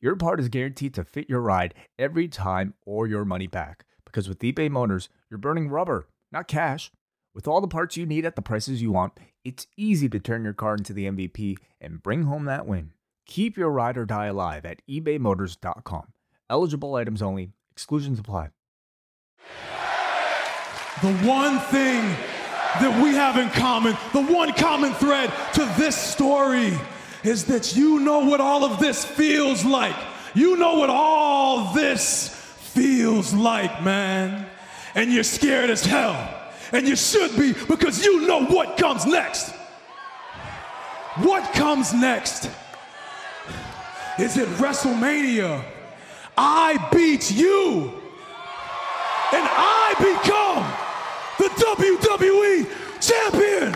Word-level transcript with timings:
your 0.00 0.16
part 0.16 0.40
is 0.40 0.48
guaranteed 0.48 0.94
to 0.94 1.04
fit 1.04 1.28
your 1.28 1.40
ride 1.40 1.74
every 1.98 2.28
time 2.28 2.74
or 2.84 3.06
your 3.06 3.24
money 3.24 3.46
back. 3.46 3.84
Because 4.04 4.28
with 4.28 4.40
eBay 4.40 4.70
Motors, 4.70 5.08
you're 5.30 5.38
burning 5.38 5.68
rubber, 5.68 6.08
not 6.30 6.48
cash. 6.48 6.90
With 7.34 7.48
all 7.48 7.60
the 7.60 7.68
parts 7.68 7.96
you 7.96 8.06
need 8.06 8.24
at 8.24 8.36
the 8.36 8.42
prices 8.42 8.80
you 8.80 8.92
want, 8.92 9.18
it's 9.44 9.66
easy 9.76 10.08
to 10.08 10.20
turn 10.20 10.44
your 10.44 10.52
car 10.52 10.74
into 10.74 10.92
the 10.92 11.06
MVP 11.06 11.56
and 11.80 12.02
bring 12.02 12.24
home 12.24 12.44
that 12.44 12.66
win. 12.66 12.92
Keep 13.26 13.56
your 13.56 13.70
ride 13.70 13.96
or 13.96 14.04
die 14.04 14.26
alive 14.26 14.64
at 14.64 14.82
ebaymotors.com. 14.88 16.12
Eligible 16.48 16.94
items 16.94 17.22
only, 17.22 17.50
exclusions 17.72 18.18
apply. 18.18 18.50
The 21.02 21.12
one 21.26 21.58
thing 21.58 22.02
that 22.80 23.02
we 23.02 23.10
have 23.10 23.36
in 23.36 23.48
common, 23.50 23.96
the 24.12 24.22
one 24.22 24.52
common 24.52 24.92
thread 24.94 25.32
to 25.54 25.64
this 25.76 25.96
story 25.96 26.72
is 27.24 27.44
that 27.46 27.74
you 27.74 28.00
know 28.00 28.20
what 28.20 28.40
all 28.40 28.64
of 28.64 28.78
this 28.78 29.04
feels 29.04 29.64
like. 29.64 29.96
You 30.34 30.56
know 30.56 30.74
what 30.74 30.90
all 30.90 31.72
this 31.72 32.28
feels 32.28 33.32
like, 33.32 33.82
man. 33.82 34.46
And 34.94 35.12
you're 35.12 35.24
scared 35.24 35.70
as 35.70 35.84
hell. 35.84 36.42
And 36.72 36.86
you 36.86 36.96
should 36.96 37.36
be 37.36 37.52
because 37.68 38.04
you 38.04 38.26
know 38.26 38.44
what 38.44 38.76
comes 38.76 39.06
next. 39.06 39.54
What 41.18 41.52
comes 41.54 41.94
next? 41.94 42.50
Is 44.18 44.36
it 44.36 44.48
WrestleMania? 44.58 45.64
I 46.36 46.88
beat 46.92 47.30
you. 47.30 47.92
And 49.32 49.48
I 49.50 49.94
become 49.98 50.64
the 51.38 51.48
WWE 51.48 52.68
champion. 53.00 53.72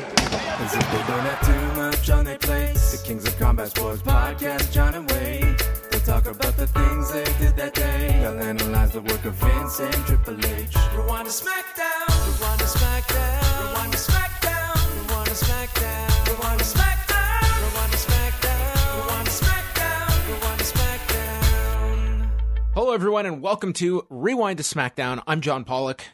As 2.01 2.09
if 2.09 2.25
they 2.25 2.39
plate. 2.39 2.75
The 2.75 3.03
Kings 3.05 3.27
of 3.27 3.37
Combat 3.39 3.69
Sports 3.69 4.03
podcast, 4.03 4.73
John 4.73 4.95
and 4.95 5.11
Wade. 5.11 5.59
They'll 5.91 6.01
talk 6.01 6.27
about 6.27 6.57
the 6.57 6.67
things 6.67 7.13
they 7.13 7.25
did 7.45 7.57
that 7.57 7.75
day. 7.75 8.19
They'll 8.21 8.41
analyze 8.41 8.93
the 8.93 9.01
work 9.03 9.25
of 9.25 9.35
Vince 9.35 9.81
and 9.81 9.93
Triple 10.07 10.37
H. 10.47 10.75
Rewind 10.95 11.27
to 11.29 11.33
SmackDown. 11.33 12.09
Rewind 12.09 12.61
to 12.61 12.67
SmackDown. 12.67 13.69
Rewind 13.69 13.93
to 13.93 13.99
SmackDown. 13.99 15.09
Rewind 15.09 15.27
to 15.27 15.35
SmackDown. 15.35 16.29
Rewind 16.29 16.59
to 16.59 16.65
SmackDown. 16.65 17.63
Rewind 17.63 17.93
to 17.93 18.01
SmackDown. 18.01 19.01
Rewind 19.03 19.27
to 19.27 19.33
SmackDown. 19.33 20.29
Rewind 20.29 20.59
to 20.59 20.65
SmackDown. 20.65 22.31
Hello, 22.75 22.93
everyone, 22.93 23.27
and 23.27 23.43
welcome 23.43 23.73
to 23.75 24.07
Rewind 24.09 24.59
to 24.59 24.65
SmackDown. 24.65 25.23
I'm 25.27 25.41
John 25.41 25.65
Pollock, 25.65 26.05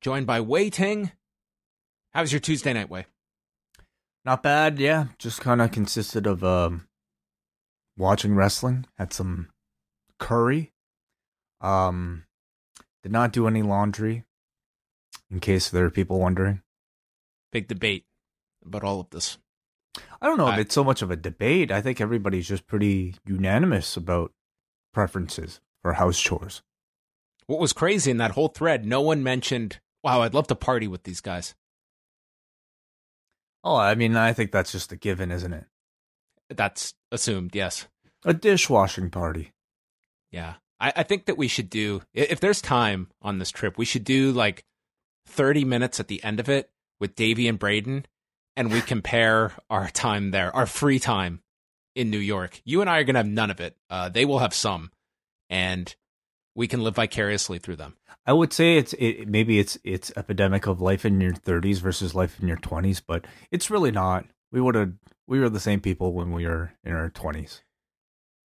joined 0.00 0.26
by 0.26 0.40
Wai 0.40 0.68
Ting. 0.68 1.12
How 2.10 2.22
was 2.22 2.32
your 2.32 2.40
Tuesday 2.40 2.72
night, 2.72 2.90
Wei? 2.90 3.06
Not 4.24 4.42
bad, 4.42 4.78
yeah. 4.78 5.06
Just 5.18 5.40
kind 5.40 5.62
of 5.62 5.72
consisted 5.72 6.26
of 6.26 6.44
um, 6.44 6.86
watching 7.96 8.34
wrestling. 8.34 8.86
Had 8.98 9.12
some 9.12 9.48
curry. 10.18 10.72
Um, 11.60 12.24
did 13.02 13.12
not 13.12 13.32
do 13.32 13.46
any 13.46 13.62
laundry. 13.62 14.24
In 15.30 15.40
case 15.40 15.70
there 15.70 15.84
are 15.84 15.90
people 15.90 16.18
wondering, 16.18 16.62
Big 17.52 17.68
debate 17.68 18.04
about 18.64 18.84
all 18.84 19.00
of 19.00 19.10
this. 19.10 19.38
I 20.20 20.26
don't 20.26 20.38
know 20.38 20.48
if 20.50 20.58
it's 20.58 20.74
so 20.74 20.84
much 20.84 21.02
of 21.02 21.10
a 21.10 21.16
debate. 21.16 21.72
I 21.72 21.80
think 21.80 22.00
everybody's 22.00 22.48
just 22.48 22.66
pretty 22.66 23.14
unanimous 23.26 23.96
about 23.96 24.32
preferences 24.92 25.60
for 25.82 25.94
house 25.94 26.20
chores. 26.20 26.62
What 27.46 27.58
was 27.58 27.72
crazy 27.72 28.10
in 28.10 28.18
that 28.18 28.32
whole 28.32 28.48
thread, 28.48 28.84
no 28.84 29.00
one 29.00 29.22
mentioned, 29.22 29.80
wow, 30.04 30.22
I'd 30.22 30.34
love 30.34 30.46
to 30.48 30.54
party 30.54 30.86
with 30.86 31.02
these 31.02 31.20
guys. 31.20 31.54
Oh, 33.62 33.76
I 33.76 33.94
mean, 33.94 34.16
I 34.16 34.32
think 34.32 34.52
that's 34.52 34.72
just 34.72 34.92
a 34.92 34.96
given, 34.96 35.30
isn't 35.30 35.52
it? 35.52 35.66
That's 36.48 36.94
assumed, 37.12 37.54
yes. 37.54 37.86
A 38.24 38.34
dishwashing 38.34 39.10
party. 39.10 39.52
Yeah. 40.30 40.54
I, 40.80 40.92
I 40.96 41.02
think 41.02 41.26
that 41.26 41.38
we 41.38 41.48
should 41.48 41.70
do, 41.70 42.02
if 42.14 42.40
there's 42.40 42.62
time 42.62 43.08
on 43.22 43.38
this 43.38 43.50
trip, 43.50 43.76
we 43.76 43.84
should 43.84 44.04
do 44.04 44.32
like 44.32 44.64
30 45.26 45.64
minutes 45.64 46.00
at 46.00 46.08
the 46.08 46.22
end 46.24 46.40
of 46.40 46.48
it 46.48 46.70
with 46.98 47.14
Davey 47.14 47.48
and 47.48 47.58
Braden, 47.58 48.06
and 48.56 48.72
we 48.72 48.80
compare 48.80 49.52
our 49.68 49.88
time 49.90 50.30
there, 50.30 50.54
our 50.54 50.66
free 50.66 50.98
time 50.98 51.40
in 51.94 52.10
New 52.10 52.18
York. 52.18 52.60
You 52.64 52.80
and 52.80 52.90
I 52.90 52.98
are 52.98 53.04
going 53.04 53.14
to 53.14 53.20
have 53.20 53.26
none 53.26 53.50
of 53.50 53.60
it. 53.60 53.76
Uh, 53.88 54.08
they 54.08 54.24
will 54.24 54.38
have 54.40 54.54
some, 54.54 54.90
and 55.48 55.94
we 56.54 56.66
can 56.66 56.82
live 56.82 56.96
vicariously 56.96 57.58
through 57.58 57.76
them. 57.76 57.96
I 58.26 58.32
would 58.32 58.52
say 58.52 58.76
it's 58.76 58.92
it, 58.94 59.28
maybe 59.28 59.58
it's 59.58 59.78
it's 59.84 60.12
epidemic 60.16 60.66
of 60.66 60.80
life 60.80 61.04
in 61.04 61.20
your 61.20 61.32
30s 61.32 61.78
versus 61.78 62.14
life 62.14 62.38
in 62.40 62.48
your 62.48 62.58
20s, 62.58 63.00
but 63.06 63.26
it's 63.50 63.70
really 63.70 63.90
not. 63.90 64.26
We 64.52 64.60
would 64.60 64.74
have 64.74 64.92
we 65.26 65.40
were 65.40 65.48
the 65.48 65.60
same 65.60 65.80
people 65.80 66.12
when 66.12 66.32
we 66.32 66.46
were 66.46 66.72
in 66.84 66.92
our 66.92 67.08
20s. 67.10 67.62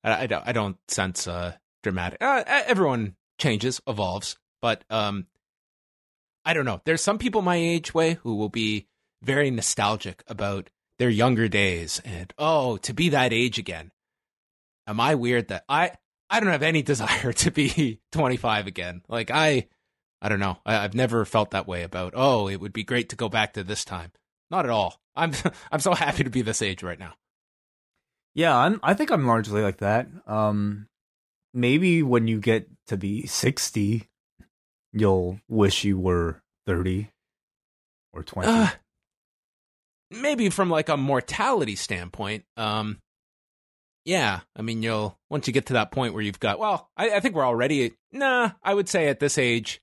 I, 0.02 0.22
I 0.22 0.26
don't, 0.26 0.48
I 0.48 0.52
don't 0.52 0.76
sense 0.88 1.28
uh, 1.28 1.52
dramatic. 1.82 2.22
Uh, 2.22 2.42
everyone 2.47 3.14
changes, 3.38 3.81
evolves, 3.86 4.38
but 4.60 4.84
um, 4.88 5.26
I 6.44 6.54
don't 6.54 6.64
know. 6.64 6.81
There's 6.84 7.02
some 7.02 7.19
people 7.19 7.42
my 7.42 7.56
age 7.56 7.92
way 7.92 8.14
who 8.22 8.36
will 8.36 8.48
be 8.48 8.88
very 9.22 9.50
nostalgic 9.50 10.25
about 10.26 10.70
their 10.98 11.10
younger 11.10 11.48
days 11.48 12.00
and 12.04 12.32
oh, 12.38 12.78
to 12.78 12.94
be 12.94 13.10
that 13.10 13.32
age 13.32 13.58
again. 13.58 13.92
Am 14.86 14.98
I 14.98 15.14
weird 15.14 15.48
that 15.48 15.64
I 15.69 15.92
I 16.32 16.41
don't 16.41 16.50
have 16.50 16.62
any 16.62 16.82
desire 16.93 17.32
to 17.32 17.50
be 17.50 18.00
25 18.12 18.66
again? 18.66 19.03
Like 19.09 19.31
I 19.31 19.69
I 20.20 20.28
don't 20.28 20.41
know. 20.41 20.59
I, 20.65 20.78
I've 20.78 20.94
never 20.94 21.25
felt 21.25 21.50
that 21.50 21.69
way 21.69 21.82
about 21.82 22.15
oh, 22.16 22.48
it 22.48 22.60
would 22.60 22.72
be 22.72 22.84
great 22.84 23.10
to 23.10 23.16
go 23.16 23.28
back 23.28 23.53
to 23.53 23.62
this 23.62 23.84
time. 23.84 24.10
Not 24.50 24.65
at 24.65 24.70
all. 24.70 25.00
I'm 25.16 25.32
I'm 25.70 25.81
so 25.81 25.94
happy 25.94 26.25
to 26.25 26.31
be 26.31 26.43
this 26.43 26.62
age 26.62 26.82
right 26.82 26.98
now. 26.98 27.15
Yeah, 28.34 28.56
I'm 28.56 28.81
I 28.82 28.94
think 28.94 29.10
I'm 29.10 29.26
largely 29.26 29.62
like 29.62 29.78
that. 29.78 30.09
Um 30.26 30.88
maybe 31.54 32.03
when 32.03 32.26
you 32.26 32.41
get 32.41 32.66
to 32.87 32.97
be 32.97 33.26
60, 33.26 34.09
you'll 34.93 35.38
wish 35.49 35.84
you 35.84 35.99
were 35.99 36.43
30 36.66 37.10
or 38.12 38.22
20. 38.22 38.49
Uh, 38.49 38.69
maybe 40.10 40.50
from 40.50 40.70
like 40.70 40.88
a 40.88 40.97
mortality 40.97 41.76
standpoint, 41.76 42.44
um, 42.56 42.99
yeah. 44.04 44.40
I 44.56 44.62
mean, 44.62 44.82
you'll 44.82 45.18
once 45.30 45.46
you 45.46 45.52
get 45.52 45.66
to 45.66 45.74
that 45.74 45.90
point 45.90 46.14
where 46.14 46.22
you've 46.22 46.40
got. 46.40 46.58
Well, 46.58 46.90
I, 46.96 47.10
I 47.10 47.20
think 47.20 47.34
we're 47.34 47.46
already. 47.46 47.94
Nah, 48.12 48.52
I 48.62 48.74
would 48.74 48.88
say 48.88 49.08
at 49.08 49.20
this 49.20 49.38
age, 49.38 49.80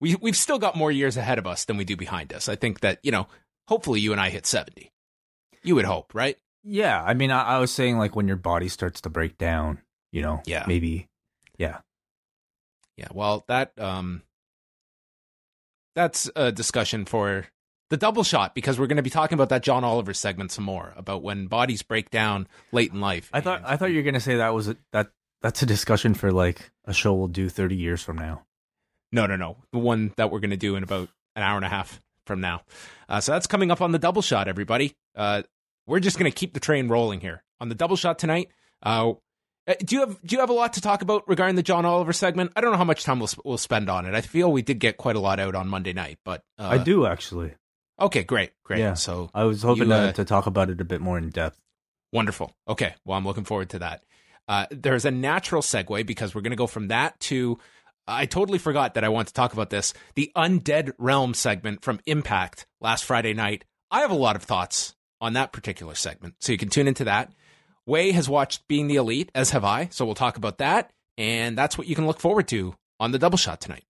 we 0.00 0.16
we've 0.16 0.36
still 0.36 0.58
got 0.58 0.76
more 0.76 0.92
years 0.92 1.16
ahead 1.16 1.38
of 1.38 1.46
us 1.46 1.64
than 1.64 1.76
we 1.76 1.84
do 1.84 1.96
behind 1.96 2.32
us. 2.32 2.48
I 2.48 2.56
think 2.56 2.80
that 2.80 2.98
you 3.02 3.10
know, 3.10 3.26
hopefully, 3.68 4.00
you 4.00 4.12
and 4.12 4.20
I 4.20 4.30
hit 4.30 4.46
seventy. 4.46 4.92
You 5.62 5.74
would 5.74 5.84
hope, 5.84 6.14
right? 6.14 6.36
yeah, 6.64 7.02
I 7.02 7.14
mean 7.14 7.30
I, 7.30 7.42
I 7.42 7.58
was 7.58 7.70
saying 7.70 7.98
like 7.98 8.14
when 8.14 8.28
your 8.28 8.36
body 8.36 8.68
starts 8.68 9.00
to 9.02 9.10
break 9.10 9.38
down, 9.38 9.78
you 10.12 10.22
know. 10.22 10.42
Yeah. 10.44 10.64
Maybe 10.66 11.08
yeah. 11.56 11.78
Yeah. 12.96 13.08
Well, 13.12 13.44
that 13.48 13.72
um, 13.78 14.22
that's 15.94 16.30
a 16.36 16.52
discussion 16.52 17.04
for 17.04 17.46
the 17.90 17.96
double 17.96 18.22
shot 18.22 18.54
because 18.54 18.78
we're 18.78 18.86
going 18.86 18.96
to 18.96 19.02
be 19.02 19.10
talking 19.10 19.34
about 19.34 19.48
that 19.50 19.62
John 19.62 19.84
Oliver 19.84 20.14
segment 20.14 20.52
some 20.52 20.64
more 20.64 20.92
about 20.96 21.22
when 21.22 21.46
bodies 21.46 21.82
break 21.82 22.10
down 22.10 22.46
late 22.72 22.92
in 22.92 23.00
life. 23.00 23.30
I 23.32 23.40
thought 23.40 23.62
I 23.64 23.76
thought 23.76 23.90
you 23.90 23.96
were 23.96 24.02
gonna 24.02 24.20
say 24.20 24.36
that 24.36 24.54
was 24.54 24.68
a, 24.68 24.76
that 24.92 25.10
that's 25.42 25.62
a 25.62 25.66
discussion 25.66 26.14
for 26.14 26.32
like 26.32 26.70
a 26.84 26.92
show 26.92 27.14
we'll 27.14 27.28
do 27.28 27.48
thirty 27.48 27.76
years 27.76 28.02
from 28.02 28.16
now. 28.16 28.44
No, 29.12 29.26
no, 29.26 29.36
no. 29.36 29.56
The 29.72 29.78
one 29.78 30.12
that 30.16 30.30
we're 30.30 30.40
going 30.40 30.50
to 30.50 30.56
do 30.56 30.76
in 30.76 30.82
about 30.82 31.08
an 31.34 31.42
hour 31.42 31.56
and 31.56 31.64
a 31.64 31.68
half 31.68 32.00
from 32.26 32.40
now. 32.40 32.62
Uh, 33.08 33.20
so 33.20 33.32
that's 33.32 33.46
coming 33.46 33.70
up 33.70 33.80
on 33.80 33.92
the 33.92 33.98
double 33.98 34.20
shot, 34.22 34.48
everybody. 34.48 34.94
Uh, 35.16 35.42
we're 35.86 36.00
just 36.00 36.18
going 36.18 36.30
to 36.30 36.34
keep 36.34 36.52
the 36.52 36.60
train 36.60 36.88
rolling 36.88 37.20
here 37.20 37.42
on 37.58 37.70
the 37.70 37.74
double 37.74 37.96
shot 37.96 38.18
tonight. 38.18 38.50
Uh, 38.82 39.12
uh, 39.66 39.74
do 39.84 39.96
you 39.96 40.00
have 40.00 40.20
do 40.22 40.34
you 40.34 40.40
have 40.40 40.50
a 40.50 40.54
lot 40.54 40.74
to 40.74 40.80
talk 40.80 41.02
about 41.02 41.26
regarding 41.28 41.56
the 41.56 41.62
John 41.62 41.84
Oliver 41.84 42.12
segment? 42.12 42.52
I 42.56 42.60
don't 42.60 42.70
know 42.70 42.78
how 42.78 42.84
much 42.84 43.04
time 43.04 43.18
we'll 43.18 43.28
sp- 43.28 43.44
we'll 43.44 43.58
spend 43.58 43.90
on 43.90 44.06
it. 44.06 44.14
I 44.14 44.20
feel 44.20 44.50
we 44.52 44.62
did 44.62 44.78
get 44.78 44.96
quite 44.96 45.16
a 45.16 45.20
lot 45.20 45.40
out 45.40 45.54
on 45.54 45.68
Monday 45.68 45.92
night, 45.92 46.18
but 46.24 46.42
uh, 46.58 46.68
I 46.68 46.78
do 46.78 47.06
actually. 47.06 47.54
Okay, 48.00 48.22
great, 48.22 48.52
great. 48.64 48.80
Yeah. 48.80 48.94
So 48.94 49.30
I 49.34 49.44
was 49.44 49.62
hoping 49.62 49.88
You, 49.88 49.94
uh, 49.94 50.06
to, 50.08 50.12
to 50.12 50.24
talk 50.24 50.46
about 50.46 50.70
it 50.70 50.80
a 50.80 50.84
bit 50.84 51.00
more 51.00 51.18
in 51.18 51.30
depth. 51.30 51.60
Wonderful. 52.12 52.54
Okay. 52.66 52.94
Well, 53.04 53.18
I'm 53.18 53.24
looking 53.24 53.44
forward 53.44 53.70
to 53.70 53.80
that. 53.80 54.04
Uh, 54.46 54.66
there's 54.70 55.04
a 55.04 55.10
natural 55.10 55.62
segue 55.62 56.06
because 56.06 56.34
we're 56.34 56.40
going 56.40 56.52
to 56.52 56.56
go 56.56 56.66
from 56.66 56.88
that 56.88 57.18
to. 57.20 57.58
I 58.06 58.24
totally 58.24 58.58
forgot 58.58 58.94
that 58.94 59.04
I 59.04 59.10
want 59.10 59.28
to 59.28 59.34
talk 59.34 59.52
about 59.52 59.68
this. 59.68 59.92
The 60.14 60.32
Undead 60.34 60.92
Realm 60.96 61.34
segment 61.34 61.82
from 61.82 62.00
Impact 62.06 62.66
last 62.80 63.04
Friday 63.04 63.34
night. 63.34 63.64
I 63.90 64.00
have 64.00 64.10
a 64.10 64.14
lot 64.14 64.36
of 64.36 64.42
thoughts 64.42 64.94
on 65.20 65.34
that 65.34 65.52
particular 65.52 65.94
segment. 65.94 66.36
So 66.40 66.52
you 66.52 66.58
can 66.58 66.70
tune 66.70 66.88
into 66.88 67.04
that. 67.04 67.32
Wai 67.84 68.12
has 68.12 68.28
watched 68.28 68.66
Being 68.68 68.86
the 68.86 68.96
Elite, 68.96 69.30
as 69.34 69.50
have 69.50 69.64
I. 69.64 69.88
So 69.90 70.06
we'll 70.06 70.14
talk 70.14 70.38
about 70.38 70.58
that. 70.58 70.90
And 71.18 71.58
that's 71.58 71.76
what 71.76 71.86
you 71.86 71.94
can 71.94 72.06
look 72.06 72.20
forward 72.20 72.48
to 72.48 72.74
on 72.98 73.12
the 73.12 73.18
double 73.18 73.38
shot 73.38 73.60
tonight. 73.60 73.84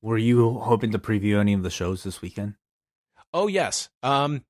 Were 0.00 0.18
you 0.18 0.58
hoping 0.58 0.92
to 0.92 0.98
preview 0.98 1.38
any 1.38 1.52
of 1.52 1.62
the 1.62 1.70
shows 1.70 2.04
this 2.04 2.22
weekend? 2.22 2.54
Oh 3.34 3.46
yes. 3.46 3.88
Um, 4.02 4.44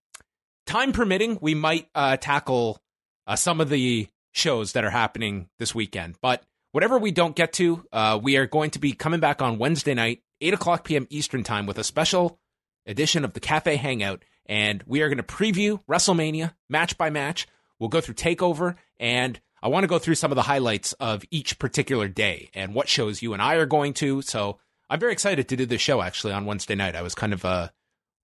time 0.67 0.93
permitting, 0.93 1.39
we 1.41 1.55
might 1.55 1.89
uh, 1.95 2.17
tackle 2.17 2.81
uh, 3.27 3.37
some 3.37 3.61
of 3.61 3.69
the 3.69 4.09
shows 4.33 4.73
that 4.73 4.85
are 4.85 4.91
happening 4.91 5.49
this 5.59 5.75
weekend. 5.75 6.17
But 6.21 6.43
whatever 6.73 6.99
we 6.99 7.11
don't 7.11 7.37
get 7.37 7.53
to, 7.55 7.85
uh, 7.93 8.19
we 8.23 8.37
are 8.37 8.47
going 8.47 8.71
to 8.71 8.79
be 8.79 8.93
coming 8.93 9.21
back 9.21 9.43
on 9.43 9.59
Wednesday 9.59 9.95
night, 9.95 10.23
eight 10.41 10.55
o'clock 10.55 10.85
p.m. 10.85 11.07
Eastern 11.11 11.45
time, 11.45 11.67
with 11.67 11.79
a 11.79 11.85
special 11.85 12.39
edition 12.87 13.25
of 13.25 13.33
the 13.33 13.41
Cafe 13.41 13.77
Hangout, 13.77 14.25
and 14.47 14.83
we 14.87 15.03
are 15.03 15.09
going 15.09 15.19
to 15.19 15.23
preview 15.23 15.81
WrestleMania 15.89 16.55
match 16.69 16.99
by 16.99 17.11
match. 17.11 17.47
We'll 17.79 17.89
go 17.89 18.01
through 18.01 18.15
Takeover, 18.15 18.77
and 18.99 19.41
I 19.63 19.69
want 19.69 19.85
to 19.85 19.89
go 19.89 20.01
through 20.01 20.17
some 20.17 20.33
of 20.33 20.37
the 20.37 20.43
highlights 20.43 20.93
of 20.95 21.25
each 21.31 21.59
particular 21.59 22.09
day 22.09 22.51
and 22.55 22.75
what 22.75 22.89
shows 22.89 23.23
you 23.23 23.33
and 23.33 23.41
I 23.41 23.55
are 23.55 23.67
going 23.67 23.95
to. 23.95 24.23
So 24.23 24.59
I'm 24.91 24.99
very 24.99 25.13
excited 25.13 25.49
to 25.49 25.57
do 25.57 25.67
this 25.67 25.81
show 25.81 26.03
actually 26.03 26.33
on 26.33 26.47
Wednesday 26.47 26.75
night. 26.75 26.97
I 26.97 27.03
was 27.03 27.15
kind 27.15 27.33
of 27.33 27.45
uh, 27.45 27.69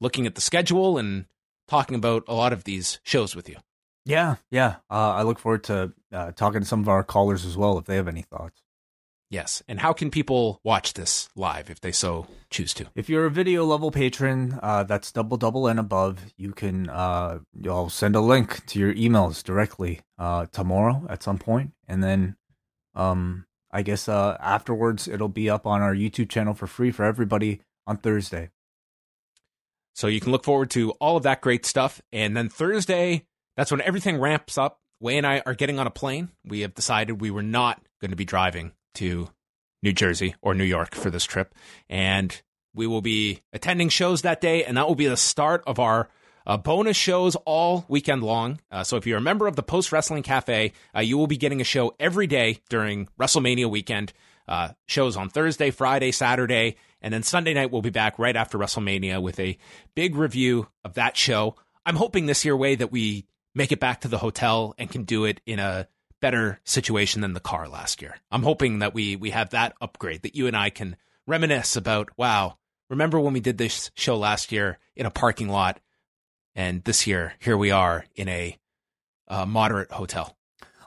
looking 0.01 0.27
at 0.27 0.35
the 0.35 0.41
schedule 0.41 0.99
and 0.99 1.27
talking 1.67 1.97
about 1.97 2.25
a 2.29 2.35
lot 2.35 2.53
of 2.53 2.65
these 2.65 3.01
shows 3.03 3.37
with 3.37 3.49
you. 3.49 3.57
Yeah, 4.05 4.37
yeah. 4.51 4.77
Uh, 4.91 5.13
I 5.13 5.23
look 5.23 5.39
forward 5.39 5.65
to 5.65 5.93
uh, 6.13 6.33
talking 6.33 6.61
to 6.61 6.67
some 6.67 6.81
of 6.81 6.89
our 6.89 7.05
callers 7.05 7.45
as 7.45 7.57
well 7.57 7.77
if 7.79 7.85
they 7.85 7.97
have 7.97 8.09
any 8.09 8.23
thoughts. 8.23 8.63
Yes. 9.31 9.63
And 9.69 9.81
how 9.81 9.93
can 9.93 10.11
people 10.11 10.61
watch 10.65 10.95
this 10.95 11.29
live 11.37 11.69
if 11.69 11.81
they 11.81 11.93
so 11.93 12.27
choose 12.49 12.73
to? 12.75 12.87
If 12.95 13.11
you're 13.11 13.27
a 13.27 13.31
video 13.31 13.65
level 13.65 13.91
patron, 13.91 14.59
uh, 14.63 14.85
that's 14.85 15.13
double 15.13 15.37
double 15.37 15.67
and 15.67 15.79
above, 15.79 16.33
you 16.39 16.53
can 16.53 16.89
uh, 16.89 17.41
you'll 17.53 17.91
send 17.91 18.17
a 18.17 18.21
link 18.21 18.65
to 18.67 18.79
your 18.79 18.95
emails 18.95 19.43
directly 19.43 20.01
uh, 20.19 20.47
tomorrow 20.53 21.07
at 21.11 21.23
some 21.23 21.37
point, 21.37 21.73
and 21.87 22.03
then 22.03 22.37
um, 22.95 23.45
I 23.71 23.83
guess 23.83 24.09
uh, 24.09 24.39
afterwards 24.41 25.07
it'll 25.07 25.29
be 25.29 25.51
up 25.51 25.67
on 25.67 25.83
our 25.83 25.95
YouTube 25.95 26.31
channel 26.31 26.55
for 26.55 26.67
free 26.67 26.91
for 26.91 27.05
everybody 27.05 27.61
on 27.87 27.99
Thursday. 27.99 28.49
So 29.99 30.07
you 30.07 30.21
can 30.21 30.31
look 30.31 30.45
forward 30.45 30.71
to 30.71 30.93
all 30.93 31.17
of 31.17 31.25
that 31.25 31.41
great 31.41 31.67
stuff, 31.67 32.01
and 32.13 32.37
then 32.37 32.49
Thursday, 32.49 33.27
that's 33.57 33.73
when 33.73 33.81
everything 33.81 34.21
ramps 34.21 34.57
up. 34.57 34.79
Wai 35.01 35.15
and 35.15 35.27
I 35.27 35.43
are 35.45 35.57
getting 35.57 35.81
on 35.81 35.89
a 35.89 35.91
plane. 35.91 36.29
We 36.45 36.61
have 36.61 36.73
decided 36.73 37.21
we 37.21 37.33
were 37.33 37.43
not 37.43 37.83
going 38.01 38.13
to 38.13 38.17
be 38.17 38.25
driving 38.25 38.75
to 38.95 39.29
New 39.83 39.93
Jersey 39.93 40.37
or 40.41 40.55
New 40.55 40.63
York 40.63 40.95
for 40.95 41.11
this 41.11 41.25
trip. 41.25 41.53
And 41.89 42.41
we 42.73 42.87
will 42.87 43.01
be 43.01 43.41
attending 43.53 43.89
shows 43.89 44.23
that 44.23 44.41
day, 44.41 44.63
and 44.63 44.77
that 44.77 44.87
will 44.87 44.95
be 44.95 45.09
the 45.09 45.17
start 45.17 45.65
of 45.67 45.81
our 45.81 46.09
uh, 46.47 46.57
bonus 46.57 46.97
shows 46.97 47.35
all 47.45 47.85
weekend 47.89 48.23
long. 48.23 48.61
Uh, 48.71 48.85
so 48.85 48.99
if 48.99 49.05
you're 49.05 49.19
a 49.19 49.21
member 49.21 49.49
of 49.49 49.57
the 49.57 49.65
Post 49.65 49.91
Wrestling 49.91 50.23
Cafe, 50.23 50.75
uh, 50.95 51.01
you 51.01 51.19
will 51.19 51.27
be 51.27 51.37
getting 51.37 51.61
a 51.61 51.65
show 51.65 51.97
every 51.99 52.29
day 52.29 52.61
during 52.69 53.09
WrestleMania 53.19 53.69
weekend. 53.69 54.13
Uh, 54.47 54.71
shows 54.87 55.17
on 55.17 55.29
Thursday, 55.29 55.71
Friday, 55.73 56.13
Saturday, 56.13 56.77
and 57.01 57.15
then 57.15 57.23
Sunday 57.23 57.55
night 57.55 57.71
we'll 57.71 57.83
be 57.83 57.91
back 57.91 58.19
right 58.19 58.37
after 58.37 58.59
WrestleMania 58.59 59.23
with 59.23 59.39
a 59.41 59.59
big 59.95 60.17
review 60.17 60.69
of 60.85 60.95
that 60.95 61.17
show. 61.17 61.57
I'm 61.87 61.97
hoping 61.97 62.27
this 62.27 62.45
year 62.45 62.57
way 62.57 62.75
that 62.75 62.93
we 62.93 63.27
make 63.55 63.73
it 63.73 63.81
back 63.81 64.03
to 64.03 64.09
the 64.09 64.19
hotel 64.19 64.75
and 64.79 64.91
can 64.91 65.05
do 65.05 65.25
it 65.25 65.41
in 65.47 65.59
a 65.59 65.89
better 66.21 66.61
situation 66.65 67.21
than 67.21 67.33
the 67.33 67.41
car 67.41 67.69
last 67.69 68.03
year. 68.03 68.17
I'm 68.31 68.43
hoping 68.43 68.81
that 68.81 68.95
we 68.95 69.17
we 69.17 69.31
have 69.31 69.51
that 69.51 69.75
upgrade 69.81 70.23
that 70.23 70.37
you 70.37 70.47
and 70.47 70.57
I 70.57 70.71
can 70.71 70.97
reminisce 71.27 71.77
about. 71.77 72.11
Wow, 72.17 72.59
remember 72.91 73.21
when 73.21 73.33
we 73.33 73.41
did 73.41 73.59
this 73.59 73.91
show 73.95 74.17
last 74.17 74.53
year 74.53 74.79
in 74.97 75.07
a 75.07 75.11
parking 75.11 75.49
lot, 75.49 75.81
and 76.55 76.83
this 76.85 77.07
year 77.07 77.35
here 77.39 77.57
we 77.57 77.71
are 77.71 78.05
in 78.17 78.29
a 78.29 78.59
uh, 79.29 79.47
moderate 79.47 79.93
hotel. 79.93 80.37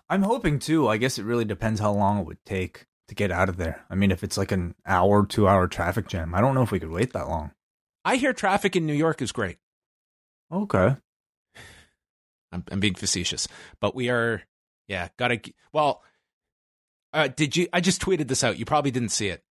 I'm 0.09 0.23
hoping 0.23 0.59
too. 0.59 0.87
I 0.89 0.97
guess 0.97 1.17
it 1.17 1.25
really 1.25 1.45
depends 1.45 1.79
how 1.79 1.93
long 1.93 2.19
it 2.19 2.25
would 2.25 2.43
take 2.43 2.85
to 3.11 3.15
get 3.15 3.29
out 3.29 3.49
of 3.49 3.57
there. 3.57 3.85
I 3.89 3.95
mean, 3.95 4.09
if 4.09 4.23
it's 4.23 4.37
like 4.37 4.53
an 4.53 4.73
hour, 4.85 5.25
two 5.25 5.45
hour 5.45 5.67
traffic 5.67 6.07
jam, 6.07 6.33
I 6.33 6.39
don't 6.39 6.55
know 6.55 6.61
if 6.61 6.71
we 6.71 6.79
could 6.79 6.91
wait 6.91 7.11
that 7.11 7.27
long. 7.27 7.51
I 8.05 8.15
hear 8.15 8.31
traffic 8.31 8.77
in 8.77 8.87
New 8.87 8.93
York 8.93 9.21
is 9.21 9.33
great. 9.33 9.57
Okay. 10.49 10.95
I'm, 12.53 12.63
I'm 12.71 12.79
being 12.79 12.95
facetious, 12.95 13.49
but 13.81 13.93
we 13.93 14.09
are 14.09 14.43
yeah, 14.87 15.09
gotta. 15.17 15.41
Well, 15.73 16.01
uh, 17.13 17.27
did 17.27 17.57
you? 17.57 17.67
I 17.73 17.81
just 17.81 18.01
tweeted 18.01 18.29
this 18.29 18.45
out. 18.45 18.57
You 18.57 18.63
probably 18.63 18.91
didn't 18.91 19.09
see 19.09 19.27
it. 19.27 19.43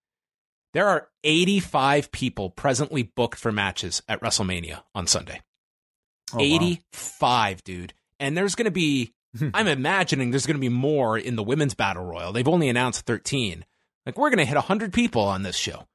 There 0.73 0.87
are 0.87 1.09
85 1.23 2.11
people 2.11 2.49
presently 2.49 3.03
booked 3.03 3.37
for 3.37 3.51
matches 3.51 4.01
at 4.07 4.21
WrestleMania 4.21 4.81
on 4.95 5.05
Sunday. 5.05 5.41
Oh, 6.33 6.39
85, 6.39 7.21
wow. 7.21 7.59
dude. 7.63 7.93
And 8.19 8.37
there's 8.37 8.55
going 8.55 8.65
to 8.65 8.71
be, 8.71 9.13
I'm 9.53 9.67
imagining 9.67 10.31
there's 10.31 10.45
going 10.45 10.57
to 10.57 10.61
be 10.61 10.69
more 10.69 11.17
in 11.17 11.35
the 11.35 11.43
women's 11.43 11.73
battle 11.73 12.03
royal. 12.03 12.33
They've 12.33 12.47
only 12.47 12.69
announced 12.69 13.05
13. 13.05 13.65
Like, 14.05 14.17
we're 14.17 14.29
going 14.29 14.39
to 14.39 14.45
hit 14.45 14.55
100 14.55 14.93
people 14.93 15.21
on 15.21 15.43
this 15.43 15.55
show. 15.55 15.87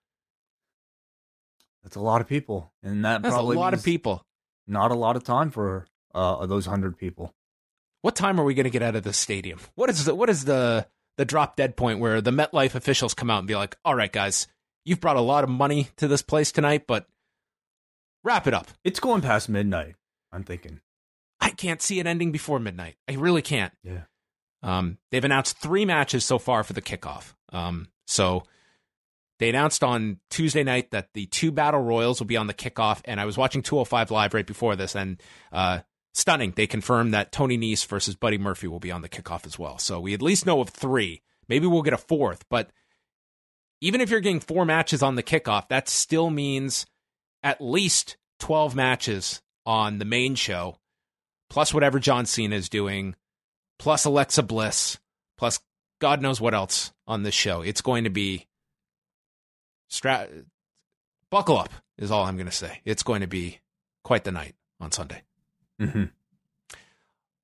That's 1.83 1.97
a 1.97 2.01
lot 2.01 2.21
of 2.21 2.29
people. 2.29 2.73
And 2.83 3.05
that 3.05 3.23
That's 3.23 3.35
probably 3.35 3.57
a 3.57 3.61
lot 3.61 3.75
of 3.75 3.85
people. 3.85 4.25
Not 4.67 4.91
a 4.91 4.95
lot 4.95 5.17
of 5.17 5.25
time 5.25 5.51
for 5.51 5.87
uh, 6.15 6.47
those 6.47 6.67
100 6.67 6.97
people 6.97 7.35
what 8.07 8.15
time 8.15 8.41
are 8.41 8.45
we 8.45 8.55
going 8.55 8.65
to 8.65 8.71
get 8.71 8.83
out 8.83 8.95
of 8.95 9.03
this 9.03 9.17
stadium? 9.17 9.59
What 9.75 9.91
is 9.91 10.05
the 10.05 10.15
what 10.15 10.31
is 10.31 10.45
the 10.45 10.87
the 11.17 11.25
drop 11.25 11.57
dead 11.57 11.77
point 11.77 11.99
where 11.99 12.21
the 12.21 12.31
MetLife 12.31 12.77
officials 12.77 13.15
come 13.15 13.31
out 13.31 13.41
and 13.41 13.49
be 13.49 13.57
like, 13.57 13.77
"All 13.85 13.97
right, 13.97 14.13
guys, 14.13 14.47
you've 14.85 15.01
brought 15.01 15.17
a 15.17 15.21
lot 15.21 15.43
of 15.43 15.51
money 15.51 15.89
to 15.97 16.07
this 16.07 16.23
place 16.23 16.53
tonight, 16.53 16.85
but 16.87 17.09
wrap 18.23 18.47
it 18.47 18.55
up." 18.55 18.69
It's 18.85 19.01
going 19.01 19.23
past 19.23 19.49
midnight. 19.49 19.97
I'm 20.31 20.45
thinking. 20.45 20.81
I 21.41 21.51
can't 21.51 21.83
see 21.83 22.01
it 22.01 22.07
ending 22.07 22.33
before 22.33 22.59
midnight. 22.59 22.97
I 23.09 23.15
really 23.15 23.43
can't. 23.43 23.73
Yeah. 23.83 24.03
Um, 24.63 24.99
they've 25.11 25.25
announced 25.25 25.59
three 25.59 25.85
matches 25.85 26.25
so 26.25 26.39
far 26.39 26.65
for 26.65 26.73
the 26.73 26.83
kickoff. 26.83 27.35
Um, 27.53 27.89
so 28.07 28.45
they 29.39 29.49
announced 29.49 29.85
on 29.85 30.19
Tuesday 30.31 30.65
night 30.65 30.91
that 30.93 31.13
the 31.13 31.27
two 31.27 31.53
battle 31.53 31.81
royals 31.81 32.21
will 32.21 32.27
be 32.27 32.37
on 32.37 32.47
the 32.47 32.55
kickoff, 32.55 33.01
and 33.05 33.21
I 33.21 33.27
was 33.27 33.37
watching 33.37 33.63
205 33.63 34.11
live 34.11 34.35
right 34.35 34.47
before 34.47 34.77
this, 34.77 34.97
and 34.97 35.23
uh, 35.53 35.81
stunning. 36.15 36.53
They 36.57 36.67
confirmed 36.67 37.13
that 37.15 37.33
Tony 37.33 37.59
Nese 37.59 37.87
versus 37.87 38.17
Buddy 38.17 38.39
Murphy 38.39 38.67
will 38.67 38.81
be 38.81 38.91
on 38.91 39.03
the 39.03 39.09
kickoff 39.09 39.47
as 39.47 39.59
well. 39.59 39.79
So 39.79 40.01
we 40.01 40.15
at 40.15 40.23
least 40.23 40.47
know 40.47 40.61
of 40.61 40.71
three. 40.71 41.23
Maybe 41.49 41.67
we'll 41.67 41.83
get 41.83 41.93
a 41.93 41.99
fourth, 41.99 42.45
but 42.49 42.71
even 43.81 44.01
if 44.01 44.11
you're 44.11 44.21
getting 44.21 44.41
four 44.41 44.65
matches 44.65 45.03
on 45.03 45.17
the 45.17 45.23
kickoff, 45.23 45.69
that 45.69 45.89
still 45.89 46.31
means 46.31 46.87
at 47.43 47.61
least 47.61 48.17
12 48.41 48.75
matches 48.75 49.43
on 49.65 49.99
the 49.99 50.05
main 50.05 50.35
show, 50.35 50.79
plus 51.49 51.73
whatever 51.73 51.99
John 51.99 52.27
Cena 52.27 52.57
is 52.57 52.69
doing, 52.69 53.15
plus 53.79 54.05
Alexa 54.05 54.43
Bliss, 54.43 54.99
plus 55.37 55.61
God 56.01 56.23
knows 56.23 56.41
what 56.41 56.55
else 56.55 56.93
on 57.07 57.23
this 57.23 57.35
show. 57.35 57.63
It's 57.63 57.81
going 57.81 58.05
to 58.05 58.11
be 58.11 58.47
stra- 59.89 60.29
buckle 61.31 61.59
up 61.59 61.73
is 61.99 62.11
all 62.11 62.25
I'm 62.25 62.37
going 62.37 62.47
to 62.47 62.53
say. 62.53 62.81
It's 62.85 63.03
going 63.03 63.21
to 63.21 63.27
be 63.27 63.61
quite 64.05 64.25
the 64.25 64.33
night 64.33 64.55
on 64.81 64.93
Sunday. 64.93 65.23
Mm-hmm. 65.81 66.05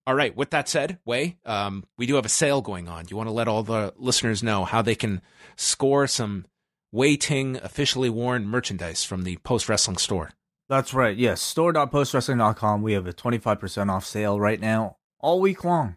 All 0.07 0.15
right. 0.15 0.37
With 0.37 0.51
that 0.51 0.69
said, 0.69 0.99
Wai, 1.05 1.37
um, 1.45 1.85
we 1.97 2.07
do 2.07 2.17
have 2.17 2.27
a 2.27 2.31
sale 2.31 2.61
going 2.61 2.89
on. 2.89 3.05
Do 3.05 3.13
you 3.13 3.17
want 3.17 3.29
to 3.29 3.33
let 3.33 3.49
all 3.49 3.63
the 3.63 3.95
listeners 3.97 4.43
know 4.43 4.65
how 4.65 4.83
they 4.83 4.97
can 4.97 5.23
score 5.57 6.07
some 6.07 6.47
Wai 6.91 7.15
Ting 7.15 7.57
officially 7.57 8.11
worn 8.11 8.47
merchandise 8.47 9.05
from 9.05 9.23
the 9.23 9.37
Post 9.39 9.69
Wrestling 9.69 9.99
store? 9.99 10.31
That's 10.73 10.95
right. 10.95 11.15
Yes. 11.15 11.43
Store.postwrestling.com. 11.43 12.81
We 12.81 12.95
have 12.95 13.07
a 13.07 13.13
25% 13.13 13.91
off 13.91 14.07
sale 14.07 14.41
right 14.41 14.59
now, 14.59 14.97
all 15.21 15.39
week 15.39 15.65
long. 15.65 15.97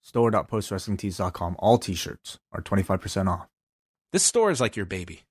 Store.postwrestlingtees.com. 0.00 1.56
All 1.58 1.76
t 1.76 1.94
shirts 1.94 2.38
are 2.50 2.62
25% 2.62 3.28
off. 3.28 3.46
This 4.10 4.22
store 4.22 4.50
is 4.50 4.58
like 4.58 4.74
your 4.74 4.86
baby. 4.86 5.24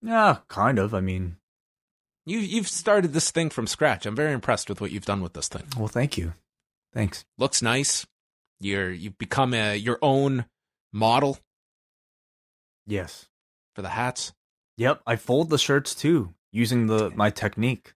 Yeah, 0.00 0.38
kind 0.48 0.78
of. 0.78 0.94
I 0.94 1.00
mean, 1.00 1.36
you 2.24 2.38
you've 2.38 2.68
started 2.68 3.12
this 3.12 3.30
thing 3.30 3.50
from 3.50 3.66
scratch. 3.66 4.06
I'm 4.06 4.16
very 4.16 4.32
impressed 4.32 4.70
with 4.70 4.80
what 4.80 4.90
you've 4.90 5.04
done 5.04 5.20
with 5.20 5.34
this 5.34 5.48
thing. 5.48 5.64
Well, 5.76 5.88
thank 5.88 6.16
you. 6.16 6.32
Thanks. 6.94 7.26
Looks 7.36 7.60
nice. 7.60 8.06
You're 8.60 8.92
you've 8.92 9.18
become 9.18 9.52
a 9.52 9.76
your 9.76 9.98
own 10.00 10.46
model. 10.90 11.36
Yes. 12.86 13.26
For 13.74 13.82
the 13.82 13.90
hats. 13.90 14.32
Yep, 14.78 15.02
I 15.06 15.16
fold 15.16 15.50
the 15.50 15.58
shirts 15.58 15.94
too 15.94 16.32
using 16.54 16.86
the 16.86 17.10
my 17.10 17.30
technique. 17.30 17.92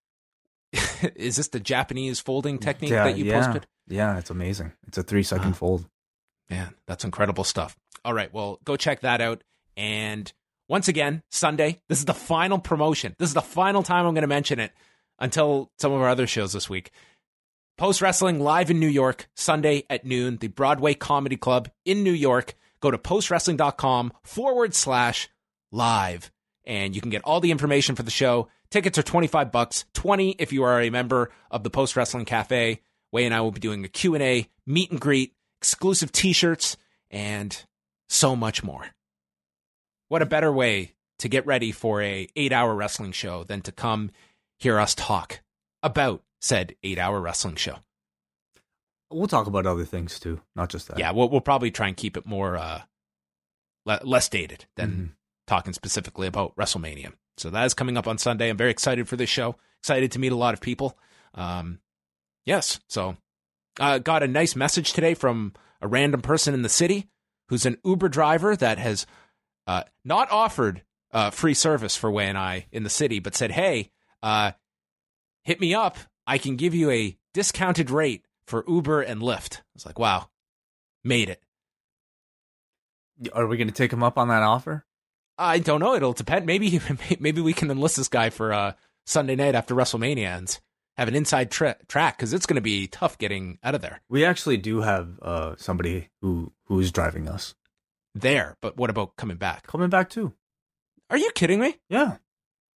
Is 1.14 1.36
this 1.36 1.48
the 1.48 1.60
Japanese 1.60 2.20
folding 2.20 2.58
technique 2.58 2.90
yeah, 2.90 3.04
that 3.04 3.16
you 3.16 3.24
yeah. 3.24 3.40
posted? 3.40 3.66
Yeah, 3.86 4.18
it's 4.18 4.30
amazing. 4.30 4.72
It's 4.86 4.98
a 4.98 5.02
three 5.02 5.22
second 5.22 5.54
fold. 5.54 5.86
Man, 6.50 6.74
that's 6.86 7.04
incredible 7.04 7.44
stuff. 7.44 7.76
All 8.04 8.12
right, 8.12 8.32
well, 8.32 8.58
go 8.64 8.76
check 8.76 9.00
that 9.00 9.20
out. 9.20 9.42
And 9.76 10.30
once 10.68 10.88
again, 10.88 11.22
Sunday, 11.30 11.80
this 11.88 11.98
is 11.98 12.04
the 12.04 12.14
final 12.14 12.58
promotion. 12.58 13.14
This 13.18 13.30
is 13.30 13.34
the 13.34 13.40
final 13.40 13.82
time 13.82 14.06
I'm 14.06 14.14
going 14.14 14.22
to 14.22 14.28
mention 14.28 14.58
it 14.58 14.72
until 15.18 15.70
some 15.78 15.92
of 15.92 16.00
our 16.00 16.08
other 16.08 16.26
shows 16.26 16.52
this 16.52 16.68
week. 16.68 16.90
Post 17.76 18.02
Wrestling 18.02 18.40
live 18.40 18.70
in 18.70 18.80
New 18.80 18.88
York, 18.88 19.28
Sunday 19.36 19.84
at 19.88 20.04
noon, 20.04 20.38
the 20.38 20.48
Broadway 20.48 20.94
Comedy 20.94 21.36
Club 21.36 21.70
in 21.84 22.02
New 22.02 22.12
York. 22.12 22.54
Go 22.80 22.90
to 22.90 22.98
postwrestling.com 22.98 24.12
forward 24.24 24.74
slash 24.74 25.28
live, 25.70 26.30
and 26.68 26.94
you 26.94 27.00
can 27.00 27.10
get 27.10 27.22
all 27.24 27.40
the 27.40 27.50
information 27.50 27.96
for 27.96 28.04
the 28.04 28.10
show. 28.12 28.48
Tickets 28.70 28.98
are 28.98 29.02
25 29.02 29.50
bucks, 29.50 29.86
20 29.94 30.36
if 30.38 30.52
you 30.52 30.62
are 30.62 30.80
a 30.80 30.90
member 30.90 31.30
of 31.50 31.64
the 31.64 31.70
Post 31.70 31.96
Wrestling 31.96 32.26
Cafe. 32.26 32.80
Wai 33.10 33.22
and 33.22 33.34
I 33.34 33.40
will 33.40 33.50
be 33.50 33.58
doing 33.60 33.84
a 33.84 33.88
Q&A, 33.88 34.46
meet 34.66 34.90
and 34.90 35.00
greet, 35.00 35.32
exclusive 35.60 36.12
t-shirts, 36.12 36.76
and 37.10 37.64
so 38.10 38.36
much 38.36 38.62
more. 38.62 38.84
What 40.08 40.20
a 40.22 40.26
better 40.26 40.52
way 40.52 40.92
to 41.20 41.28
get 41.28 41.46
ready 41.46 41.72
for 41.72 42.02
a 42.02 42.28
eight 42.36 42.52
hour 42.52 42.74
wrestling 42.74 43.12
show 43.12 43.44
than 43.44 43.62
to 43.62 43.72
come 43.72 44.10
hear 44.58 44.78
us 44.78 44.94
talk 44.94 45.40
about 45.82 46.22
said 46.40 46.74
eight 46.82 46.98
hour 46.98 47.20
wrestling 47.20 47.56
show. 47.56 47.76
We'll 49.10 49.26
talk 49.26 49.46
about 49.46 49.64
other 49.66 49.84
things 49.86 50.20
too, 50.20 50.40
not 50.54 50.68
just 50.68 50.88
that. 50.88 50.98
Yeah, 50.98 51.12
we'll, 51.12 51.30
we'll 51.30 51.40
probably 51.40 51.70
try 51.70 51.88
and 51.88 51.96
keep 51.96 52.16
it 52.18 52.26
more 52.26 52.56
uh, 52.58 52.82
le- 53.86 54.00
less 54.04 54.28
dated 54.28 54.66
than 54.76 54.90
Mhm. 54.90 55.17
Talking 55.48 55.72
specifically 55.72 56.28
about 56.28 56.54
WrestleMania. 56.56 57.12
So 57.38 57.50
that 57.50 57.64
is 57.64 57.74
coming 57.74 57.96
up 57.96 58.06
on 58.06 58.18
Sunday. 58.18 58.50
I'm 58.50 58.56
very 58.56 58.70
excited 58.70 59.08
for 59.08 59.16
this 59.16 59.30
show. 59.30 59.56
Excited 59.80 60.12
to 60.12 60.18
meet 60.18 60.30
a 60.30 60.36
lot 60.36 60.54
of 60.54 60.60
people. 60.60 60.98
Um, 61.34 61.80
yes, 62.44 62.80
so 62.86 63.16
uh, 63.80 63.98
got 63.98 64.22
a 64.22 64.28
nice 64.28 64.54
message 64.54 64.92
today 64.92 65.14
from 65.14 65.54
a 65.80 65.88
random 65.88 66.20
person 66.20 66.52
in 66.52 66.62
the 66.62 66.68
city 66.68 67.08
who's 67.48 67.64
an 67.64 67.78
Uber 67.84 68.08
driver 68.08 68.56
that 68.56 68.78
has 68.78 69.06
uh, 69.66 69.84
not 70.04 70.30
offered 70.30 70.82
uh, 71.12 71.30
free 71.30 71.54
service 71.54 71.96
for 71.96 72.10
Wai 72.10 72.24
and 72.24 72.36
I 72.36 72.66
in 72.70 72.82
the 72.82 72.90
city, 72.90 73.18
but 73.18 73.34
said, 73.34 73.52
"Hey, 73.52 73.90
uh, 74.22 74.52
hit 75.44 75.60
me 75.60 75.74
up. 75.74 75.96
I 76.26 76.38
can 76.38 76.56
give 76.56 76.74
you 76.74 76.90
a 76.90 77.16
discounted 77.32 77.90
rate 77.90 78.26
for 78.46 78.64
Uber 78.68 79.00
and 79.00 79.22
Lyft." 79.22 79.60
I 79.60 79.62
was 79.74 79.86
like, 79.86 79.98
"Wow, 79.98 80.28
made 81.02 81.30
it." 81.30 81.42
Are 83.32 83.46
we 83.46 83.56
going 83.56 83.68
to 83.68 83.74
take 83.74 83.92
him 83.92 84.02
up 84.02 84.18
on 84.18 84.28
that 84.28 84.42
offer? 84.42 84.84
I 85.38 85.58
don't 85.60 85.80
know. 85.80 85.94
It'll 85.94 86.12
depend. 86.12 86.46
Maybe 86.46 86.80
maybe 87.20 87.40
we 87.40 87.52
can 87.52 87.70
enlist 87.70 87.96
this 87.96 88.08
guy 88.08 88.30
for 88.30 88.52
uh, 88.52 88.72
Sunday 89.06 89.36
night 89.36 89.54
after 89.54 89.74
WrestleMania 89.74 90.36
and 90.36 90.58
have 90.96 91.08
an 91.08 91.14
inside 91.14 91.50
tra- 91.50 91.76
track 91.86 92.16
because 92.16 92.32
it's 92.32 92.44
going 92.46 92.56
to 92.56 92.60
be 92.60 92.86
tough 92.88 93.18
getting 93.18 93.58
out 93.62 93.74
of 93.76 93.80
there. 93.80 94.00
We 94.08 94.24
actually 94.24 94.56
do 94.56 94.80
have 94.80 95.18
uh, 95.22 95.54
somebody 95.56 96.08
who 96.20 96.52
who's 96.64 96.90
driving 96.90 97.28
us 97.28 97.54
There, 98.14 98.56
but 98.60 98.76
what 98.76 98.90
about 98.90 99.16
coming 99.16 99.36
back? 99.36 99.66
coming 99.66 99.90
back 99.90 100.10
too. 100.10 100.34
Are 101.10 101.16
you 101.18 101.30
kidding 101.34 101.60
me? 101.60 101.76
Yeah. 101.88 102.16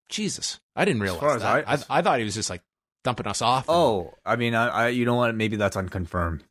Jesus, 0.09 0.61
I 0.77 0.85
didn't 0.85 1.03
realize 1.03 1.41
that. 1.41 1.67
I- 1.69 1.75
I, 1.75 1.99
I 1.99 2.03
thought 2.03 2.19
he 2.19 2.25
was 2.25 2.35
just 2.35 2.51
like 2.51 2.63
dumping 3.05 3.27
us 3.27 3.41
off. 3.43 3.69
and- 3.69 3.75
Oh, 3.77 4.15
I 4.25 4.37
mean, 4.37 4.55
I, 4.55 4.69
I 4.69 4.89
you 4.89 5.05
know 5.05 5.15
what? 5.15 5.35
Maybe 5.35 5.57
that's 5.57 5.77
unconfirmed. 5.77 6.45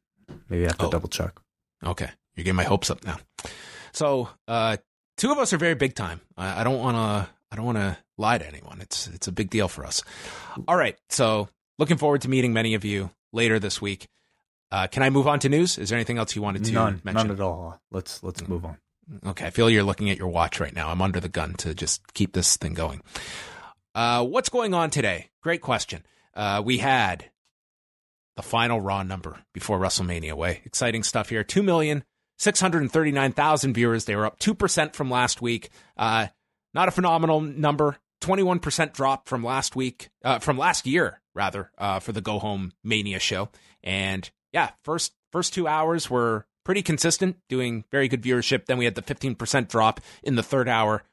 Maybe 0.50 0.64
I 0.66 0.68
have 0.70 0.78
to 0.80 0.88
Oh. 0.88 0.92
double 0.92 1.10
check. 1.10 1.38
Okay, 1.86 2.10
you're 2.36 2.44
getting 2.44 2.56
my 2.56 2.64
hopes 2.64 2.90
up 2.90 3.04
now. 3.06 3.18
So, 3.92 4.30
uh, 4.48 4.78
two 5.20 5.32
of 5.32 5.38
us 5.38 5.54
are 5.54 5.58
very 5.58 5.76
big 5.76 5.94
time. 5.94 6.22
I, 6.36 6.62
I 6.62 6.64
don't 6.64 6.80
want 6.80 6.98
to. 6.98 7.30
I 7.52 7.56
don't 7.56 7.66
want 7.66 7.78
to 7.80 7.98
lie 8.18 8.38
to 8.38 8.48
anyone. 8.48 8.80
It's 8.82 9.08
it's 9.08 9.28
a 9.28 9.32
big 9.32 9.50
deal 9.50 9.68
for 9.68 9.86
us. 9.86 10.04
All 10.68 10.76
right. 10.76 10.98
So, 11.10 11.50
looking 11.78 11.98
forward 11.98 12.22
to 12.22 12.30
meeting 12.30 12.54
many 12.54 12.74
of 12.76 12.86
you 12.86 13.12
later 13.34 13.60
this 13.60 13.82
week. 13.82 14.08
Uh, 14.72 14.86
can 14.88 15.02
I 15.02 15.10
move 15.10 15.28
on 15.28 15.40
to 15.40 15.50
news? 15.50 15.78
Is 15.80 15.90
there 15.90 15.98
anything 15.98 16.20
else 16.20 16.36
you 16.36 16.44
wanted 16.44 16.64
to 16.66 16.72
None, 16.72 17.02
mention? 17.04 17.28
none 17.28 17.36
at 17.36 17.42
all. 17.42 17.82
Let's 17.92 18.22
let's 18.24 18.48
move 18.48 18.66
on. 18.66 18.78
Okay, 19.26 19.48
I 19.48 19.50
feel 19.50 19.68
you're 19.70 19.84
looking 19.84 20.12
at 20.12 20.18
your 20.18 20.28
watch 20.28 20.60
right 20.60 20.74
now. 20.74 20.90
I'm 20.90 21.02
under 21.02 21.20
the 21.20 21.30
gun 21.30 21.56
to 21.56 21.74
just 21.74 22.14
keep 22.14 22.34
this 22.34 22.58
thing 22.58 22.76
going. 22.76 23.02
Uh, 23.96 24.24
what's 24.24 24.50
going 24.50 24.76
on 24.76 24.92
today? 24.92 25.32
Great 25.42 25.62
question. 25.62 26.06
Uh, 26.36 26.62
we 26.64 26.78
had 26.78 27.32
the 28.36 28.44
final 28.44 28.80
Raw 28.80 29.02
number 29.02 29.40
before 29.54 29.80
WrestleMania. 29.80 30.36
Way 30.36 30.62
exciting 30.64 31.02
stuff 31.02 31.30
here. 31.30 31.44
Two 31.44 31.64
million 31.64 32.04
six 32.40 32.60
hundred 32.60 32.90
thirty-nine 32.92 33.34
thousand 33.34 33.74
viewers. 33.74 34.06
They 34.06 34.16
were 34.16 34.26
up 34.26 34.40
two 34.40 34.56
percent 34.56 34.96
from 34.96 35.12
last 35.12 35.42
week. 35.42 35.70
Uh, 35.98 36.28
not 36.74 36.88
a 36.88 36.92
phenomenal 36.92 37.42
number. 37.42 37.98
Twenty-one 38.22 38.60
percent 38.60 38.94
drop 38.94 39.30
from 39.30 39.44
last 39.44 39.76
week, 39.76 40.10
uh, 40.24 40.40
from 40.40 40.58
last 40.58 40.88
year 40.88 41.22
rather, 41.36 41.72
uh, 41.78 42.00
for 42.00 42.12
the 42.12 42.22
Go 42.22 42.40
Home 42.40 42.74
Mania 42.84 43.20
show. 43.20 43.50
And 43.84 44.30
yeah, 44.52 44.72
first 44.84 45.14
first 45.32 45.54
two 45.54 45.68
hours 45.68 46.10
were 46.10 46.46
pretty 46.66 46.82
consistent, 46.82 47.38
doing 47.48 47.84
very 47.92 48.08
good 48.08 48.22
viewership. 48.22 48.66
Then 48.66 48.78
we 48.78 48.86
had 48.86 48.96
the 48.96 49.02
15% 49.02 49.70
drop 49.70 50.02
in 50.22 50.36
the 50.36 50.44
third 50.44 50.68
hour. 50.68 51.04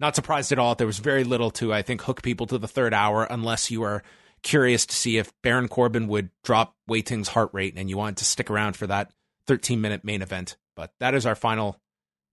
Not 0.00 0.14
surprised 0.14 0.52
at 0.52 0.58
all. 0.58 0.74
There 0.74 0.86
was 0.86 0.98
very 0.98 1.24
little 1.24 1.50
to, 1.52 1.72
I 1.72 1.82
think, 1.82 2.02
hook 2.02 2.22
people 2.22 2.46
to 2.48 2.58
the 2.58 2.68
third 2.68 2.92
hour 2.92 3.24
unless 3.24 3.70
you 3.70 3.82
are 3.82 4.02
curious 4.42 4.86
to 4.86 4.94
see 4.94 5.16
if 5.16 5.32
Baron 5.42 5.68
Corbin 5.68 6.08
would 6.08 6.30
drop 6.44 6.74
Wai 6.86 7.00
Ting's 7.00 7.28
heart 7.28 7.50
rate 7.52 7.74
and 7.76 7.88
you 7.88 7.96
wanted 7.96 8.18
to 8.18 8.24
stick 8.24 8.50
around 8.50 8.76
for 8.76 8.86
that 8.86 9.10
13 9.48 9.80
minute 9.80 10.04
main 10.04 10.22
event. 10.22 10.56
But 10.76 10.92
that 11.00 11.14
is 11.14 11.26
our 11.26 11.34
final 11.34 11.80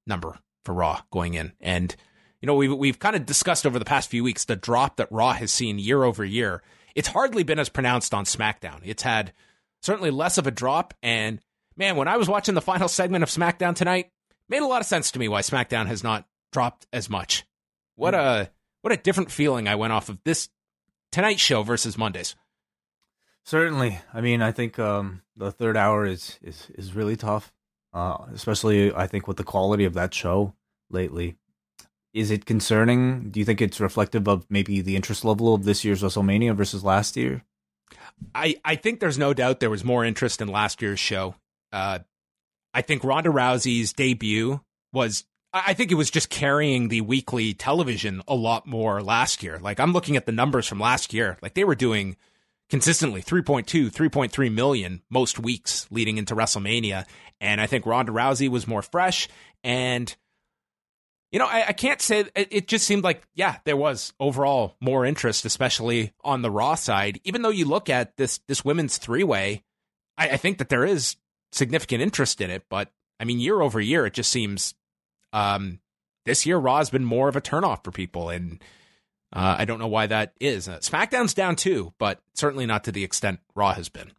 number 0.05 0.37
for 0.63 0.73
Raw 0.73 1.01
going 1.11 1.33
in. 1.33 1.53
And, 1.59 1.95
you 2.41 2.45
know, 2.45 2.55
we've, 2.55 2.73
we've 2.73 2.99
kind 2.99 3.15
of 3.15 3.25
discussed 3.25 3.65
over 3.65 3.79
the 3.79 3.85
past 3.85 4.09
few 4.09 4.23
weeks 4.23 4.45
the 4.45 4.55
drop 4.55 4.97
that 4.97 5.11
Raw 5.11 5.33
has 5.33 5.51
seen 5.51 5.79
year 5.79 6.03
over 6.03 6.23
year. 6.23 6.61
It's 6.93 7.07
hardly 7.07 7.43
been 7.43 7.59
as 7.59 7.69
pronounced 7.69 8.13
on 8.13 8.25
SmackDown. 8.25 8.81
It's 8.83 9.03
had 9.03 9.33
certainly 9.81 10.11
less 10.11 10.37
of 10.37 10.45
a 10.45 10.51
drop. 10.51 10.93
And 11.01 11.39
man, 11.75 11.95
when 11.95 12.07
I 12.07 12.17
was 12.17 12.29
watching 12.29 12.53
the 12.53 12.61
final 12.61 12.87
segment 12.87 13.23
of 13.23 13.29
SmackDown 13.29 13.75
tonight, 13.75 14.11
made 14.47 14.61
a 14.61 14.67
lot 14.67 14.81
of 14.81 14.87
sense 14.87 15.11
to 15.11 15.19
me 15.19 15.27
why 15.27 15.41
SmackDown 15.41 15.87
has 15.87 16.03
not 16.03 16.27
dropped 16.51 16.85
as 16.93 17.09
much. 17.09 17.45
What 17.95 18.13
hmm. 18.13 18.19
a 18.19 18.49
what 18.81 18.93
a 18.93 18.97
different 18.97 19.31
feeling 19.31 19.67
I 19.67 19.75
went 19.75 19.93
off 19.93 20.09
of 20.09 20.19
this 20.23 20.49
tonight's 21.11 21.41
show 21.41 21.63
versus 21.63 21.97
Mondays. 21.97 22.35
Certainly. 23.45 23.99
I 24.11 24.21
mean, 24.21 24.41
I 24.41 24.51
think 24.51 24.79
um, 24.79 25.21
the 25.37 25.51
third 25.51 25.77
hour 25.77 26.05
is 26.05 26.39
is 26.41 26.67
is 26.75 26.95
really 26.95 27.15
tough, 27.15 27.53
uh, 27.93 28.17
especially 28.33 28.93
I 28.93 29.07
think 29.07 29.27
with 29.27 29.37
the 29.37 29.43
quality 29.43 29.85
of 29.85 29.93
that 29.93 30.13
show 30.13 30.53
lately. 30.89 31.35
Is 32.13 32.31
it 32.31 32.45
concerning? 32.45 33.29
Do 33.29 33.39
you 33.39 33.45
think 33.45 33.61
it's 33.61 33.79
reflective 33.79 34.27
of 34.27 34.45
maybe 34.49 34.81
the 34.81 34.95
interest 34.95 35.25
level 35.25 35.53
of 35.53 35.65
this 35.65 35.83
year's 35.83 36.01
WrestleMania 36.01 36.55
versus 36.55 36.83
last 36.83 37.17
year? 37.17 37.43
I, 38.33 38.55
I 38.63 38.75
think 38.77 38.99
there's 38.99 39.17
no 39.17 39.33
doubt 39.33 39.59
there 39.59 39.69
was 39.69 39.83
more 39.83 40.05
interest 40.05 40.41
in 40.41 40.47
last 40.47 40.81
year's 40.81 40.99
show. 40.99 41.35
Uh, 41.73 41.99
I 42.73 42.81
think 42.81 43.03
Ronda 43.03 43.29
Rousey's 43.29 43.91
debut 43.91 44.61
was, 44.93 45.25
I 45.53 45.63
I 45.67 45.73
think 45.73 45.91
it 45.91 45.95
was 45.95 46.09
just 46.09 46.29
carrying 46.29 46.87
the 46.87 47.01
weekly 47.01 47.53
television 47.53 48.21
a 48.27 48.35
lot 48.35 48.65
more 48.65 49.03
last 49.03 49.43
year. 49.43 49.59
Like 49.59 49.79
I'm 49.79 49.93
looking 49.93 50.15
at 50.15 50.25
the 50.25 50.31
numbers 50.31 50.67
from 50.67 50.79
last 50.79 51.13
year. 51.13 51.37
Like 51.41 51.53
they 51.53 51.65
were 51.65 51.75
doing 51.75 52.15
consistently 52.69 53.21
3.2, 53.21 53.91
3.3 53.91 54.53
million 54.53 55.01
most 55.09 55.39
weeks 55.39 55.87
leading 55.91 56.17
into 56.17 56.35
WrestleMania. 56.35 57.05
And 57.39 57.61
I 57.61 57.67
think 57.67 57.85
Ronda 57.85 58.11
Rousey 58.11 58.49
was 58.49 58.67
more 58.67 58.81
fresh. 58.81 59.27
And, 59.63 60.13
you 61.31 61.39
know, 61.39 61.45
I, 61.45 61.67
I 61.67 61.73
can't 61.73 62.01
say 62.01 62.25
it, 62.35 62.47
it 62.51 62.67
just 62.67 62.85
seemed 62.85 63.03
like, 63.03 63.23
yeah, 63.35 63.57
there 63.65 63.77
was 63.77 64.13
overall 64.19 64.75
more 64.81 65.05
interest, 65.05 65.45
especially 65.45 66.13
on 66.23 66.41
the 66.41 66.51
Raw 66.51 66.75
side. 66.75 67.19
Even 67.23 67.41
though 67.41 67.49
you 67.49 67.65
look 67.65 67.89
at 67.89 68.17
this 68.17 68.39
this 68.47 68.65
women's 68.65 68.97
three 68.97 69.23
way, 69.23 69.63
I, 70.17 70.29
I 70.29 70.37
think 70.37 70.57
that 70.59 70.69
there 70.69 70.85
is 70.85 71.17
significant 71.51 72.01
interest 72.01 72.41
in 72.41 72.49
it. 72.49 72.63
But 72.69 72.91
I 73.19 73.25
mean, 73.25 73.39
year 73.39 73.61
over 73.61 73.79
year, 73.79 74.05
it 74.05 74.13
just 74.13 74.31
seems 74.31 74.73
um, 75.33 75.79
this 76.25 76.45
year 76.45 76.57
Raw 76.57 76.77
has 76.77 76.89
been 76.89 77.05
more 77.05 77.27
of 77.27 77.35
a 77.35 77.41
turnoff 77.41 77.83
for 77.83 77.91
people, 77.91 78.29
and 78.29 78.63
uh, 79.35 79.55
I 79.59 79.65
don't 79.65 79.79
know 79.79 79.87
why 79.87 80.07
that 80.07 80.33
is. 80.39 80.67
Uh, 80.67 80.77
SmackDown's 80.79 81.33
down 81.33 81.55
too, 81.55 81.93
but 81.99 82.21
certainly 82.33 82.65
not 82.65 82.83
to 82.85 82.91
the 82.91 83.03
extent 83.03 83.39
Raw 83.53 83.73
has 83.73 83.89
been. 83.89 84.11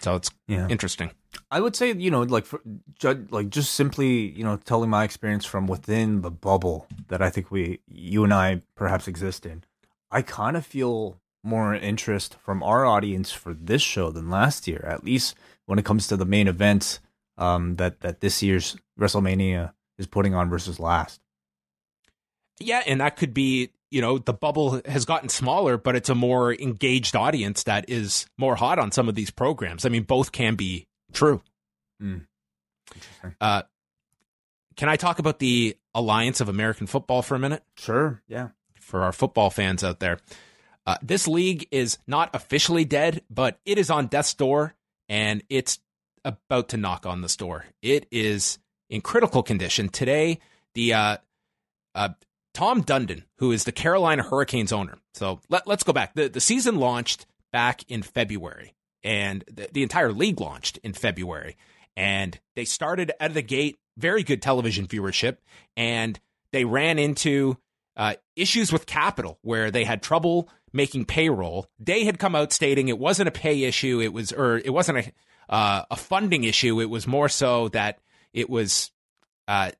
So 0.00 0.16
it's 0.16 0.30
Yeah. 0.48 0.66
interesting. 0.68 1.10
I 1.50 1.60
would 1.60 1.76
say, 1.76 1.92
you 1.92 2.10
know, 2.10 2.22
like 2.22 2.46
for, 2.46 2.60
ju- 2.98 3.26
like 3.30 3.50
just 3.50 3.74
simply, 3.74 4.30
you 4.30 4.42
know, 4.42 4.56
telling 4.56 4.88
my 4.90 5.04
experience 5.04 5.44
from 5.44 5.66
within 5.66 6.22
the 6.22 6.30
bubble 6.30 6.86
that 7.08 7.20
I 7.20 7.28
think 7.30 7.50
we, 7.50 7.80
you 7.86 8.24
and 8.24 8.32
I, 8.32 8.62
perhaps 8.74 9.06
exist 9.06 9.44
in. 9.44 9.62
I 10.10 10.22
kind 10.22 10.56
of 10.56 10.64
feel 10.64 11.20
more 11.44 11.74
interest 11.74 12.36
from 12.42 12.62
our 12.62 12.84
audience 12.86 13.30
for 13.32 13.52
this 13.54 13.82
show 13.82 14.10
than 14.10 14.30
last 14.30 14.66
year, 14.66 14.84
at 14.88 15.04
least 15.04 15.36
when 15.66 15.78
it 15.78 15.84
comes 15.84 16.06
to 16.08 16.16
the 16.16 16.24
main 16.24 16.48
events 16.48 16.98
um, 17.38 17.76
that 17.76 18.00
that 18.00 18.20
this 18.20 18.42
year's 18.42 18.76
WrestleMania 18.98 19.72
is 19.98 20.06
putting 20.06 20.34
on 20.34 20.48
versus 20.48 20.80
last. 20.80 21.20
Yeah, 22.58 22.82
and 22.86 23.00
that 23.00 23.16
could 23.16 23.34
be, 23.34 23.70
you 23.90 24.00
know, 24.00 24.18
the 24.18 24.32
bubble 24.32 24.80
has 24.84 25.04
gotten 25.04 25.28
smaller, 25.28 25.76
but 25.76 25.94
it's 25.96 26.08
a 26.08 26.14
more 26.14 26.52
engaged 26.52 27.14
audience 27.16 27.62
that 27.64 27.88
is 27.88 28.26
more 28.36 28.56
hot 28.56 28.78
on 28.78 28.90
some 28.92 29.08
of 29.08 29.14
these 29.14 29.30
programs. 29.30 29.84
I 29.86 29.88
mean, 29.88 30.02
both 30.02 30.32
can 30.32 30.56
be 30.56 30.86
true. 31.12 31.42
Interesting. 32.00 32.26
Uh, 33.40 33.62
can 34.76 34.88
I 34.88 34.96
talk 34.96 35.18
about 35.18 35.38
the 35.38 35.76
Alliance 35.94 36.40
of 36.40 36.48
American 36.48 36.86
Football 36.86 37.22
for 37.22 37.34
a 37.34 37.38
minute? 37.38 37.62
Sure. 37.76 38.22
Yeah. 38.28 38.48
for 38.80 39.02
our 39.02 39.12
football 39.12 39.50
fans 39.50 39.82
out 39.82 39.98
there. 40.00 40.18
Uh, 40.86 40.96
this 41.02 41.26
league 41.26 41.66
is 41.72 41.98
not 42.06 42.30
officially 42.34 42.84
dead, 42.84 43.22
but 43.28 43.58
it 43.64 43.78
is 43.78 43.90
on 43.90 44.06
death's 44.06 44.34
door 44.34 44.74
and 45.08 45.42
it's 45.48 45.80
about 46.24 46.68
to 46.68 46.76
knock 46.76 47.06
on 47.06 47.22
this 47.22 47.36
door. 47.36 47.64
It 47.82 48.06
is 48.12 48.58
in 48.88 49.00
critical 49.00 49.42
condition. 49.42 49.88
Today, 49.88 50.38
the 50.74 50.92
uh, 50.94 51.16
uh, 51.94 52.10
Tom 52.56 52.82
Dundon, 52.82 53.22
who 53.36 53.52
is 53.52 53.64
the 53.64 53.70
Carolina 53.72 54.22
Hurricanes 54.22 54.72
owner. 54.72 54.96
So 55.12 55.40
let, 55.50 55.66
let's 55.66 55.84
go 55.84 55.92
back. 55.92 56.14
The, 56.14 56.28
the 56.28 56.40
season 56.40 56.76
launched 56.76 57.26
back 57.52 57.82
in 57.90 58.00
February, 58.00 58.74
and 59.04 59.44
the, 59.46 59.68
the 59.70 59.82
entire 59.82 60.10
league 60.10 60.40
launched 60.40 60.78
in 60.78 60.94
February. 60.94 61.58
And 61.98 62.40
they 62.54 62.64
started 62.64 63.12
out 63.20 63.28
of 63.28 63.34
the 63.34 63.42
gate, 63.42 63.76
very 63.98 64.22
good 64.22 64.40
television 64.40 64.86
viewership, 64.86 65.36
and 65.76 66.18
they 66.50 66.64
ran 66.64 66.98
into 66.98 67.58
uh, 67.94 68.14
issues 68.36 68.72
with 68.72 68.86
capital 68.86 69.38
where 69.42 69.70
they 69.70 69.84
had 69.84 70.02
trouble 70.02 70.48
making 70.72 71.04
payroll. 71.04 71.66
They 71.78 72.06
had 72.06 72.18
come 72.18 72.34
out 72.34 72.54
stating 72.54 72.88
it 72.88 72.98
wasn't 72.98 73.28
a 73.28 73.32
pay 73.32 73.64
issue, 73.64 74.00
it 74.00 74.14
was 74.14 74.32
or 74.32 74.56
it 74.56 74.72
wasn't 74.72 74.98
a 74.98 75.12
uh, 75.54 75.84
a 75.90 75.96
funding 75.96 76.44
issue. 76.44 76.80
It 76.80 76.88
was 76.88 77.06
more 77.06 77.28
so 77.28 77.68
that 77.68 77.98
it 78.32 78.48
was, 78.48 78.92
uh, 79.46 79.72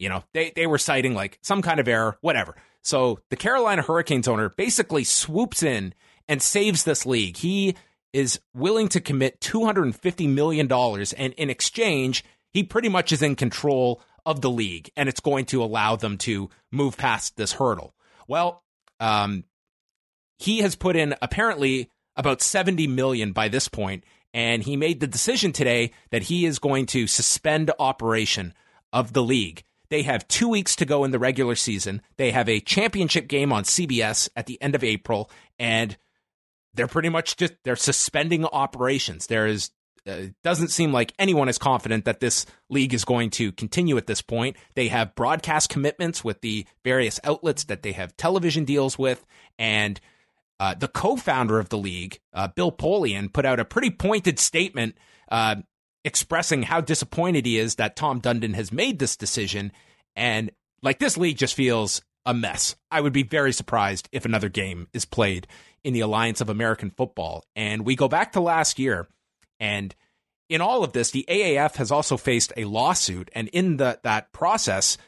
you 0.00 0.08
know, 0.08 0.24
they 0.32 0.50
they 0.56 0.66
were 0.66 0.78
citing 0.78 1.14
like 1.14 1.38
some 1.42 1.62
kind 1.62 1.78
of 1.78 1.86
error, 1.86 2.16
whatever. 2.22 2.56
So 2.82 3.20
the 3.28 3.36
Carolina 3.36 3.82
Hurricanes 3.82 4.26
owner 4.26 4.48
basically 4.48 5.04
swoops 5.04 5.62
in 5.62 5.94
and 6.26 6.40
saves 6.40 6.84
this 6.84 7.04
league. 7.04 7.36
He 7.36 7.76
is 8.12 8.40
willing 8.54 8.88
to 8.88 9.00
commit 9.00 9.40
$250 9.40 10.28
million. 10.28 10.72
And 10.72 11.32
in 11.34 11.50
exchange, 11.50 12.24
he 12.52 12.64
pretty 12.64 12.88
much 12.88 13.12
is 13.12 13.22
in 13.22 13.36
control 13.36 14.00
of 14.26 14.40
the 14.40 14.50
league 14.50 14.90
and 14.96 15.08
it's 15.08 15.20
going 15.20 15.46
to 15.46 15.62
allow 15.62 15.96
them 15.96 16.18
to 16.18 16.50
move 16.70 16.96
past 16.96 17.36
this 17.36 17.52
hurdle. 17.52 17.94
Well, 18.26 18.64
um, 18.98 19.44
he 20.38 20.58
has 20.58 20.76
put 20.76 20.96
in 20.96 21.14
apparently 21.22 21.90
about 22.16 22.42
70 22.42 22.86
million 22.86 23.32
by 23.32 23.48
this 23.48 23.68
point 23.68 24.04
and 24.32 24.62
he 24.62 24.76
made 24.76 25.00
the 25.00 25.06
decision 25.06 25.52
today 25.52 25.92
that 26.10 26.22
he 26.22 26.46
is 26.46 26.58
going 26.58 26.86
to 26.86 27.06
suspend 27.06 27.70
operation 27.78 28.54
of 28.92 29.12
the 29.12 29.22
league. 29.22 29.64
They 29.90 30.02
have 30.02 30.26
two 30.28 30.48
weeks 30.48 30.76
to 30.76 30.86
go 30.86 31.04
in 31.04 31.10
the 31.10 31.18
regular 31.18 31.56
season. 31.56 32.00
They 32.16 32.30
have 32.30 32.48
a 32.48 32.60
championship 32.60 33.28
game 33.28 33.52
on 33.52 33.64
CBS 33.64 34.28
at 34.36 34.46
the 34.46 34.60
end 34.62 34.74
of 34.74 34.84
April, 34.84 35.30
and 35.58 35.96
they're 36.74 36.86
pretty 36.86 37.08
much 37.08 37.36
just 37.36 37.54
they're 37.64 37.76
suspending 37.76 38.44
operations. 38.44 39.26
There 39.26 39.46
is 39.46 39.70
uh, 40.06 40.28
doesn't 40.42 40.68
seem 40.68 40.92
like 40.92 41.12
anyone 41.18 41.48
is 41.48 41.58
confident 41.58 42.04
that 42.04 42.20
this 42.20 42.46
league 42.70 42.94
is 42.94 43.04
going 43.04 43.30
to 43.30 43.52
continue 43.52 43.96
at 43.96 44.06
this 44.06 44.22
point. 44.22 44.56
They 44.74 44.88
have 44.88 45.14
broadcast 45.14 45.68
commitments 45.68 46.24
with 46.24 46.40
the 46.40 46.66
various 46.84 47.20
outlets 47.24 47.64
that 47.64 47.82
they 47.82 47.92
have 47.92 48.16
television 48.16 48.64
deals 48.64 48.98
with, 48.98 49.26
and 49.58 50.00
uh, 50.58 50.74
the 50.74 50.88
co-founder 50.88 51.58
of 51.58 51.68
the 51.68 51.78
league, 51.78 52.20
uh, 52.32 52.48
Bill 52.48 52.72
Polian, 52.72 53.32
put 53.32 53.44
out 53.44 53.60
a 53.60 53.64
pretty 53.64 53.90
pointed 53.90 54.38
statement 54.38 54.94
uh, 55.30 55.56
expressing 56.04 56.62
how 56.62 56.80
disappointed 56.80 57.46
he 57.46 57.58
is 57.58 57.76
that 57.76 57.96
Tom 57.96 58.20
Dundon 58.20 58.54
has 58.54 58.72
made 58.72 58.98
this 58.98 59.16
decision, 59.16 59.72
and 60.16 60.50
like 60.82 60.98
this 60.98 61.16
league 61.16 61.38
just 61.38 61.54
feels 61.54 62.02
a 62.26 62.34
mess. 62.34 62.76
I 62.90 63.00
would 63.00 63.12
be 63.12 63.22
very 63.22 63.52
surprised 63.52 64.08
if 64.12 64.24
another 64.24 64.48
game 64.48 64.88
is 64.92 65.04
played 65.04 65.46
in 65.82 65.94
the 65.94 66.00
Alliance 66.00 66.40
of 66.40 66.48
American 66.48 66.90
Football. 66.90 67.44
And 67.56 67.84
we 67.84 67.96
go 67.96 68.08
back 68.08 68.32
to 68.32 68.40
last 68.40 68.78
year, 68.78 69.08
and 69.58 69.94
in 70.48 70.60
all 70.60 70.84
of 70.84 70.92
this, 70.92 71.10
the 71.10 71.24
AAF 71.28 71.76
has 71.76 71.90
also 71.90 72.16
faced 72.16 72.52
a 72.56 72.64
lawsuit, 72.64 73.30
and 73.34 73.48
in 73.48 73.76
the, 73.76 73.98
that 74.02 74.32
process, 74.32 74.98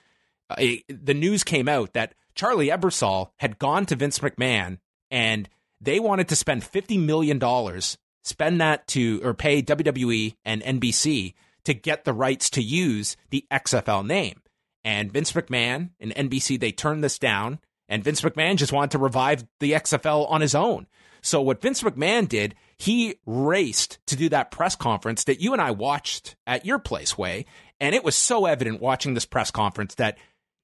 a, 0.59 0.83
the 0.89 1.15
news 1.15 1.45
came 1.45 1.69
out 1.69 1.93
that 1.95 2.15
Charlie 2.35 2.69
Ebersol 2.69 3.31
had 3.39 3.59
gone 3.59 3.85
to 3.87 3.97
Vince 3.97 4.21
McMahon, 4.21 4.79
and 5.11 5.49
they 5.81 5.99
wanted 5.99 6.29
to 6.29 6.37
spend 6.37 6.65
fifty 6.65 6.97
million 6.97 7.39
dollars, 7.39 7.99
spend 8.23 8.61
that 8.61 8.87
to 8.89 9.21
or 9.23 9.35
pay 9.35 9.63
WWE 9.63 10.37
and 10.45 10.63
NBC 10.63 11.35
to 11.65 11.75
get 11.75 12.05
the 12.05 12.13
rights 12.13 12.51
to 12.51 12.63
use 12.63 13.17
the 13.31 13.47
XFL 13.51 14.07
name. 14.07 14.41
And 14.85 15.13
Vince 15.13 15.33
McMahon 15.33 15.91
and 16.01 16.15
NBC, 16.15 16.59
they 16.59 16.73
turned 16.73 17.05
this 17.05 17.19
down. 17.19 17.61
And 17.89 18.03
Vince 18.03 18.23
McMahon 18.23 18.57
just 18.57 18.73
wanted 18.73 18.93
to 18.93 18.99
revive 18.99 19.45
the 19.61 19.73
XFL 19.73 20.31
on 20.31 20.41
his 20.41 20.55
own. 20.55 20.87
So 21.21 21.41
what 21.41 21.63
Vince 21.63 21.83
McMahon 21.83 22.29
did, 22.29 22.55
he 22.77 23.17
raced 23.27 23.99
to 24.07 24.17
do 24.17 24.29
that 24.31 24.51
press 24.51 24.75
conference 24.75 25.25
that 25.25 25.41
you 25.41 25.53
and 25.53 25.63
I 25.63 25.71
watched 25.71 26.35
at 26.47 26.67
your 26.67 26.81
place, 26.81 27.17
Wai. 27.17 27.45
And 27.81 27.95
it 27.95 28.03
was 28.03 28.17
so 28.17 28.47
evident 28.47 28.81
watching 28.81 29.15
this 29.15 29.27
press 29.27 29.51
conference 29.51 29.95
that 29.97 30.19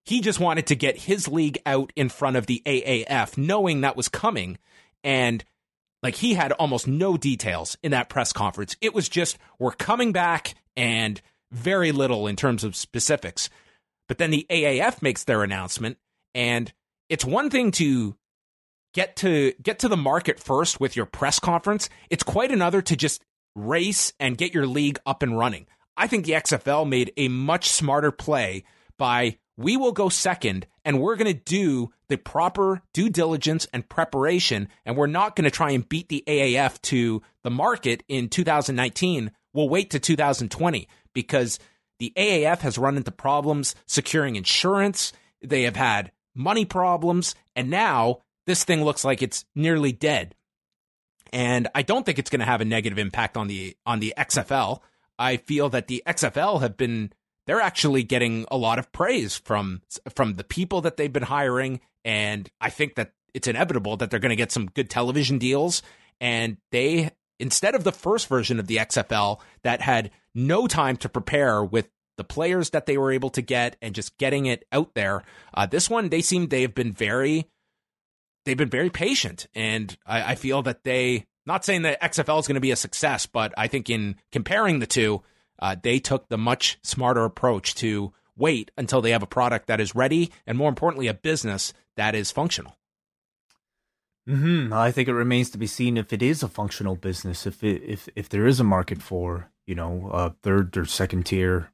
he 0.05 0.21
just 0.21 0.41
wanted 0.41 0.67
to 0.69 0.75
get 0.75 0.97
his 0.97 1.29
league 1.29 1.59
out 1.67 1.93
in 1.95 2.09
front 2.09 2.37
of 2.37 2.47
the 2.47 2.63
AAF, 2.65 3.37
knowing 3.37 3.83
that 3.83 3.97
was 3.97 4.09
coming. 4.09 4.59
And 5.05 5.45
like 6.03 6.17
he 6.17 6.35
had 6.35 6.53
almost 6.53 6.87
no 6.87 7.17
details 7.17 7.77
in 7.83 7.91
that 7.93 8.09
press 8.09 8.33
conference. 8.33 8.77
It 8.81 8.95
was 8.95 9.09
just, 9.09 9.39
we're 9.59 9.73
coming 9.73 10.13
back 10.13 10.55
and 10.77 11.21
very 11.51 11.93
little 11.93 12.27
in 12.27 12.37
terms 12.37 12.65
of 12.65 12.77
specifics. 12.77 13.51
But 14.07 14.19
then 14.19 14.31
the 14.31 14.47
AAF 14.49 15.03
makes 15.03 15.25
their 15.25 15.43
announcement, 15.43 15.99
and 16.35 16.73
it's 17.09 17.25
one 17.25 17.51
thing 17.51 17.71
to 17.73 18.17
get 18.95 19.17
to 19.17 19.53
get 19.63 19.81
to 19.81 19.89
the 19.89 19.97
market 19.97 20.41
first 20.41 20.81
with 20.81 20.97
your 20.97 21.05
press 21.05 21.39
conference. 21.39 21.91
It's 22.09 22.23
quite 22.23 22.51
another 22.51 22.81
to 22.83 22.97
just 22.97 23.23
race 23.55 24.13
and 24.19 24.39
get 24.39 24.55
your 24.55 24.67
league 24.67 24.99
up 25.05 25.23
and 25.23 25.37
running. 25.37 25.67
I 25.97 26.07
think 26.07 26.25
the 26.25 26.33
XFL 26.33 26.89
made 26.89 27.13
a 27.17 27.29
much 27.29 27.71
smarter 27.71 28.11
play 28.11 28.65
by 28.99 29.39
we 29.57 29.77
will 29.77 29.93
go 29.93 30.09
second 30.09 30.67
and 30.89 31.03
we're 31.03 31.17
going 31.17 31.31
to 31.31 31.39
do 31.39 31.93
the 32.09 32.17
proper 32.17 32.81
due 32.95 33.11
diligence 33.11 33.69
and 33.75 33.87
preparation 33.91 34.71
and 34.87 34.97
we're 34.97 35.07
not 35.07 35.37
going 35.37 35.45
to 35.45 35.51
try 35.51 35.73
and 35.73 35.87
beat 35.87 36.09
the 36.09 36.25
AAF 36.27 36.81
to 36.81 37.21
the 37.45 37.51
market 37.51 38.03
in 38.09 38.31
2019. 38.31 39.31
We'll 39.53 39.69
wait 39.69 39.91
to 39.91 39.99
2020 39.99 40.89
because 41.13 41.59
the 41.99 42.11
AAF 42.17 42.61
has 42.61 42.79
run 42.79 42.97
into 42.97 43.11
problems 43.11 43.75
securing 43.87 44.37
insurance. 44.37 45.13
They 45.43 45.65
have 45.65 45.77
had 45.77 46.11
money 46.35 46.65
problems. 46.65 47.35
And 47.55 47.69
now 47.69 48.23
this 48.47 48.65
thing 48.65 48.83
looks 48.83 49.05
like 49.05 49.21
it's 49.21 49.45
nearly 49.55 49.93
dead. 49.93 50.35
And 51.35 51.69
I 51.75 51.83
don't 51.83 52.07
think 52.07 52.19
it's 52.19 52.31
going 52.31 52.41
to 52.41 52.47
have 52.47 52.63
a 52.63 52.65
negative 52.65 52.99
impact 52.99 53.37
on 53.37 53.47
the 53.47 53.77
on 53.85 54.01
the 54.01 54.15
XFL. 54.17 54.81
I 55.19 55.37
feel 55.37 55.69
that 55.69 55.89
the 55.89 56.03
XFL 56.07 56.63
have 56.63 56.79
been 56.79 57.13
they're 57.49 57.61
actually 57.61 58.05
getting 58.05 58.45
a 58.51 58.57
lot 58.57 58.79
of 58.79 58.93
praise 58.93 59.37
from 59.37 59.83
from 60.15 60.35
the 60.35 60.45
people 60.45 60.83
that 60.83 60.97
they've 60.97 61.13
been 61.13 61.25
hiring 61.25 61.81
and 62.05 62.49
I 62.61 62.71
think 62.71 62.95
that 62.95 63.13
it's 63.35 63.49
inevitable 63.49 63.97
that 63.97 64.11
they're 64.11 64.21
going 64.21 64.31
to 64.31 64.37
get 64.37 64.53
some 64.53 64.67
good 64.67 64.89
television 64.89 65.39
deals 65.39 65.83
and 66.21 66.59
they 66.71 67.11
instead 67.41 67.75
of 67.75 67.85
the 67.85 67.93
first 67.93 68.29
version 68.29 68.61
of 68.61 68.67
the 68.67 68.77
XFL 68.77 69.41
that 69.63 69.81
had 69.81 70.11
no 70.35 70.67
time 70.67 70.97
to 70.99 71.09
prepare 71.09 71.65
with 71.65 71.89
the 72.17 72.25
players 72.25 72.71
that 72.71 72.87
they 72.87 72.99
were 72.99 73.13
able 73.13 73.31
to 73.31 73.43
get 73.43 73.77
and 73.81 73.95
just 73.95 74.19
getting 74.19 74.47
it 74.47 74.65
out 74.73 74.95
there. 74.95 75.23
Uh, 75.55 75.67
this 75.67 75.89
one, 75.89 76.09
they 76.09 76.21
seem 76.21 76.49
they 76.49 76.63
have 76.63 76.75
been 76.75 76.93
very, 76.93 77.49
they've 78.45 78.57
been 78.57 78.69
very 78.69 78.91
patient, 78.91 79.47
and 79.55 79.97
I, 80.05 80.33
I 80.33 80.35
feel 80.35 80.63
that 80.63 80.85
they. 80.85 81.27
Not 81.47 81.65
saying 81.65 81.83
that 81.83 82.03
XFL 82.03 82.41
is 82.41 82.47
going 82.47 82.57
to 82.57 82.61
be 82.61 82.73
a 82.73 82.77
success, 82.77 83.25
but 83.25 83.55
I 83.57 83.69
think 83.69 83.89
in 83.89 84.17
comparing 84.33 84.81
the 84.81 84.87
two, 84.87 85.23
uh, 85.59 85.77
they 85.81 85.99
took 85.99 86.29
the 86.29 86.39
much 86.39 86.79
smarter 86.83 87.25
approach 87.25 87.75
to 87.77 88.13
wait 88.37 88.71
until 88.77 89.01
they 89.01 89.11
have 89.11 89.23
a 89.23 89.27
product 89.27 89.67
that 89.67 89.81
is 89.81 89.95
ready, 89.95 90.31
and 90.47 90.57
more 90.57 90.69
importantly, 90.69 91.09
a 91.09 91.15
business 91.15 91.73
that 91.97 92.15
is 92.15 92.31
functional. 92.31 92.77
Hmm. 94.27 94.73
I 94.73 94.91
think 94.91 95.09
it 95.09 95.15
remains 95.15 95.51
to 95.51 95.59
be 95.59 95.67
seen 95.67 95.97
if 95.97 96.13
it 96.13 96.23
is 96.23 96.43
a 96.43 96.49
functional 96.49 96.97
business, 96.97 97.47
if 97.47 97.65
it, 97.65 97.83
if 97.83 98.09
if 98.15 98.29
there 98.29 98.47
is 98.47 98.61
a 98.61 98.65
market 98.65 99.03
for 99.03 99.51
you 99.67 99.75
know 99.75 100.11
a 100.13 100.31
third 100.43 100.77
or 100.77 100.85
second 100.85 101.25
tier 101.25 101.71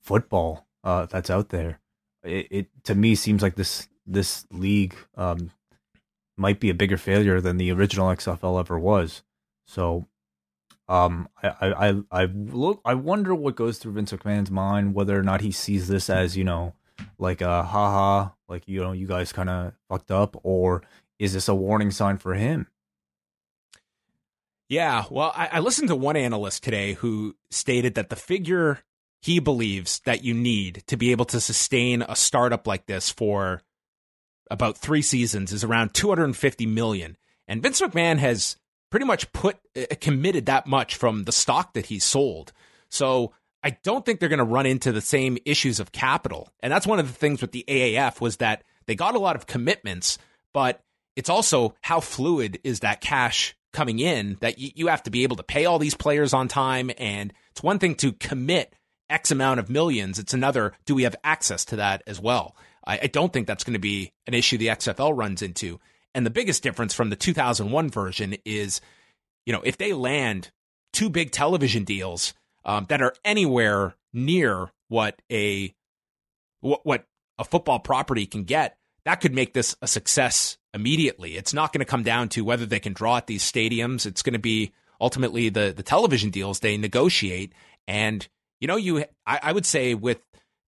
football 0.00 0.66
uh, 0.84 1.06
that's 1.06 1.30
out 1.30 1.50
there. 1.50 1.80
It, 2.24 2.46
it, 2.50 2.66
to 2.84 2.94
me 2.94 3.14
seems 3.14 3.42
like 3.42 3.56
this 3.56 3.88
this 4.06 4.46
league 4.50 4.96
um, 5.16 5.50
might 6.36 6.60
be 6.60 6.70
a 6.70 6.74
bigger 6.74 6.96
failure 6.96 7.40
than 7.40 7.56
the 7.56 7.72
original 7.72 8.08
XFL 8.08 8.58
ever 8.58 8.78
was. 8.78 9.22
So, 9.66 10.06
um, 10.92 11.26
I 11.42 11.88
I 11.88 12.02
I 12.10 12.24
look 12.26 12.82
I 12.84 12.92
wonder 12.94 13.34
what 13.34 13.56
goes 13.56 13.78
through 13.78 13.92
Vince 13.92 14.12
McMahon's 14.12 14.50
mind, 14.50 14.94
whether 14.94 15.18
or 15.18 15.22
not 15.22 15.40
he 15.40 15.50
sees 15.50 15.88
this 15.88 16.10
as 16.10 16.36
you 16.36 16.44
know 16.44 16.74
like 17.18 17.40
a 17.40 17.62
haha, 17.62 18.28
like 18.46 18.64
you 18.66 18.80
know 18.80 18.92
you 18.92 19.06
guys 19.06 19.32
kind 19.32 19.48
of 19.48 19.72
fucked 19.88 20.10
up, 20.10 20.36
or 20.42 20.82
is 21.18 21.32
this 21.32 21.48
a 21.48 21.54
warning 21.54 21.90
sign 21.90 22.18
for 22.18 22.34
him? 22.34 22.66
Yeah, 24.68 25.04
well, 25.10 25.32
I, 25.34 25.48
I, 25.52 25.58
listened 25.60 25.88
to 25.88 25.96
one 25.96 26.16
analyst 26.16 26.62
today 26.62 26.94
who 26.94 27.36
stated 27.50 27.94
that 27.94 28.08
the 28.08 28.16
figure 28.16 28.80
he 29.20 29.38
believes 29.38 30.00
that 30.06 30.24
you 30.24 30.32
need 30.32 30.82
to 30.86 30.96
be 30.96 31.10
able 31.10 31.26
to 31.26 31.40
sustain 31.40 32.02
a 32.02 32.16
startup 32.16 32.66
like 32.66 32.86
this 32.86 33.10
for 33.10 33.60
about 34.50 34.78
three 34.78 35.02
seasons 35.02 35.52
is 35.52 35.62
around 35.62 35.92
250 35.92 36.64
million. 36.66 37.18
And 37.46 37.62
Vince 37.62 37.82
McMahon 37.82 38.16
has 38.16 38.56
pretty 38.92 39.06
much 39.06 39.32
put 39.32 39.56
uh, 39.74 39.86
committed 40.00 40.46
that 40.46 40.66
much 40.66 40.94
from 40.94 41.24
the 41.24 41.32
stock 41.32 41.72
that 41.72 41.86
he 41.86 41.98
sold. 41.98 42.52
So 42.90 43.32
I 43.64 43.70
don't 43.82 44.04
think 44.04 44.20
they're 44.20 44.28
going 44.28 44.38
to 44.38 44.44
run 44.44 44.66
into 44.66 44.92
the 44.92 45.00
same 45.00 45.38
issues 45.46 45.80
of 45.80 45.92
capital. 45.92 46.52
And 46.60 46.70
that's 46.70 46.86
one 46.86 46.98
of 46.98 47.08
the 47.08 47.14
things 47.14 47.40
with 47.40 47.52
the 47.52 47.64
AAF 47.66 48.20
was 48.20 48.36
that 48.36 48.64
they 48.86 48.94
got 48.94 49.14
a 49.14 49.18
lot 49.18 49.34
of 49.34 49.46
commitments, 49.46 50.18
but 50.52 50.84
it's 51.16 51.30
also 51.30 51.74
how 51.80 52.00
fluid 52.00 52.60
is 52.64 52.80
that 52.80 53.00
cash 53.00 53.56
coming 53.72 53.98
in 53.98 54.36
that 54.40 54.58
you, 54.58 54.88
have 54.88 55.02
to 55.04 55.10
be 55.10 55.22
able 55.22 55.36
to 55.36 55.42
pay 55.42 55.64
all 55.64 55.78
these 55.78 55.94
players 55.94 56.34
on 56.34 56.46
time. 56.46 56.90
And 56.98 57.32
it's 57.52 57.62
one 57.62 57.78
thing 57.78 57.94
to 57.96 58.12
commit 58.12 58.74
X 59.08 59.30
amount 59.30 59.58
of 59.58 59.70
millions. 59.70 60.18
It's 60.18 60.34
another, 60.34 60.74
do 60.84 60.94
we 60.94 61.04
have 61.04 61.16
access 61.24 61.64
to 61.66 61.76
that 61.76 62.02
as 62.06 62.20
well? 62.20 62.54
I 62.84 63.06
don't 63.06 63.32
think 63.32 63.46
that's 63.46 63.64
going 63.64 63.74
to 63.74 63.78
be 63.78 64.12
an 64.26 64.34
issue 64.34 64.58
the 64.58 64.66
XFL 64.66 65.16
runs 65.16 65.40
into. 65.40 65.78
And 66.14 66.26
the 66.26 66.30
biggest 66.30 66.62
difference 66.62 66.94
from 66.94 67.10
the 67.10 67.16
2001 67.16 67.90
version 67.90 68.36
is, 68.44 68.80
you 69.46 69.52
know, 69.52 69.62
if 69.64 69.78
they 69.78 69.92
land 69.92 70.50
two 70.92 71.08
big 71.08 71.30
television 71.30 71.84
deals 71.84 72.34
um, 72.64 72.86
that 72.88 73.02
are 73.02 73.14
anywhere 73.24 73.94
near 74.12 74.70
what 74.88 75.20
a 75.30 75.74
what, 76.60 76.80
what 76.84 77.04
a 77.38 77.44
football 77.44 77.80
property 77.80 78.26
can 78.26 78.44
get, 78.44 78.76
that 79.04 79.20
could 79.20 79.34
make 79.34 79.52
this 79.54 79.74
a 79.82 79.86
success 79.86 80.58
immediately. 80.74 81.36
It's 81.36 81.54
not 81.54 81.72
going 81.72 81.80
to 81.80 81.90
come 81.90 82.02
down 82.02 82.28
to 82.30 82.42
whether 82.42 82.66
they 82.66 82.78
can 82.78 82.92
draw 82.92 83.16
at 83.16 83.26
these 83.26 83.50
stadiums. 83.50 84.06
It's 84.06 84.22
going 84.22 84.34
to 84.34 84.38
be 84.38 84.72
ultimately 85.00 85.48
the 85.48 85.72
the 85.74 85.82
television 85.82 86.30
deals 86.30 86.60
they 86.60 86.76
negotiate 86.76 87.52
and 87.88 88.28
you 88.60 88.68
know, 88.68 88.76
you 88.76 89.04
I, 89.26 89.40
I 89.42 89.52
would 89.52 89.66
say 89.66 89.94
with 89.94 90.20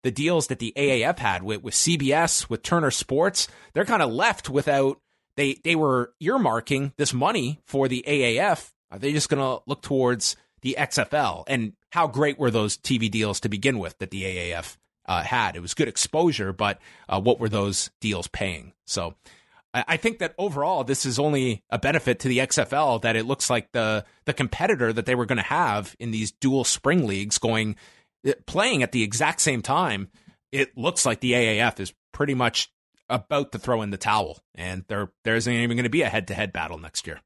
the 0.03 0.11
deals 0.11 0.47
that 0.47 0.59
the 0.59 0.73
AAF 0.77 1.19
had 1.19 1.43
with, 1.43 1.63
with 1.63 1.75
CBS, 1.75 2.49
with 2.49 2.63
Turner 2.63 2.91
Sports, 2.91 3.49
they're 3.75 3.85
kind 3.85 4.03
of 4.03 4.11
left 4.11 4.49
without. 4.49 4.99
They 5.37 5.55
they 5.65 5.75
were 5.75 6.13
earmarking 6.23 6.93
this 6.97 7.13
money 7.13 7.61
for 7.65 7.89
the 7.89 8.05
AAF. 8.07 8.73
Are 8.91 8.99
they 8.99 9.13
just 9.13 9.29
going 9.29 9.43
to 9.43 9.63
look 9.67 9.83
towards 9.83 10.37
the 10.61 10.77
XFL? 10.79 11.45
And 11.47 11.73
how 11.91 12.07
great 12.07 12.39
were 12.39 12.51
those 12.51 12.77
TV 12.77 13.11
deals 13.11 13.41
to 13.41 13.49
begin 13.49 13.79
with 13.79 13.99
that 13.99 14.11
the 14.11 14.23
AAF 14.23 14.77
uh, 15.07 15.23
had? 15.23 15.57
It 15.57 15.63
was 15.63 15.75
good 15.75 15.89
exposure, 15.89 16.53
but 16.53 16.79
uh, 17.09 17.21
what 17.21 17.41
were 17.41 17.49
those 17.49 17.91
deals 18.01 18.29
paying? 18.29 18.73
So 18.87 19.15
I 19.75 19.97
think 19.97 20.19
that 20.19 20.35
overall, 20.37 20.85
this 20.85 21.07
is 21.07 21.19
only 21.19 21.63
a 21.71 21.79
benefit 21.79 22.19
to 22.21 22.29
the 22.29 22.39
XFL 22.39 23.01
that 23.03 23.17
it 23.17 23.25
looks 23.25 23.49
like 23.49 23.73
the 23.73 24.05
the 24.27 24.35
competitor 24.35 24.93
that 24.93 25.07
they 25.07 25.15
were 25.15 25.25
going 25.25 25.39
to 25.39 25.43
have 25.43 25.97
in 25.99 26.11
these 26.11 26.31
dual 26.31 26.65
spring 26.65 27.07
leagues 27.07 27.39
going 27.39 27.77
uh, 28.27 28.33
playing 28.47 28.83
at 28.83 28.93
the 28.93 29.03
exact 29.03 29.41
same 29.41 29.63
time. 29.63 30.11
It 30.51 30.77
looks 30.77 31.07
like 31.07 31.21
the 31.21 31.33
AAF 31.33 31.81
is 31.81 31.95
pretty 32.13 32.35
much 32.35 32.71
about 33.13 33.53
to 33.53 33.59
throw 33.59 33.83
in 33.83 33.91
the 33.91 33.97
towel, 33.97 34.39
and 34.55 34.85
there 34.89 35.13
there 35.25 35.37
isn't 35.37 35.53
even 35.53 35.77
going 35.77 35.85
to 35.85 35.91
be 35.91 36.03
a 36.03 36.09
head 36.09 36.27
to 36.29 36.35
head 36.35 36.53
battle 36.53 36.79
next 36.79 37.07
year. 37.07 37.21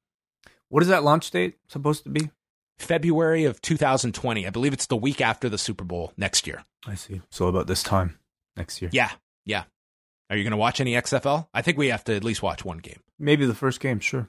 What 0.68 0.83
is 0.83 0.88
that 0.88 1.05
launch 1.05 1.31
date 1.31 1.57
supposed 1.68 2.05
to 2.05 2.11
be? 2.11 2.31
February 2.79 3.44
of 3.44 3.62
2020. 3.62 4.46
I 4.46 4.51
believe 4.51 4.72
it's 4.72 4.87
the 4.87 4.96
week 4.96 5.20
after 5.20 5.49
the 5.49 5.59
Super 5.59 5.85
Bowl 5.85 6.12
next 6.16 6.46
year. 6.46 6.64
I 6.87 6.94
see. 6.94 7.22
So 7.31 7.46
about 7.46 7.66
this 7.66 7.83
time 7.83 8.18
next 8.57 8.83
year. 8.83 8.90
Yeah, 8.92 9.11
yeah. 9.44 9.64
Are 10.29 10.37
you 10.37 10.42
going 10.42 10.51
to 10.51 10.57
watch 10.57 10.81
any 10.81 10.92
XFL? 10.92 11.46
I 11.55 11.62
think 11.62 11.79
we 11.79 11.88
have 11.88 12.05
to 12.05 12.16
at 12.16 12.25
least 12.25 12.42
watch 12.42 12.64
one 12.64 12.79
game. 12.79 13.01
Maybe 13.18 13.46
the 13.46 13.55
first 13.55 13.81
game, 13.81 14.01
sure. 14.01 14.29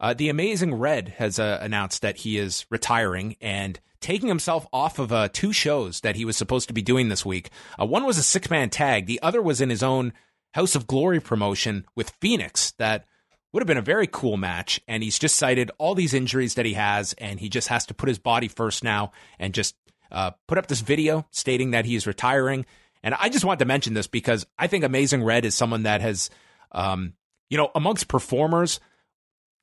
Uh, 0.00 0.14
the 0.14 0.28
Amazing 0.28 0.74
Red 0.74 1.08
has 1.18 1.38
uh, 1.38 1.58
announced 1.60 2.02
that 2.02 2.18
he 2.18 2.38
is 2.38 2.64
retiring 2.70 3.36
and 3.40 3.80
taking 4.00 4.28
himself 4.28 4.66
off 4.72 5.00
of 5.00 5.12
uh, 5.12 5.28
two 5.32 5.52
shows 5.52 6.00
that 6.02 6.14
he 6.14 6.24
was 6.24 6.36
supposed 6.36 6.68
to 6.68 6.74
be 6.74 6.82
doing 6.82 7.08
this 7.08 7.26
week. 7.26 7.50
Uh, 7.80 7.84
one 7.84 8.06
was 8.06 8.16
a 8.16 8.22
six 8.22 8.48
man 8.48 8.70
tag, 8.70 9.06
the 9.06 9.20
other 9.22 9.42
was 9.42 9.60
in 9.60 9.70
his 9.70 9.82
own 9.82 10.12
House 10.54 10.74
of 10.74 10.86
Glory 10.86 11.20
promotion 11.20 11.86
with 11.94 12.10
Fenix 12.20 12.72
that 12.78 13.06
would 13.52 13.62
have 13.62 13.66
been 13.66 13.78
a 13.78 13.82
very 13.82 14.06
cool 14.06 14.36
match. 14.36 14.80
And 14.86 15.02
he's 15.02 15.18
just 15.18 15.36
cited 15.36 15.70
all 15.78 15.94
these 15.94 16.14
injuries 16.14 16.54
that 16.54 16.66
he 16.66 16.74
has, 16.74 17.14
and 17.14 17.40
he 17.40 17.48
just 17.48 17.68
has 17.68 17.86
to 17.86 17.94
put 17.94 18.08
his 18.08 18.18
body 18.18 18.48
first 18.48 18.84
now 18.84 19.12
and 19.38 19.54
just 19.54 19.74
uh, 20.10 20.32
put 20.46 20.58
up 20.58 20.66
this 20.66 20.80
video 20.80 21.26
stating 21.30 21.70
that 21.72 21.84
he 21.84 21.94
is 21.94 22.06
retiring. 22.06 22.66
And 23.02 23.14
I 23.14 23.28
just 23.28 23.44
wanted 23.44 23.60
to 23.60 23.64
mention 23.64 23.94
this 23.94 24.06
because 24.06 24.46
I 24.58 24.66
think 24.66 24.84
Amazing 24.84 25.22
Red 25.22 25.44
is 25.44 25.54
someone 25.54 25.84
that 25.84 26.00
has, 26.00 26.30
um, 26.72 27.14
you 27.48 27.56
know, 27.56 27.70
amongst 27.74 28.08
performers, 28.08 28.80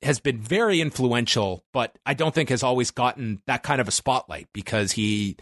has 0.02 0.20
been 0.20 0.40
very 0.40 0.80
influential, 0.80 1.64
but 1.72 1.98
I 2.04 2.14
don't 2.14 2.34
think 2.34 2.48
has 2.48 2.62
always 2.62 2.90
gotten 2.90 3.40
that 3.46 3.62
kind 3.62 3.80
of 3.80 3.88
a 3.88 3.92
spotlight 3.92 4.48
because 4.52 4.92
he, 4.92 5.36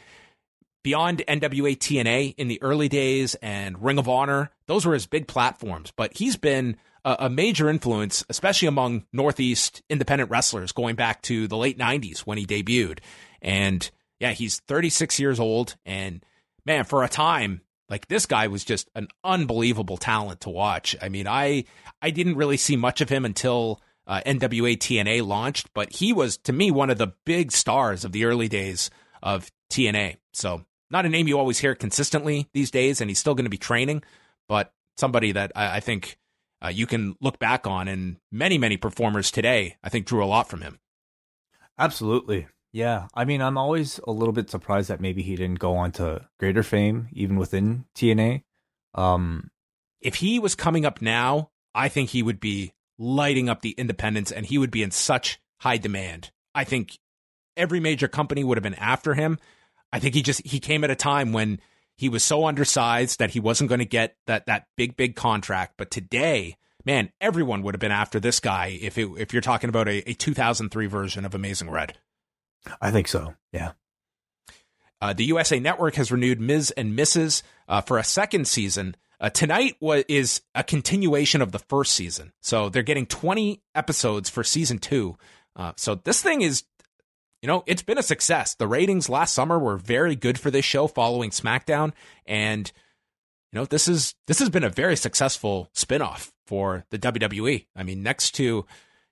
beyond 0.84 1.24
NWA 1.26 1.76
TNA 1.76 2.36
in 2.36 2.46
the 2.46 2.62
early 2.62 2.88
days 2.88 3.34
and 3.36 3.82
Ring 3.82 3.98
of 3.98 4.08
Honor, 4.08 4.50
those 4.66 4.86
were 4.86 4.94
his 4.94 5.06
big 5.06 5.26
platforms. 5.26 5.92
But 5.96 6.16
he's 6.16 6.36
been 6.36 6.76
a, 7.04 7.16
a 7.20 7.30
major 7.30 7.68
influence, 7.68 8.24
especially 8.28 8.68
among 8.68 9.04
Northeast 9.12 9.82
independent 9.90 10.30
wrestlers 10.30 10.70
going 10.70 10.94
back 10.94 11.22
to 11.22 11.48
the 11.48 11.56
late 11.56 11.78
90s 11.78 12.20
when 12.20 12.38
he 12.38 12.46
debuted. 12.46 13.00
And 13.42 13.90
yeah, 14.20 14.32
he's 14.32 14.60
36 14.60 15.18
years 15.18 15.40
old. 15.40 15.74
And 15.84 16.24
man, 16.64 16.84
for 16.84 17.02
a 17.02 17.08
time, 17.08 17.62
like 17.88 18.06
this 18.06 18.26
guy 18.26 18.46
was 18.48 18.64
just 18.64 18.88
an 18.94 19.08
unbelievable 19.24 19.96
talent 19.96 20.42
to 20.42 20.50
watch. 20.50 20.94
I 21.00 21.08
mean, 21.08 21.26
I 21.26 21.64
I 22.00 22.10
didn't 22.10 22.36
really 22.36 22.56
see 22.56 22.76
much 22.76 23.00
of 23.00 23.08
him 23.08 23.24
until 23.24 23.80
uh, 24.06 24.20
NWA 24.26 24.76
TNA 24.76 25.26
launched, 25.26 25.72
but 25.74 25.92
he 25.94 26.12
was 26.12 26.36
to 26.38 26.52
me 26.52 26.70
one 26.70 26.90
of 26.90 26.98
the 26.98 27.14
big 27.24 27.52
stars 27.52 28.04
of 28.04 28.12
the 28.12 28.26
early 28.26 28.48
days 28.48 28.90
of 29.22 29.50
TNA. 29.70 30.16
So 30.32 30.64
not 30.94 31.04
a 31.04 31.08
name 31.08 31.26
you 31.26 31.38
always 31.38 31.58
hear 31.58 31.74
consistently 31.74 32.48
these 32.54 32.70
days, 32.70 33.00
and 33.00 33.10
he's 33.10 33.18
still 33.18 33.34
going 33.34 33.44
to 33.44 33.50
be 33.50 33.58
training, 33.58 34.02
but 34.48 34.72
somebody 34.96 35.32
that 35.32 35.50
I, 35.56 35.76
I 35.76 35.80
think 35.80 36.16
uh, 36.64 36.68
you 36.68 36.86
can 36.86 37.16
look 37.20 37.38
back 37.38 37.66
on, 37.66 37.88
and 37.88 38.16
many 38.30 38.56
many 38.56 38.76
performers 38.76 39.30
today 39.30 39.76
I 39.82 39.88
think 39.88 40.06
drew 40.06 40.24
a 40.24 40.26
lot 40.26 40.48
from 40.48 40.62
him. 40.62 40.78
Absolutely. 41.78 42.46
Yeah, 42.72 43.08
I 43.14 43.24
mean, 43.24 43.40
I'm 43.42 43.58
always 43.58 44.00
a 44.06 44.10
little 44.10 44.32
bit 44.32 44.50
surprised 44.50 44.88
that 44.88 45.00
maybe 45.00 45.22
he 45.22 45.36
didn't 45.36 45.58
go 45.58 45.76
on 45.76 45.92
to 45.92 46.28
greater 46.40 46.62
fame, 46.62 47.08
even 47.12 47.36
within 47.36 47.84
TNA. 47.96 48.42
Um, 48.94 49.50
if 50.00 50.16
he 50.16 50.38
was 50.38 50.54
coming 50.54 50.84
up 50.84 51.02
now, 51.02 51.50
I 51.74 51.88
think 51.88 52.10
he 52.10 52.22
would 52.22 52.40
be 52.40 52.72
lighting 52.98 53.48
up 53.48 53.62
the 53.62 53.74
independents 53.78 54.30
and 54.30 54.46
he 54.46 54.58
would 54.58 54.70
be 54.70 54.82
in 54.82 54.90
such 54.90 55.40
high 55.58 55.76
demand. 55.76 56.30
I 56.54 56.64
think 56.64 56.98
every 57.56 57.80
major 57.80 58.08
company 58.08 58.44
would 58.44 58.56
have 58.56 58.62
been 58.62 58.74
after 58.74 59.14
him. 59.14 59.38
I 59.94 60.00
think 60.00 60.16
he 60.16 60.22
just 60.22 60.44
he 60.44 60.58
came 60.58 60.82
at 60.82 60.90
a 60.90 60.96
time 60.96 61.32
when 61.32 61.60
he 61.94 62.08
was 62.08 62.24
so 62.24 62.46
undersized 62.46 63.20
that 63.20 63.30
he 63.30 63.38
wasn't 63.38 63.68
going 63.68 63.78
to 63.78 63.84
get 63.84 64.16
that 64.26 64.46
that 64.46 64.66
big 64.76 64.96
big 64.96 65.14
contract. 65.14 65.74
But 65.76 65.92
today, 65.92 66.56
man, 66.84 67.12
everyone 67.20 67.62
would 67.62 67.76
have 67.76 67.80
been 67.80 67.92
after 67.92 68.18
this 68.18 68.40
guy 68.40 68.76
if 68.82 68.98
it, 68.98 69.08
if 69.18 69.32
you're 69.32 69.40
talking 69.40 69.68
about 69.68 69.86
a, 69.86 70.10
a 70.10 70.14
2003 70.14 70.86
version 70.86 71.24
of 71.24 71.32
Amazing 71.32 71.70
Red. 71.70 71.96
I 72.80 72.90
think 72.90 73.06
so. 73.06 73.34
Yeah. 73.52 73.72
Uh, 75.00 75.12
the 75.12 75.26
USA 75.26 75.60
Network 75.60 75.94
has 75.94 76.10
renewed 76.10 76.40
Miz 76.40 76.72
and 76.72 76.98
Mrs. 76.98 77.44
Uh, 77.68 77.80
for 77.80 77.96
a 77.96 78.04
second 78.04 78.48
season. 78.48 78.96
Uh, 79.20 79.30
tonight 79.30 79.76
was, 79.78 80.02
is 80.08 80.40
a 80.56 80.64
continuation 80.64 81.40
of 81.40 81.52
the 81.52 81.60
first 81.60 81.94
season. 81.94 82.32
So 82.40 82.68
they're 82.68 82.82
getting 82.82 83.06
20 83.06 83.62
episodes 83.76 84.28
for 84.28 84.42
season 84.42 84.78
two. 84.78 85.16
Uh, 85.54 85.72
so 85.76 85.94
this 85.94 86.20
thing 86.20 86.42
is, 86.42 86.64
you 87.44 87.48
know, 87.48 87.62
it's 87.66 87.82
been 87.82 87.98
a 87.98 88.02
success. 88.02 88.54
The 88.54 88.66
ratings 88.66 89.10
last 89.10 89.34
summer 89.34 89.58
were 89.58 89.76
very 89.76 90.16
good 90.16 90.40
for 90.40 90.50
this 90.50 90.64
show 90.64 90.86
following 90.86 91.28
SmackDown. 91.28 91.92
And, 92.24 92.72
you 93.52 93.58
know, 93.58 93.66
this 93.66 93.86
is, 93.86 94.14
this 94.26 94.38
has 94.38 94.48
been 94.48 94.64
a 94.64 94.70
very 94.70 94.96
successful 94.96 95.68
spinoff 95.74 96.32
for 96.46 96.86
the 96.88 96.98
WWE. 96.98 97.66
I 97.76 97.82
mean, 97.82 98.02
next 98.02 98.30
to, 98.36 98.64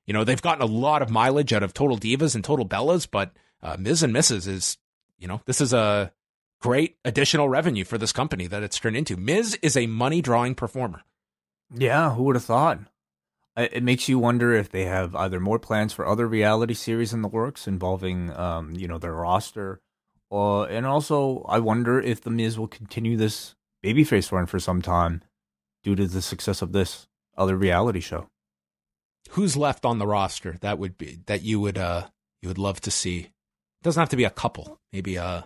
you 0.06 0.14
know, 0.14 0.24
they've 0.24 0.40
gotten 0.40 0.62
a 0.62 0.64
lot 0.64 1.02
of 1.02 1.10
mileage 1.10 1.52
out 1.52 1.62
of 1.62 1.74
Total 1.74 1.98
Divas 1.98 2.34
and 2.34 2.42
Total 2.42 2.66
Bellas, 2.66 3.06
but 3.06 3.32
uh, 3.62 3.76
Miz 3.78 4.02
and 4.02 4.14
Mrs. 4.14 4.48
is, 4.48 4.78
you 5.18 5.28
know, 5.28 5.42
this 5.44 5.60
is 5.60 5.74
a 5.74 6.10
great 6.58 6.96
additional 7.04 7.50
revenue 7.50 7.84
for 7.84 7.98
this 7.98 8.12
company 8.12 8.46
that 8.46 8.62
it's 8.62 8.78
turned 8.78 8.96
into. 8.96 9.18
Miz 9.18 9.58
is 9.60 9.76
a 9.76 9.86
money 9.86 10.22
drawing 10.22 10.54
performer. 10.54 11.02
Yeah, 11.70 12.14
who 12.14 12.22
would 12.22 12.36
have 12.36 12.44
thought? 12.46 12.78
It 13.56 13.82
makes 13.82 14.08
you 14.08 14.18
wonder 14.18 14.54
if 14.54 14.70
they 14.70 14.86
have 14.86 15.14
either 15.14 15.38
more 15.38 15.58
plans 15.58 15.92
for 15.92 16.06
other 16.06 16.26
reality 16.26 16.72
series 16.72 17.12
in 17.12 17.20
the 17.20 17.28
works 17.28 17.68
involving, 17.68 18.30
um, 18.30 18.70
you 18.74 18.88
know, 18.88 18.96
their 18.96 19.12
roster, 19.12 19.80
or 20.30 20.66
and 20.68 20.86
also 20.86 21.44
I 21.48 21.58
wonder 21.58 22.00
if 22.00 22.22
the 22.22 22.30
Miz 22.30 22.58
will 22.58 22.68
continue 22.68 23.16
this 23.16 23.54
babyface 23.84 24.32
run 24.32 24.46
for 24.46 24.58
some 24.58 24.80
time 24.80 25.22
due 25.82 25.94
to 25.94 26.06
the 26.06 26.22
success 26.22 26.62
of 26.62 26.72
this 26.72 27.08
other 27.36 27.56
reality 27.56 28.00
show 28.00 28.28
who's 29.30 29.56
left 29.56 29.84
on 29.84 29.98
the 29.98 30.06
roster 30.06 30.56
that 30.60 30.78
would 30.78 30.98
be 30.98 31.18
that 31.26 31.42
you 31.42 31.60
would 31.60 31.78
uh 31.78 32.06
you 32.40 32.48
would 32.48 32.58
love 32.58 32.80
to 32.80 32.90
see? 32.90 33.20
It 33.20 33.82
doesn't 33.82 34.00
have 34.00 34.08
to 34.10 34.16
be 34.16 34.24
a 34.24 34.30
couple. 34.30 34.80
Maybe 34.92 35.16
a 35.16 35.24
uh, 35.24 35.42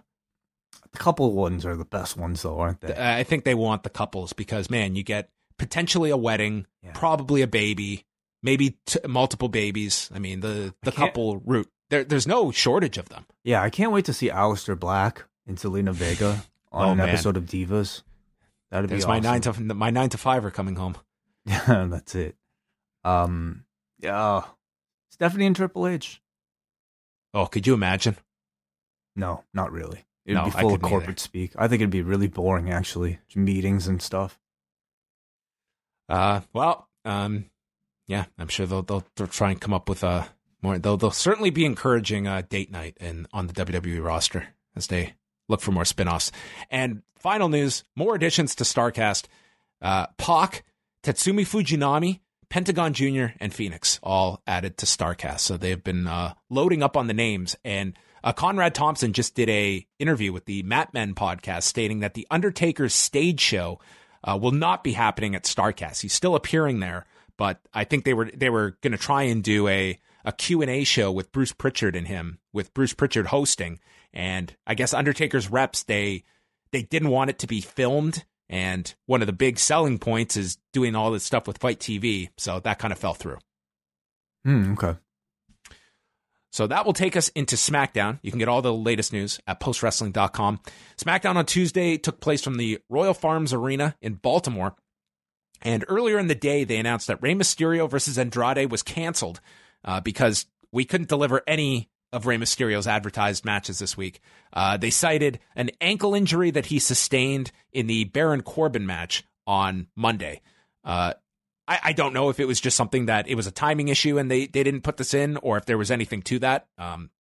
the 0.92 0.98
couple 0.98 1.32
ones 1.32 1.66
are 1.66 1.76
the 1.76 1.84
best 1.84 2.16
ones 2.16 2.42
though, 2.42 2.58
aren't 2.58 2.80
they? 2.80 2.94
I 2.96 3.22
think 3.24 3.44
they 3.44 3.54
want 3.54 3.82
the 3.82 3.90
couples 3.90 4.32
because 4.32 4.70
man, 4.70 4.94
you 4.94 5.02
get 5.02 5.30
potentially 5.58 6.10
a 6.10 6.16
wedding, 6.16 6.66
yeah. 6.82 6.92
probably 6.94 7.42
a 7.42 7.46
baby, 7.46 8.04
maybe 8.42 8.78
t- 8.86 9.00
multiple 9.06 9.48
babies. 9.48 10.10
I 10.14 10.18
mean, 10.18 10.40
the 10.40 10.74
the 10.82 10.92
couple 10.92 11.38
route 11.38 11.70
there, 11.90 12.04
there's 12.04 12.26
no 12.26 12.50
shortage 12.50 12.98
of 12.98 13.08
them. 13.08 13.26
Yeah, 13.44 13.62
I 13.62 13.70
can't 13.70 13.92
wait 13.92 14.06
to 14.06 14.12
see 14.12 14.28
Aleister 14.28 14.78
Black 14.78 15.24
and 15.46 15.56
Zelina 15.56 15.92
Vega 15.92 16.44
on 16.72 16.88
oh, 16.88 16.92
an 16.92 16.98
man. 16.98 17.08
episode 17.08 17.36
of 17.36 17.44
Divas. 17.44 18.02
That'd 18.70 18.90
There's 18.90 19.04
be 19.04 19.10
awesome. 19.10 19.22
my 19.22 19.30
nine 19.30 19.40
to 19.42 19.74
my 19.74 19.90
nine 19.90 20.08
to 20.10 20.18
five 20.18 20.44
are 20.44 20.50
coming 20.50 20.76
home. 20.76 20.96
Yeah, 21.44 21.86
that's 21.90 22.14
it. 22.14 22.36
Um, 23.04 23.64
yeah. 24.00 24.42
Stephanie 25.10 25.46
and 25.46 25.56
Triple 25.56 25.86
H. 25.86 26.20
Oh, 27.32 27.46
could 27.46 27.66
you 27.66 27.74
imagine? 27.74 28.16
No, 29.14 29.44
not 29.54 29.72
really. 29.72 30.04
It'd 30.24 30.36
no, 30.36 30.44
be 30.46 30.50
full 30.50 30.74
of 30.74 30.82
corporate 30.82 31.10
either. 31.10 31.20
speak. 31.20 31.52
I 31.56 31.68
think 31.68 31.80
it'd 31.80 31.90
be 31.90 32.02
really 32.02 32.26
boring, 32.26 32.70
actually. 32.70 33.20
Meetings 33.34 33.86
and 33.86 34.02
stuff. 34.02 34.40
Uh, 36.08 36.40
well, 36.52 36.88
um, 37.04 37.46
yeah, 38.06 38.26
I'm 38.38 38.48
sure 38.48 38.66
they'll 38.66 38.82
they'll, 38.82 39.04
they'll 39.16 39.26
try 39.26 39.50
and 39.50 39.60
come 39.60 39.74
up 39.74 39.88
with 39.88 40.02
a 40.02 40.28
more. 40.62 40.78
They'll 40.78 40.96
they'll 40.96 41.10
certainly 41.10 41.50
be 41.50 41.64
encouraging 41.64 42.26
uh, 42.26 42.42
date 42.48 42.70
night 42.70 42.96
and 43.00 43.26
on 43.32 43.46
the 43.46 43.52
WWE 43.52 44.04
roster 44.04 44.48
as 44.76 44.86
they 44.86 45.14
look 45.48 45.60
for 45.60 45.72
more 45.72 45.84
spinoffs. 45.84 46.30
And 46.70 47.02
final 47.16 47.48
news: 47.48 47.84
more 47.94 48.14
additions 48.14 48.54
to 48.56 48.64
Starcast. 48.64 49.26
Uh, 49.82 50.06
Pac, 50.16 50.64
Tatsumi 51.02 51.42
Fujinami, 51.42 52.20
Pentagon 52.48 52.92
Jr. 52.92 53.26
and 53.40 53.52
Fenix 53.52 53.98
all 54.02 54.42
added 54.46 54.76
to 54.78 54.86
Starcast. 54.86 55.40
So 55.40 55.56
they've 55.56 55.82
been 55.82 56.06
uh, 56.06 56.34
loading 56.48 56.82
up 56.82 56.96
on 56.96 57.06
the 57.06 57.14
names. 57.14 57.56
And 57.64 57.94
uh, 58.22 58.32
Conrad 58.32 58.74
Thompson 58.74 59.12
just 59.12 59.34
did 59.34 59.48
a 59.48 59.86
interview 59.98 60.32
with 60.32 60.46
the 60.46 60.62
Mat 60.62 60.94
Men 60.94 61.14
podcast 61.14 61.64
stating 61.64 62.00
that 62.00 62.14
the 62.14 62.26
Undertaker's 62.30 62.94
stage 62.94 63.40
show 63.40 63.78
uh, 64.26 64.36
will 64.36 64.50
not 64.50 64.84
be 64.84 64.92
happening 64.92 65.34
at 65.34 65.44
Starcast. 65.44 66.02
He's 66.02 66.12
still 66.12 66.34
appearing 66.34 66.80
there, 66.80 67.06
but 67.36 67.60
I 67.72 67.84
think 67.84 68.04
they 68.04 68.14
were 68.14 68.30
they 68.34 68.50
were 68.50 68.76
going 68.82 68.92
to 68.92 68.98
try 68.98 69.22
and 69.22 69.42
do 69.42 69.68
a 69.68 69.98
a 70.24 70.32
Q&A 70.32 70.82
show 70.82 71.12
with 71.12 71.30
Bruce 71.30 71.52
Pritchard 71.52 71.94
and 71.94 72.08
him 72.08 72.40
with 72.52 72.74
Bruce 72.74 72.92
Pritchard 72.92 73.28
hosting. 73.28 73.78
And 74.12 74.54
I 74.66 74.74
guess 74.74 74.92
Undertaker's 74.92 75.48
reps 75.48 75.84
they 75.84 76.24
they 76.72 76.82
didn't 76.82 77.10
want 77.10 77.30
it 77.30 77.38
to 77.40 77.46
be 77.46 77.60
filmed. 77.60 78.24
And 78.48 78.92
one 79.06 79.22
of 79.22 79.26
the 79.26 79.32
big 79.32 79.58
selling 79.58 79.98
points 79.98 80.36
is 80.36 80.58
doing 80.72 80.94
all 80.94 81.10
this 81.12 81.24
stuff 81.24 81.46
with 81.46 81.58
FITE 81.58 81.78
TV. 81.78 82.30
So 82.36 82.60
that 82.60 82.78
kind 82.78 82.92
of 82.92 82.98
fell 82.98 83.14
through. 83.14 83.38
Hmm, 84.44 84.72
okay. 84.72 84.96
So 86.56 86.66
that 86.68 86.86
will 86.86 86.94
take 86.94 87.16
us 87.16 87.28
into 87.28 87.54
SmackDown. 87.54 88.18
You 88.22 88.30
can 88.30 88.38
get 88.38 88.48
all 88.48 88.62
the 88.62 88.72
latest 88.72 89.12
news 89.12 89.38
at 89.46 89.60
postwrestling.com. 89.60 90.60
SmackDown 90.96 91.36
on 91.36 91.44
Tuesday 91.44 91.98
took 91.98 92.18
place 92.18 92.42
from 92.42 92.56
the 92.56 92.78
Royal 92.88 93.12
Farms 93.12 93.52
Arena 93.52 93.94
in 94.00 94.14
Baltimore. 94.14 94.74
And 95.60 95.84
earlier 95.86 96.18
in 96.18 96.28
the 96.28 96.34
day, 96.34 96.64
they 96.64 96.78
announced 96.78 97.08
that 97.08 97.20
Rey 97.20 97.34
Mysterio 97.34 97.90
versus 97.90 98.18
Andrade 98.18 98.70
was 98.70 98.82
canceled 98.82 99.42
uh, 99.84 100.00
because 100.00 100.46
we 100.72 100.86
couldn't 100.86 101.10
deliver 101.10 101.42
any 101.46 101.90
of 102.10 102.24
Rey 102.24 102.38
Mysterio's 102.38 102.86
advertised 102.86 103.44
matches 103.44 103.78
this 103.78 103.94
week. 103.94 104.22
Uh, 104.50 104.78
they 104.78 104.88
cited 104.88 105.40
an 105.56 105.70
ankle 105.82 106.14
injury 106.14 106.50
that 106.52 106.64
he 106.64 106.78
sustained 106.78 107.52
in 107.70 107.86
the 107.86 108.04
Baron 108.04 108.40
Corbin 108.40 108.86
match 108.86 109.24
on 109.46 109.88
Monday. 109.94 110.40
Uh, 110.82 111.12
I, 111.68 111.80
I, 111.84 111.92
don't 111.92 112.12
know 112.12 112.28
if 112.28 112.38
it 112.38 112.46
was 112.46 112.60
just 112.60 112.76
something 112.76 113.06
that 113.06 113.28
it 113.28 113.34
was 113.34 113.46
a 113.46 113.50
timing 113.50 113.88
issue 113.88 114.18
and 114.18 114.30
they, 114.30 114.46
they 114.46 114.62
didn't 114.62 114.82
put 114.82 114.96
this 114.96 115.14
in 115.14 115.36
or 115.38 115.56
if 115.56 115.66
there 115.66 115.78
was 115.78 115.90
anything 115.90 116.22
to 116.22 116.38
that. 116.40 116.68
Um, 116.78 117.10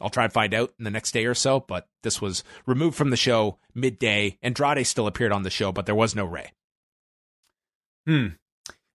I'll 0.00 0.10
try 0.10 0.24
and 0.24 0.32
find 0.32 0.52
out 0.52 0.74
in 0.78 0.84
the 0.84 0.90
next 0.90 1.12
day 1.12 1.24
or 1.24 1.34
so, 1.34 1.60
but 1.60 1.88
this 2.02 2.20
was 2.20 2.44
removed 2.66 2.96
from 2.96 3.10
the 3.10 3.16
show 3.16 3.58
midday. 3.74 4.38
Andrade 4.42 4.86
still 4.86 5.06
appeared 5.06 5.32
on 5.32 5.42
the 5.42 5.50
show, 5.50 5.72
but 5.72 5.86
there 5.86 5.94
was 5.94 6.14
no 6.14 6.24
Rey. 6.24 6.52
Hmm. 8.06 8.26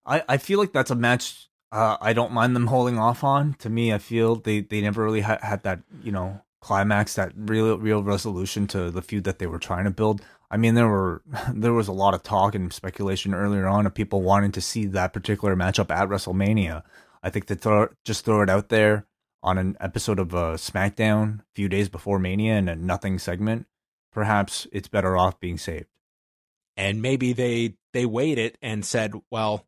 I, 0.05 0.23
I 0.27 0.37
feel 0.37 0.59
like 0.59 0.73
that's 0.73 0.91
a 0.91 0.95
match 0.95 1.49
uh, 1.71 1.97
I 2.01 2.13
don't 2.13 2.31
mind 2.31 2.55
them 2.55 2.67
holding 2.67 2.97
off 2.97 3.23
on. 3.23 3.53
To 3.59 3.69
me, 3.69 3.93
I 3.93 3.99
feel 3.99 4.35
they, 4.35 4.61
they 4.61 4.81
never 4.81 5.03
really 5.03 5.21
ha- 5.21 5.39
had 5.41 5.63
that, 5.63 5.81
you 6.03 6.11
know, 6.11 6.41
climax, 6.61 7.13
that 7.15 7.31
real 7.35 7.77
real 7.77 8.03
resolution 8.03 8.67
to 8.67 8.91
the 8.91 9.01
feud 9.01 9.23
that 9.25 9.39
they 9.39 9.47
were 9.47 9.59
trying 9.59 9.85
to 9.85 9.91
build. 9.91 10.21
I 10.51 10.57
mean, 10.57 10.75
there 10.75 10.87
were 10.87 11.21
there 11.53 11.73
was 11.73 11.87
a 11.87 11.93
lot 11.93 12.13
of 12.13 12.23
talk 12.23 12.55
and 12.55 12.71
speculation 12.73 13.33
earlier 13.33 13.67
on 13.67 13.85
of 13.85 13.93
people 13.93 14.21
wanting 14.21 14.51
to 14.53 14.61
see 14.61 14.85
that 14.87 15.13
particular 15.13 15.55
matchup 15.55 15.91
at 15.91 16.09
WrestleMania. 16.09 16.83
I 17.21 17.29
think 17.29 17.45
to 17.45 17.55
throw 17.55 17.89
just 18.03 18.25
throw 18.25 18.41
it 18.41 18.49
out 18.49 18.69
there 18.69 19.05
on 19.41 19.57
an 19.57 19.77
episode 19.79 20.19
of 20.19 20.35
uh, 20.35 20.53
SmackDown 20.55 21.39
a 21.39 21.43
few 21.55 21.69
days 21.69 21.89
before 21.89 22.19
Mania 22.19 22.55
in 22.55 22.67
a 22.67 22.75
nothing 22.75 23.19
segment, 23.19 23.67
perhaps 24.11 24.67
it's 24.71 24.87
better 24.87 25.17
off 25.17 25.39
being 25.39 25.57
saved. 25.57 25.87
And 26.75 27.01
maybe 27.01 27.33
they 27.33 27.75
they 27.93 28.05
weighed 28.05 28.37
it 28.37 28.57
and 28.61 28.85
said, 28.85 29.13
well, 29.29 29.65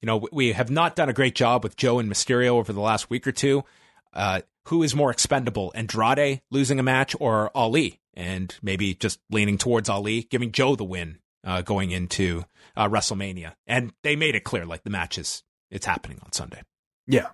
you 0.00 0.06
know, 0.06 0.26
we 0.32 0.52
have 0.52 0.70
not 0.70 0.96
done 0.96 1.08
a 1.08 1.14
great 1.14 1.34
job 1.34 1.64
with 1.64 1.76
Joe 1.76 1.98
and 1.98 2.10
Mysterio 2.10 2.50
over 2.50 2.72
the 2.72 2.80
last 2.80 3.10
week 3.10 3.26
or 3.26 3.32
two. 3.32 3.64
Uh, 4.12 4.42
who 4.66 4.82
is 4.82 4.94
more 4.94 5.10
expendable, 5.10 5.72
Andrade 5.74 6.40
losing 6.50 6.78
a 6.78 6.82
match 6.82 7.16
or 7.20 7.50
Ali? 7.54 8.00
And 8.16 8.54
maybe 8.62 8.94
just 8.94 9.20
leaning 9.30 9.58
towards 9.58 9.88
Ali, 9.88 10.22
giving 10.22 10.52
Joe 10.52 10.76
the 10.76 10.84
win 10.84 11.18
uh, 11.44 11.62
going 11.62 11.90
into 11.90 12.44
uh, 12.76 12.88
WrestleMania. 12.88 13.54
And 13.66 13.92
they 14.02 14.16
made 14.16 14.34
it 14.34 14.44
clear, 14.44 14.64
like 14.64 14.82
the 14.82 14.90
matches, 14.90 15.42
it's 15.70 15.86
happening 15.86 16.18
on 16.22 16.32
Sunday. 16.32 16.62
Yeah. 17.06 17.28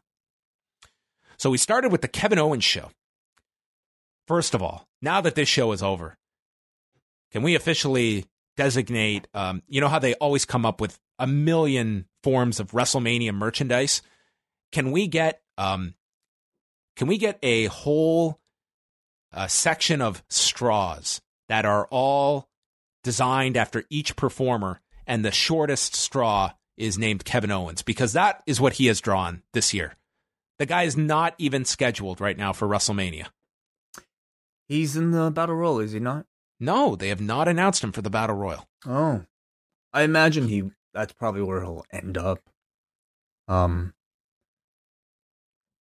So 1.38 1.50
we 1.50 1.58
started 1.58 1.92
with 1.92 2.02
the 2.02 2.08
Kevin 2.08 2.38
Owens 2.38 2.64
show. 2.64 2.90
First 4.26 4.54
of 4.54 4.62
all, 4.62 4.86
now 5.00 5.20
that 5.20 5.34
this 5.34 5.48
show 5.48 5.72
is 5.72 5.82
over, 5.82 6.16
can 7.32 7.42
we 7.42 7.54
officially 7.54 8.26
designate? 8.56 9.26
Um, 9.34 9.62
you 9.68 9.80
know 9.80 9.88
how 9.88 9.98
they 9.98 10.14
always 10.14 10.44
come 10.44 10.66
up 10.66 10.80
with 10.80 10.98
a 11.18 11.26
million 11.26 12.06
forms 12.22 12.60
of 12.60 12.72
WrestleMania 12.72 13.32
merchandise. 13.34 14.02
Can 14.72 14.90
we 14.90 15.06
get 15.06 15.42
um, 15.58 15.94
can 16.96 17.08
we 17.08 17.18
get 17.18 17.38
a 17.42 17.66
whole 17.66 18.39
a 19.32 19.48
section 19.48 20.00
of 20.00 20.22
straws 20.28 21.20
that 21.48 21.64
are 21.64 21.86
all 21.90 22.48
designed 23.02 23.56
after 23.56 23.84
each 23.90 24.16
performer, 24.16 24.80
and 25.06 25.24
the 25.24 25.30
shortest 25.30 25.94
straw 25.94 26.52
is 26.76 26.98
named 26.98 27.24
Kevin 27.24 27.50
Owens 27.50 27.82
because 27.82 28.12
that 28.12 28.42
is 28.46 28.60
what 28.60 28.74
he 28.74 28.86
has 28.86 29.00
drawn 29.00 29.42
this 29.52 29.74
year. 29.74 29.94
The 30.58 30.66
guy 30.66 30.84
is 30.84 30.96
not 30.96 31.34
even 31.38 31.64
scheduled 31.64 32.20
right 32.20 32.36
now 32.36 32.52
for 32.52 32.68
WrestleMania. 32.68 33.26
He's 34.68 34.96
in 34.96 35.10
the 35.10 35.30
Battle 35.30 35.56
Royal, 35.56 35.80
is 35.80 35.92
he 35.92 36.00
not? 36.00 36.26
No, 36.60 36.94
they 36.94 37.08
have 37.08 37.20
not 37.20 37.48
announced 37.48 37.82
him 37.82 37.92
for 37.92 38.02
the 38.02 38.10
Battle 38.10 38.36
Royal. 38.36 38.68
Oh. 38.86 39.24
I 39.92 40.02
imagine 40.02 40.48
he 40.48 40.70
that's 40.92 41.12
probably 41.12 41.42
where 41.42 41.62
he'll 41.62 41.84
end 41.92 42.18
up. 42.18 42.40
Um 43.48 43.94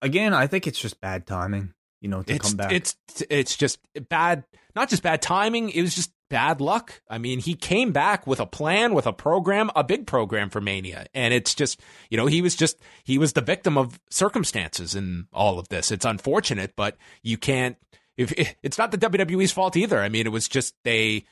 again, 0.02 0.34
I 0.34 0.46
think 0.46 0.66
it's 0.66 0.80
just 0.80 1.00
bad 1.00 1.26
timing 1.26 1.74
you 2.00 2.08
know, 2.08 2.22
to 2.22 2.34
it's, 2.34 2.48
come 2.48 2.56
back. 2.56 2.72
It's 2.72 2.96
it's 3.28 3.56
just 3.56 3.78
bad, 4.08 4.44
not 4.74 4.88
just 4.88 5.02
bad 5.02 5.22
timing. 5.22 5.70
It 5.70 5.82
was 5.82 5.94
just 5.94 6.12
bad 6.28 6.60
luck. 6.60 7.02
I 7.10 7.18
mean, 7.18 7.40
he 7.40 7.54
came 7.54 7.92
back 7.92 8.26
with 8.26 8.40
a 8.40 8.46
plan, 8.46 8.94
with 8.94 9.06
a 9.06 9.12
program, 9.12 9.70
a 9.76 9.84
big 9.84 10.06
program 10.06 10.48
for 10.48 10.60
Mania, 10.60 11.06
and 11.12 11.34
it's 11.34 11.54
just 11.54 11.80
you 12.08 12.16
know 12.16 12.26
he 12.26 12.40
was 12.40 12.56
just 12.56 12.78
he 13.04 13.18
was 13.18 13.34
the 13.34 13.40
victim 13.40 13.76
of 13.76 14.00
circumstances 14.10 14.94
in 14.94 15.26
all 15.32 15.58
of 15.58 15.68
this. 15.68 15.90
It's 15.90 16.06
unfortunate, 16.06 16.72
but 16.76 16.96
you 17.22 17.36
can't. 17.36 17.76
If 18.16 18.32
it's 18.62 18.78
not 18.78 18.90
the 18.90 18.98
WWE's 18.98 19.52
fault 19.52 19.76
either. 19.76 20.00
I 20.00 20.08
mean, 20.08 20.26
it 20.26 20.30
was 20.30 20.48
just 20.48 20.74
they 20.84 21.24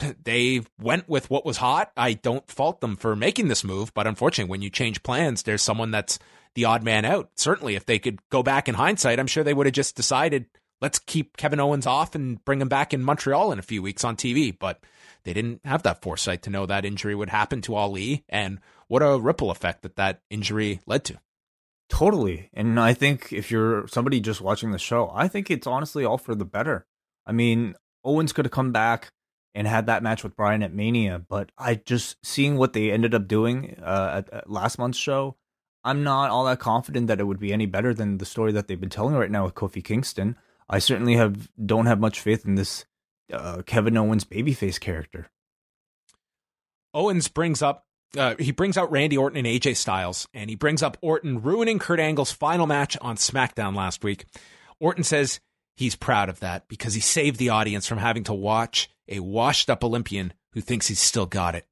they 0.22 0.60
went 0.80 1.08
with 1.08 1.30
what 1.30 1.44
was 1.44 1.56
hot. 1.56 1.90
I 1.96 2.12
don't 2.12 2.48
fault 2.48 2.80
them 2.80 2.96
for 2.96 3.16
making 3.16 3.48
this 3.48 3.64
move, 3.64 3.92
but 3.94 4.06
unfortunately, 4.06 4.50
when 4.50 4.62
you 4.62 4.70
change 4.70 5.02
plans, 5.02 5.42
there's 5.42 5.62
someone 5.62 5.90
that's 5.90 6.18
the 6.54 6.64
odd 6.64 6.82
man 6.82 7.04
out. 7.04 7.30
Certainly, 7.36 7.76
if 7.76 7.86
they 7.86 7.98
could 7.98 8.20
go 8.30 8.42
back 8.42 8.68
in 8.68 8.74
hindsight, 8.74 9.18
I'm 9.18 9.26
sure 9.26 9.44
they 9.44 9.54
would 9.54 9.66
have 9.66 9.74
just 9.74 9.96
decided, 9.96 10.46
let's 10.80 10.98
keep 10.98 11.36
Kevin 11.36 11.60
Owens 11.60 11.86
off 11.86 12.14
and 12.14 12.44
bring 12.44 12.60
him 12.60 12.68
back 12.68 12.92
in 12.92 13.02
Montreal 13.02 13.52
in 13.52 13.58
a 13.58 13.62
few 13.62 13.82
weeks 13.82 14.04
on 14.04 14.16
TV. 14.16 14.56
But 14.56 14.80
they 15.24 15.32
didn't 15.32 15.60
have 15.64 15.82
that 15.82 16.02
foresight 16.02 16.42
to 16.42 16.50
know 16.50 16.66
that 16.66 16.84
injury 16.84 17.14
would 17.14 17.30
happen 17.30 17.60
to 17.62 17.74
Ali 17.74 18.24
and 18.28 18.60
what 18.86 19.02
a 19.02 19.18
ripple 19.18 19.50
effect 19.50 19.82
that 19.82 19.96
that 19.96 20.22
injury 20.30 20.80
led 20.86 21.04
to. 21.04 21.18
Totally. 21.88 22.50
And 22.52 22.78
I 22.78 22.92
think 22.94 23.32
if 23.32 23.50
you're 23.50 23.88
somebody 23.88 24.20
just 24.20 24.40
watching 24.40 24.72
the 24.72 24.78
show, 24.78 25.10
I 25.14 25.28
think 25.28 25.50
it's 25.50 25.66
honestly 25.66 26.04
all 26.04 26.18
for 26.18 26.34
the 26.34 26.44
better. 26.44 26.86
I 27.26 27.32
mean, 27.32 27.74
Owens 28.04 28.32
could 28.32 28.44
have 28.44 28.52
come 28.52 28.72
back 28.72 29.12
and 29.54 29.66
had 29.66 29.86
that 29.86 30.02
match 30.02 30.22
with 30.22 30.36
Bryan 30.36 30.62
at 30.62 30.74
Mania, 30.74 31.18
but 31.18 31.50
I 31.56 31.76
just 31.76 32.16
seeing 32.24 32.56
what 32.56 32.74
they 32.74 32.90
ended 32.90 33.14
up 33.14 33.26
doing 33.26 33.76
uh, 33.82 34.22
at, 34.22 34.32
at 34.32 34.50
last 34.50 34.78
month's 34.78 34.98
show, 34.98 35.36
I'm 35.88 36.02
not 36.02 36.28
all 36.28 36.44
that 36.44 36.58
confident 36.58 37.06
that 37.06 37.18
it 37.18 37.24
would 37.24 37.38
be 37.38 37.50
any 37.50 37.64
better 37.64 37.94
than 37.94 38.18
the 38.18 38.26
story 38.26 38.52
that 38.52 38.68
they've 38.68 38.78
been 38.78 38.90
telling 38.90 39.14
right 39.14 39.30
now 39.30 39.46
with 39.46 39.54
Kofi 39.54 39.82
Kingston. 39.82 40.36
I 40.68 40.80
certainly 40.80 41.14
have 41.16 41.48
don't 41.64 41.86
have 41.86 41.98
much 41.98 42.20
faith 42.20 42.44
in 42.44 42.56
this 42.56 42.84
uh, 43.32 43.62
Kevin 43.64 43.96
Owens 43.96 44.26
babyface 44.26 44.78
character. 44.78 45.30
Owens 46.92 47.28
brings 47.28 47.62
up 47.62 47.86
uh, 48.18 48.34
he 48.38 48.52
brings 48.52 48.76
out 48.76 48.90
Randy 48.90 49.16
Orton 49.16 49.38
and 49.38 49.46
AJ 49.46 49.76
Styles, 49.76 50.28
and 50.34 50.50
he 50.50 50.56
brings 50.56 50.82
up 50.82 50.98
Orton 51.00 51.42
ruining 51.42 51.78
Kurt 51.78 52.00
Angle's 52.00 52.32
final 52.32 52.66
match 52.66 52.96
on 53.00 53.16
SmackDown 53.16 53.74
last 53.74 54.02
week. 54.04 54.26
Orton 54.80 55.04
says 55.04 55.40
he's 55.76 55.96
proud 55.96 56.28
of 56.28 56.40
that 56.40 56.68
because 56.68 56.94
he 56.94 57.00
saved 57.00 57.38
the 57.38 57.50
audience 57.50 57.86
from 57.86 57.98
having 57.98 58.24
to 58.24 58.34
watch 58.34 58.90
a 59.08 59.20
washed 59.20 59.70
up 59.70 59.84
Olympian 59.84 60.34
who 60.52 60.60
thinks 60.60 60.88
he's 60.88 61.00
still 61.00 61.26
got 61.26 61.54
it 61.54 61.66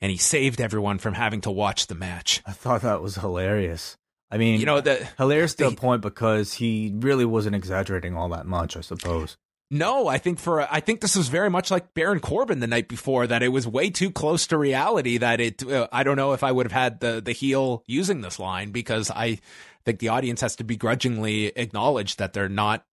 and 0.00 0.10
he 0.10 0.16
saved 0.16 0.60
everyone 0.60 0.98
from 0.98 1.14
having 1.14 1.40
to 1.42 1.50
watch 1.50 1.86
the 1.86 1.94
match. 1.94 2.42
I 2.46 2.52
thought 2.52 2.82
that 2.82 3.02
was 3.02 3.16
hilarious. 3.16 3.96
I 4.30 4.38
mean, 4.38 4.58
you 4.58 4.66
know, 4.66 4.80
the 4.80 5.06
hilarious 5.18 5.54
to 5.54 5.68
a 5.68 5.72
point 5.72 6.02
because 6.02 6.54
he 6.54 6.92
really 6.96 7.24
wasn't 7.24 7.54
exaggerating 7.54 8.16
all 8.16 8.28
that 8.30 8.46
much, 8.46 8.76
I 8.76 8.80
suppose. 8.80 9.36
No, 9.70 10.06
I 10.06 10.18
think 10.18 10.38
for 10.38 10.62
I 10.72 10.80
think 10.80 11.00
this 11.00 11.16
was 11.16 11.28
very 11.28 11.50
much 11.50 11.70
like 11.70 11.92
Baron 11.92 12.20
Corbin 12.20 12.60
the 12.60 12.68
night 12.68 12.88
before 12.88 13.26
that 13.26 13.42
it 13.42 13.48
was 13.48 13.66
way 13.66 13.90
too 13.90 14.12
close 14.12 14.46
to 14.48 14.58
reality 14.58 15.18
that 15.18 15.40
it 15.40 15.66
uh, 15.68 15.88
I 15.90 16.04
don't 16.04 16.16
know 16.16 16.32
if 16.32 16.44
I 16.44 16.52
would 16.52 16.66
have 16.66 16.72
had 16.72 17.00
the 17.00 17.20
the 17.20 17.32
heel 17.32 17.82
using 17.86 18.20
this 18.20 18.38
line 18.38 18.70
because 18.70 19.10
I 19.10 19.40
think 19.84 19.98
the 19.98 20.08
audience 20.08 20.40
has 20.40 20.54
to 20.56 20.64
begrudgingly 20.64 21.46
acknowledge 21.46 22.16
that 22.16 22.32
they're 22.32 22.48
not 22.48 22.84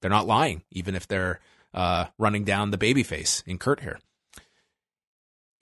they're 0.00 0.10
not 0.10 0.26
lying 0.26 0.62
even 0.70 0.94
if 0.94 1.06
they're 1.06 1.40
uh, 1.74 2.06
running 2.18 2.44
down 2.44 2.70
the 2.70 2.78
babyface 2.78 3.46
in 3.46 3.58
Kurt 3.58 3.80
here. 3.80 3.98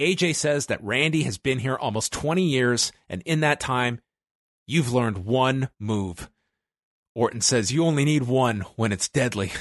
AJ 0.00 0.36
says 0.36 0.66
that 0.66 0.82
Randy 0.82 1.24
has 1.24 1.36
been 1.36 1.58
here 1.58 1.76
almost 1.76 2.12
20 2.14 2.42
years, 2.42 2.90
and 3.08 3.20
in 3.26 3.40
that 3.40 3.60
time, 3.60 4.00
you've 4.66 4.94
learned 4.94 5.26
one 5.26 5.68
move. 5.78 6.30
Orton 7.14 7.42
says 7.42 7.70
you 7.70 7.84
only 7.84 8.06
need 8.06 8.22
one 8.22 8.60
when 8.76 8.92
it's 8.92 9.10
deadly. 9.10 9.52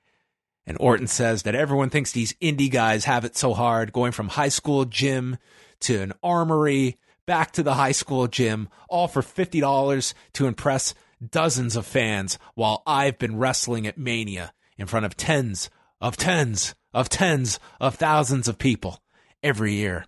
and 0.66 0.78
Orton 0.80 1.06
says 1.06 1.42
that 1.42 1.54
everyone 1.54 1.90
thinks 1.90 2.12
these 2.12 2.32
indie 2.34 2.70
guys 2.70 3.04
have 3.04 3.26
it 3.26 3.36
so 3.36 3.52
hard, 3.52 3.92
going 3.92 4.12
from 4.12 4.28
high 4.28 4.48
school 4.48 4.86
gym 4.86 5.36
to 5.80 6.00
an 6.00 6.14
armory, 6.22 6.98
back 7.26 7.52
to 7.52 7.62
the 7.62 7.74
high 7.74 7.92
school 7.92 8.26
gym, 8.26 8.70
all 8.88 9.06
for 9.06 9.20
$50 9.20 10.14
to 10.32 10.46
impress 10.46 10.94
dozens 11.30 11.76
of 11.76 11.84
fans, 11.84 12.38
while 12.54 12.82
I've 12.86 13.18
been 13.18 13.36
wrestling 13.36 13.86
at 13.86 13.98
Mania 13.98 14.54
in 14.78 14.86
front 14.86 15.04
of 15.04 15.14
tens 15.14 15.68
of 16.00 16.16
tens 16.16 16.74
of 16.94 17.08
tens 17.08 17.58
of 17.80 17.96
thousands 17.96 18.48
of 18.48 18.56
people 18.56 19.00
every 19.44 19.74
year. 19.74 20.06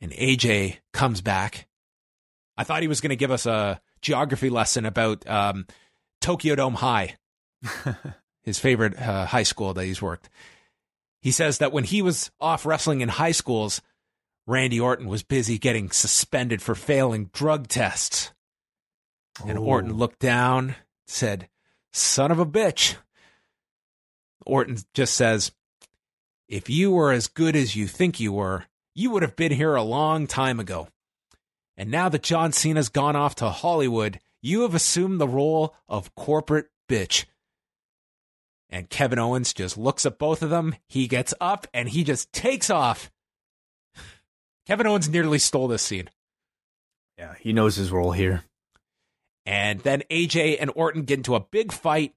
And 0.00 0.10
AJ 0.12 0.78
comes 0.92 1.20
back. 1.20 1.68
I 2.56 2.64
thought 2.64 2.82
he 2.82 2.88
was 2.88 3.00
going 3.00 3.10
to 3.10 3.16
give 3.16 3.30
us 3.30 3.46
a 3.46 3.80
geography 4.00 4.50
lesson 4.50 4.86
about 4.86 5.28
um, 5.28 5.66
Tokyo 6.20 6.54
Dome 6.56 6.74
High, 6.74 7.16
his 8.42 8.58
favorite 8.58 8.98
uh, 8.98 9.26
high 9.26 9.42
school 9.44 9.74
that 9.74 9.84
he's 9.84 10.02
worked. 10.02 10.28
He 11.20 11.30
says 11.30 11.58
that 11.58 11.72
when 11.72 11.84
he 11.84 12.00
was 12.00 12.30
off 12.40 12.64
wrestling 12.64 13.02
in 13.02 13.10
high 13.10 13.32
schools, 13.32 13.82
Randy 14.46 14.80
Orton 14.80 15.06
was 15.06 15.22
busy 15.22 15.58
getting 15.58 15.90
suspended 15.90 16.62
for 16.62 16.74
failing 16.74 17.30
drug 17.32 17.68
tests. 17.68 18.32
And 19.46 19.58
Oh. 19.58 19.62
Orton 19.62 19.94
looked 19.94 20.18
down, 20.18 20.76
said, 21.06 21.48
Son 21.92 22.30
of 22.30 22.38
a 22.38 22.46
bitch. 22.46 22.96
Orton 24.46 24.78
just 24.94 25.14
says, 25.14 25.52
If 26.50 26.68
you 26.68 26.90
were 26.90 27.12
as 27.12 27.28
good 27.28 27.54
as 27.54 27.76
you 27.76 27.86
think 27.86 28.18
you 28.18 28.32
were, 28.32 28.64
you 28.92 29.12
would 29.12 29.22
have 29.22 29.36
been 29.36 29.52
here 29.52 29.76
a 29.76 29.84
long 29.84 30.26
time 30.26 30.58
ago. 30.58 30.88
And 31.76 31.92
now 31.92 32.08
that 32.08 32.24
John 32.24 32.50
Cena's 32.50 32.88
gone 32.88 33.14
off 33.14 33.36
to 33.36 33.50
Hollywood, 33.50 34.18
you 34.42 34.62
have 34.62 34.74
assumed 34.74 35.20
the 35.20 35.28
role 35.28 35.76
of 35.88 36.12
corporate 36.16 36.66
bitch. 36.88 37.26
And 38.68 38.90
Kevin 38.90 39.20
Owens 39.20 39.54
just 39.54 39.78
looks 39.78 40.04
at 40.04 40.18
both 40.18 40.42
of 40.42 40.50
them. 40.50 40.74
He 40.88 41.06
gets 41.06 41.32
up 41.40 41.68
and 41.72 41.88
he 41.88 42.02
just 42.02 42.32
takes 42.32 42.68
off. 42.68 43.12
Kevin 44.66 44.88
Owens 44.88 45.08
nearly 45.08 45.38
stole 45.38 45.68
this 45.68 45.82
scene. 45.82 46.10
Yeah, 47.16 47.34
he 47.38 47.52
knows 47.52 47.76
his 47.76 47.92
role 47.92 48.10
here. 48.10 48.42
And 49.46 49.78
then 49.80 50.02
AJ 50.10 50.56
and 50.60 50.72
Orton 50.74 51.02
get 51.02 51.20
into 51.20 51.36
a 51.36 51.40
big 51.40 51.70
fight. 51.70 52.14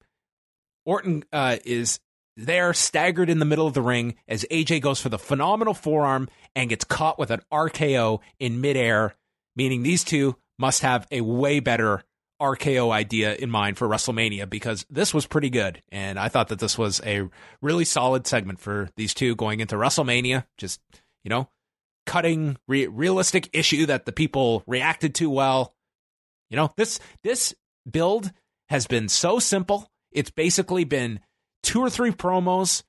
Orton 0.85 1.23
uh, 1.31 1.57
is 1.65 1.99
there, 2.35 2.73
staggered 2.73 3.29
in 3.29 3.39
the 3.39 3.45
middle 3.45 3.67
of 3.67 3.73
the 3.73 3.81
ring, 3.81 4.15
as 4.27 4.45
AJ 4.49 4.81
goes 4.81 4.99
for 4.99 5.09
the 5.09 5.19
phenomenal 5.19 5.73
forearm 5.73 6.29
and 6.55 6.69
gets 6.69 6.83
caught 6.83 7.19
with 7.19 7.31
an 7.31 7.41
RKO 7.51 8.19
in 8.39 8.61
midair, 8.61 9.15
meaning 9.55 9.83
these 9.83 10.03
two 10.03 10.35
must 10.57 10.81
have 10.81 11.07
a 11.11 11.21
way 11.21 11.59
better 11.59 12.03
RKO 12.41 12.91
idea 12.91 13.35
in 13.35 13.49
mind 13.49 13.77
for 13.77 13.87
WrestleMania 13.87 14.49
because 14.49 14.85
this 14.89 15.13
was 15.13 15.25
pretty 15.25 15.49
good. 15.49 15.81
And 15.91 16.19
I 16.19 16.27
thought 16.27 16.49
that 16.49 16.59
this 16.59 16.77
was 16.77 16.99
a 17.05 17.29
really 17.61 17.85
solid 17.85 18.27
segment 18.27 18.59
for 18.59 18.89
these 18.97 19.13
two 19.13 19.35
going 19.35 19.59
into 19.59 19.75
WrestleMania. 19.75 20.45
Just, 20.57 20.81
you 21.23 21.29
know, 21.29 21.49
cutting 22.05 22.57
re- 22.67 22.87
realistic 22.87 23.49
issue 23.53 23.85
that 23.85 24.05
the 24.05 24.11
people 24.11 24.63
reacted 24.67 25.15
to 25.15 25.29
well. 25.29 25.73
You 26.49 26.57
know, 26.57 26.73
this 26.75 26.99
this 27.23 27.55
build 27.89 28.31
has 28.69 28.87
been 28.87 29.07
so 29.07 29.39
simple. 29.39 29.89
It's 30.11 30.31
basically 30.31 30.83
been 30.83 31.21
two 31.63 31.81
or 31.81 31.89
three 31.89 32.11
promos, 32.11 32.83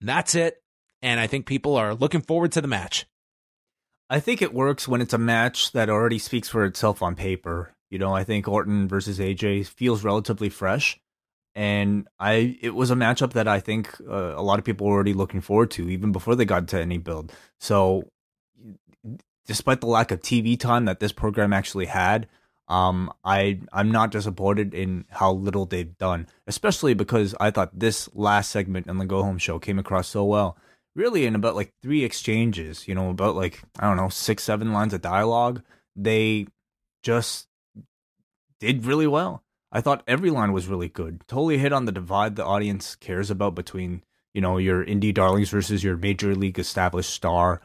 that's 0.00 0.34
it. 0.34 0.62
And 1.00 1.20
I 1.20 1.26
think 1.26 1.46
people 1.46 1.76
are 1.76 1.94
looking 1.94 2.20
forward 2.20 2.52
to 2.52 2.60
the 2.60 2.68
match. 2.68 3.06
I 4.08 4.20
think 4.20 4.42
it 4.42 4.54
works 4.54 4.86
when 4.86 5.00
it's 5.00 5.14
a 5.14 5.18
match 5.18 5.72
that 5.72 5.88
already 5.88 6.18
speaks 6.18 6.48
for 6.48 6.64
itself 6.64 7.02
on 7.02 7.16
paper. 7.16 7.74
You 7.90 7.98
know, 7.98 8.14
I 8.14 8.24
think 8.24 8.46
Orton 8.48 8.88
versus 8.88 9.18
AJ 9.18 9.68
feels 9.68 10.04
relatively 10.04 10.48
fresh, 10.48 10.98
and 11.54 12.08
I 12.18 12.58
it 12.60 12.74
was 12.74 12.90
a 12.90 12.96
matchup 12.96 13.32
that 13.32 13.48
I 13.48 13.60
think 13.60 13.94
uh, 14.08 14.34
a 14.36 14.42
lot 14.42 14.58
of 14.58 14.64
people 14.64 14.86
were 14.86 14.94
already 14.94 15.14
looking 15.14 15.40
forward 15.40 15.70
to 15.72 15.88
even 15.88 16.12
before 16.12 16.34
they 16.34 16.44
got 16.44 16.68
to 16.68 16.80
any 16.80 16.98
build. 16.98 17.32
So, 17.60 18.08
despite 19.46 19.80
the 19.80 19.86
lack 19.86 20.10
of 20.10 20.20
TV 20.20 20.58
time 20.58 20.84
that 20.86 21.00
this 21.00 21.12
program 21.12 21.52
actually 21.52 21.86
had, 21.86 22.28
um, 22.68 23.12
I 23.24 23.60
I'm 23.72 23.90
not 23.90 24.10
disappointed 24.10 24.74
in 24.74 25.04
how 25.10 25.32
little 25.32 25.66
they've 25.66 25.96
done, 25.98 26.26
especially 26.46 26.94
because 26.94 27.34
I 27.38 27.50
thought 27.50 27.78
this 27.78 28.08
last 28.14 28.50
segment 28.50 28.88
on 28.88 28.98
the 28.98 29.06
Go 29.06 29.22
Home 29.22 29.38
show 29.38 29.58
came 29.58 29.78
across 29.78 30.08
so 30.08 30.24
well 30.24 30.56
really 30.96 31.26
in 31.26 31.34
about 31.34 31.54
like 31.54 31.72
three 31.82 32.02
exchanges, 32.02 32.88
you 32.88 32.94
know, 32.94 33.10
about 33.10 33.36
like, 33.36 33.62
I 33.78 33.86
don't 33.86 33.98
know, 33.98 34.08
six, 34.08 34.42
seven 34.42 34.72
lines 34.72 34.94
of 34.94 35.02
dialogue, 35.02 35.62
they 35.94 36.46
just 37.02 37.46
did 38.58 38.86
really 38.86 39.06
well. 39.06 39.44
I 39.70 39.82
thought 39.82 40.02
every 40.08 40.30
line 40.30 40.52
was 40.52 40.68
really 40.68 40.88
good. 40.88 41.22
Totally 41.28 41.58
hit 41.58 41.72
on 41.72 41.84
the 41.84 41.92
divide 41.92 42.34
the 42.34 42.44
audience 42.44 42.96
cares 42.96 43.30
about 43.30 43.54
between, 43.54 44.02
you 44.32 44.40
know, 44.40 44.56
your 44.56 44.84
indie 44.84 45.12
darlings 45.12 45.50
versus 45.50 45.84
your 45.84 45.98
major 45.98 46.34
league 46.34 46.58
established 46.58 47.10
star. 47.10 47.60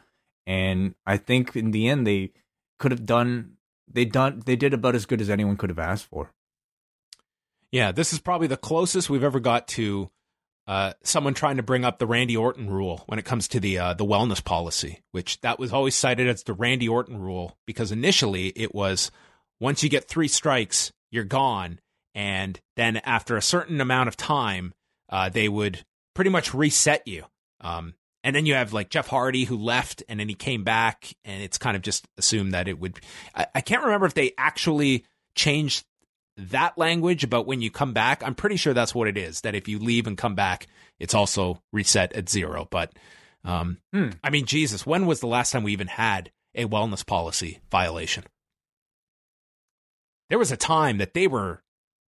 And 0.46 0.94
I 1.06 1.16
think 1.16 1.56
in 1.56 1.72
the 1.72 1.88
end 1.88 2.06
they 2.06 2.34
could 2.80 2.92
have 2.92 3.06
done 3.06 3.54
they 3.94 4.06
done 4.06 4.42
they 4.46 4.56
did 4.56 4.74
about 4.74 4.96
as 4.96 5.06
good 5.06 5.22
as 5.22 5.30
anyone 5.30 5.58
could 5.58 5.70
have 5.70 5.80
asked 5.80 6.06
for. 6.06 6.32
Yeah, 7.72 7.92
this 7.92 8.12
is 8.12 8.20
probably 8.20 8.48
the 8.48 8.58
closest 8.58 9.10
we've 9.10 9.24
ever 9.24 9.40
got 9.40 9.68
to 9.70 10.10
uh, 10.68 10.94
someone 11.04 11.34
trying 11.34 11.58
to 11.58 11.64
bring 11.64 11.84
up 11.84 12.00
the 12.00 12.08
Randy 12.08 12.38
Orton 12.38 12.70
rule 12.70 13.04
when 13.08 13.20
it 13.20 13.26
comes 13.26 13.48
to 13.50 13.60
the 13.60 13.80
uh, 13.80 13.94
the 13.94 14.06
wellness 14.06 14.44
policy, 14.44 15.02
which 15.12 15.42
that 15.42 15.60
was 15.60 15.74
always 15.74 15.96
cited 15.96 16.28
as 16.28 16.44
the 16.44 16.54
Randy 16.54 16.88
Orton 16.88 17.20
rule 17.20 17.58
because 17.66 17.92
initially 17.92 18.48
it 18.56 18.74
was 18.74 19.12
once 19.60 19.84
you 19.84 19.90
get 19.90 20.08
three 20.08 20.28
strikes, 20.28 20.92
you're 21.10 21.24
gone, 21.24 21.80
and 22.14 22.60
then 22.76 22.98
after 22.98 23.38
a 23.38 23.42
certain 23.42 23.82
amount 23.82 24.08
of 24.08 24.18
time, 24.18 24.74
uh, 25.10 25.30
they 25.30 25.50
would 25.50 25.84
pretty 26.14 26.30
much 26.30 26.54
reset 26.54 27.08
you. 27.08 27.26
Um, 27.60 27.96
and 28.24 28.36
then 28.36 28.46
you 28.46 28.54
have 28.54 28.74
like 28.74 28.90
Jeff 28.90 29.08
Hardy 29.08 29.46
who 29.46 29.58
left 29.58 30.04
and 30.08 30.20
then 30.20 30.30
he 30.30 30.36
came 30.36 30.64
back, 30.64 31.14
and 31.26 31.42
it's 31.42 31.58
kind 31.58 31.76
of 31.76 31.82
just 31.82 32.08
assumed 32.18 32.54
that 32.54 32.68
it 32.68 32.80
would. 32.80 33.00
I, 33.36 33.48
I 33.56 33.62
can't 33.62 33.84
remember 33.84 34.06
if 34.06 34.14
they 34.14 34.34
actually 34.38 35.06
changed 35.36 35.86
that 36.38 36.78
language 36.78 37.24
about 37.24 37.46
when 37.46 37.62
you 37.62 37.70
come 37.72 37.94
back. 37.94 38.24
I'm 38.24 38.36
pretty 38.36 38.56
sure 38.56 38.74
that's 38.74 38.96
what 38.96 39.08
it 39.08 39.18
is. 39.18 39.42
That 39.42 39.56
if 39.56 39.68
you 39.68 39.80
leave 39.80 40.08
and 40.08 40.18
come 40.18 40.36
back, 40.36 40.68
it's 41.00 41.14
also 41.14 41.62
reset 41.74 42.14
at 42.14 42.30
zero. 42.30 42.68
But 42.70 42.94
um, 43.44 43.80
Hmm. 43.94 44.10
I 44.24 44.30
mean, 44.30 44.46
Jesus, 44.46 44.86
when 44.86 45.06
was 45.06 45.20
the 45.20 45.28
last 45.28 45.52
time 45.52 45.64
we 45.64 45.74
even 45.74 45.88
had 45.88 46.32
a 46.56 46.66
wellness 46.66 47.06
policy 47.06 47.60
violation? 47.72 48.24
There 50.30 50.40
was 50.40 50.52
a 50.52 50.58
time 50.58 50.98
that 51.00 51.14
they 51.14 51.28
were 51.28 51.64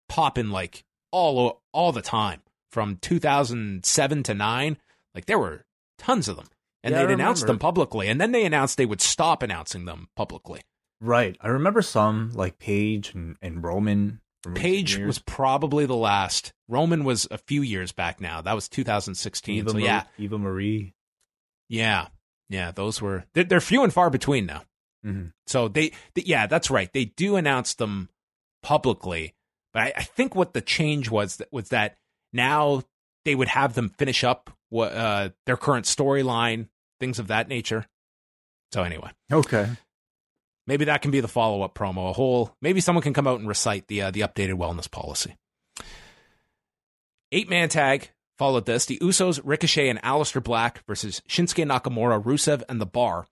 popping 0.09 0.51
like 0.51 0.85
all 1.11 1.63
all 1.73 1.93
the 1.93 2.03
time 2.03 2.43
from 2.71 2.97
2007 2.97 4.23
to 4.25 4.35
nine. 4.35 4.77
Like 5.15 5.27
there 5.27 5.39
were 5.39 5.65
tons 6.03 6.29
of 6.29 6.37
them, 6.37 6.49
and 6.83 6.95
Yeah, 6.95 7.07
they'd 7.07 7.13
announced 7.15 7.43
remember. 7.43 7.53
them 7.55 7.59
publicly, 7.61 8.09
and 8.09 8.21
then 8.21 8.33
they 8.33 8.45
announced 8.45 8.77
they 8.77 8.87
would 8.87 9.01
stop 9.01 9.43
announcing 9.43 9.85
them 9.87 10.09
publicly. 10.17 10.61
Right. 11.01 11.37
I 11.41 11.49
remember 11.49 11.83
some 11.83 12.33
like 12.35 12.59
Paige 12.59 13.15
and, 13.15 13.37
and 13.43 13.63
Roman. 13.65 14.21
Paige 14.55 14.99
was 14.99 15.19
probably 15.21 15.87
the 15.87 15.95
last. 15.97 16.53
Roman 16.69 17.05
was 17.05 17.29
a 17.31 17.39
few 17.39 17.63
years 17.63 17.93
back 17.93 18.21
now. 18.21 18.41
That 18.41 18.55
was 18.55 18.69
2016. 18.69 19.55
Eva 19.57 19.71
so 19.71 19.75
Marie, 19.75 19.85
yeah, 19.85 20.03
Eva 20.19 20.39
Marie. 20.39 20.95
yeah, 21.69 22.09
yeah. 22.49 22.73
Those 22.73 23.01
were 23.01 23.25
they're, 23.35 23.45
they're 23.45 23.61
few 23.61 23.85
and 23.85 23.93
far 23.93 24.11
between 24.11 24.47
now. 24.47 24.63
hmm 25.05 25.27
So 25.47 25.69
they, 25.69 25.93
they, 26.15 26.23
yeah, 26.27 26.47
that's 26.49 26.71
right. 26.71 26.93
They 26.93 27.05
do 27.05 27.37
announce 27.37 27.75
them 27.75 28.09
publicly, 28.63 29.35
but 29.73 29.83
I, 29.83 29.93
I 29.99 30.03
think 30.03 30.35
what 30.35 30.55
the 30.55 30.61
change 30.61 31.11
was 31.11 31.37
that 31.37 31.53
was 31.53 31.69
that 31.69 31.97
now 32.33 32.83
they 33.25 33.35
would 33.35 33.49
have 33.49 33.75
them 33.75 33.91
finish 33.91 34.25
up 34.25 34.51
what 34.73 34.93
uh, 34.93 35.29
their 35.47 35.57
current 35.57 35.85
storyline, 35.85 36.69
things 36.99 37.19
of 37.19 37.29
that 37.29 37.47
nature. 37.49 37.87
So 38.73 38.83
anyway, 38.83 39.11
Okay. 39.31 39.69
maybe 40.67 40.87
that 40.87 41.03
can 41.03 41.11
be 41.11 41.21
the 41.21 41.29
follow 41.29 41.63
up 41.63 41.75
promo. 41.75 42.09
A 42.09 42.13
whole 42.15 42.57
maybe 42.63 42.81
someone 42.81 43.03
can 43.03 43.13
come 43.13 43.27
out 43.27 43.39
and 43.39 43.47
recite 43.49 43.87
the 43.89 44.03
uh, 44.03 44.11
the 44.11 44.21
updated 44.21 44.55
wellness 44.55 44.91
policy. 44.91 45.37
Eight 47.31 47.49
man 47.51 47.69
tag 47.69 48.11
followed 48.39 48.67
this: 48.67 48.87
the 48.87 48.99
Usos, 48.99 49.41
Ricochet, 49.45 49.89
and 49.89 50.01
Aleister 50.03 50.43
Black 50.43 50.85
versus 50.87 51.23
Shinsuke 51.29 51.67
Nakamura, 51.67 52.23
Rusev, 52.23 52.63
and 52.69 52.81
the 52.81 52.87
Bar. 52.87 53.27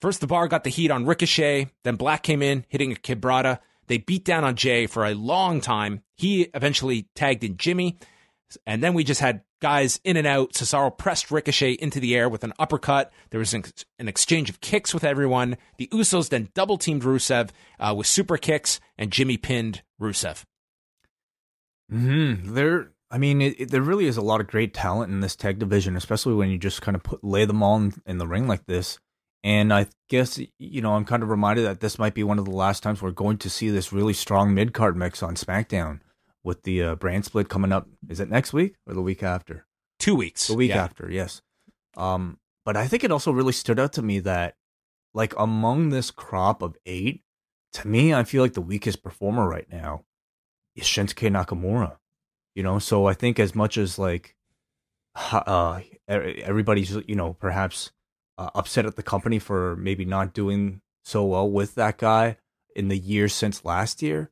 First, 0.00 0.20
the 0.20 0.26
Bar 0.26 0.48
got 0.48 0.64
the 0.64 0.70
heat 0.70 0.90
on 0.90 1.06
Ricochet. 1.06 1.68
Then 1.84 1.94
Black 1.96 2.24
came 2.24 2.42
in, 2.42 2.64
hitting 2.68 2.90
a 2.90 2.96
Kibrata. 2.96 3.60
They 3.86 3.98
beat 3.98 4.24
down 4.24 4.42
on 4.42 4.56
Jay 4.56 4.86
for 4.86 5.04
a 5.04 5.14
long 5.14 5.60
time. 5.60 6.02
He 6.16 6.42
eventually 6.54 7.08
tagged 7.14 7.44
in 7.44 7.56
Jimmy. 7.56 7.98
And 8.66 8.82
then 8.82 8.94
we 8.94 9.04
just 9.04 9.20
had 9.20 9.42
guys 9.62 10.00
in 10.04 10.18
and 10.18 10.26
out. 10.26 10.52
Cesaro 10.52 10.96
pressed 10.96 11.30
Ricochet 11.30 11.72
into 11.72 12.00
the 12.00 12.14
air 12.14 12.28
with 12.28 12.44
an 12.44 12.52
uppercut. 12.58 13.10
There 13.30 13.38
was 13.38 13.54
an, 13.54 13.64
an 13.98 14.08
exchange 14.08 14.50
of 14.50 14.60
kicks 14.60 14.92
with 14.92 15.04
everyone. 15.04 15.56
The 15.78 15.88
Usos 15.92 16.28
then 16.28 16.50
double 16.52 16.76
teamed 16.76 17.02
Rusev 17.02 17.50
uh, 17.80 17.94
with 17.96 18.06
super 18.06 18.36
kicks, 18.36 18.80
and 18.98 19.10
Jimmy 19.10 19.38
pinned 19.38 19.82
Rusev. 19.98 20.42
Hmm. 21.88 22.54
There. 22.54 22.90
I 23.10 23.18
mean, 23.18 23.40
it, 23.42 23.60
it, 23.60 23.70
there 23.70 23.82
really 23.82 24.06
is 24.06 24.16
a 24.16 24.22
lot 24.22 24.40
of 24.40 24.46
great 24.46 24.74
talent 24.74 25.12
in 25.12 25.20
this 25.20 25.36
tag 25.36 25.58
division, 25.58 25.96
especially 25.96 26.34
when 26.34 26.48
you 26.48 26.58
just 26.58 26.82
kind 26.82 26.96
of 26.96 27.02
put 27.02 27.22
lay 27.22 27.44
them 27.44 27.62
all 27.62 27.76
in, 27.76 27.94
in 28.04 28.18
the 28.18 28.26
ring 28.26 28.48
like 28.48 28.66
this. 28.66 28.98
And 29.44 29.72
I 29.72 29.86
guess 30.08 30.40
you 30.58 30.80
know 30.80 30.94
I'm 30.94 31.04
kind 31.04 31.22
of 31.22 31.28
reminded 31.28 31.66
that 31.66 31.80
this 31.80 31.98
might 31.98 32.14
be 32.14 32.24
one 32.24 32.38
of 32.38 32.46
the 32.46 32.50
last 32.50 32.82
times 32.82 33.00
we're 33.00 33.10
going 33.10 33.38
to 33.38 33.50
see 33.50 33.70
this 33.70 33.92
really 33.92 34.14
strong 34.14 34.54
mid 34.54 34.72
card 34.72 34.96
mix 34.96 35.22
on 35.22 35.34
SmackDown 35.34 36.00
with 36.44 36.62
the 36.62 36.82
uh, 36.82 36.94
brand 36.96 37.24
split 37.24 37.48
coming 37.48 37.72
up. 37.72 37.88
Is 38.08 38.20
it 38.20 38.30
next 38.30 38.52
week 38.52 38.74
or 38.86 38.94
the 38.94 39.02
week 39.02 39.22
after? 39.22 39.66
Two 39.98 40.14
weeks. 40.14 40.48
The 40.48 40.56
week 40.56 40.70
Yeah. 40.70 40.82
after, 40.84 41.10
yes. 41.10 41.42
Um, 41.96 42.38
but 42.64 42.76
I 42.76 42.86
think 42.88 43.04
it 43.04 43.12
also 43.12 43.30
really 43.32 43.52
stood 43.52 43.78
out 43.78 43.92
to 43.94 44.02
me 44.02 44.18
that, 44.20 44.56
like, 45.14 45.34
among 45.38 45.90
this 45.90 46.10
crop 46.10 46.62
of 46.62 46.76
eight, 46.86 47.22
to 47.74 47.86
me, 47.88 48.12
I 48.14 48.24
feel 48.24 48.42
like 48.42 48.54
the 48.54 48.60
weakest 48.60 49.02
performer 49.02 49.48
right 49.48 49.70
now 49.70 50.04
is 50.74 50.84
Shinsuke 50.84 51.30
Nakamura. 51.30 51.98
You 52.54 52.62
know, 52.62 52.78
so 52.78 53.06
I 53.06 53.14
think 53.14 53.38
as 53.38 53.54
much 53.54 53.78
as 53.78 53.98
like, 53.98 54.36
uh, 55.14 55.80
everybody's 56.08 56.90
you 57.06 57.14
know 57.14 57.34
perhaps 57.34 57.92
uh, 58.38 58.50
upset 58.54 58.86
at 58.86 58.96
the 58.96 59.02
company 59.02 59.38
for 59.38 59.76
maybe 59.76 60.04
not 60.04 60.32
doing 60.34 60.80
so 61.04 61.24
well 61.24 61.50
with 61.50 61.74
that 61.76 61.98
guy 61.98 62.36
in 62.74 62.88
the 62.88 62.98
years 62.98 63.32
since 63.34 63.64
last 63.64 64.02
year, 64.02 64.30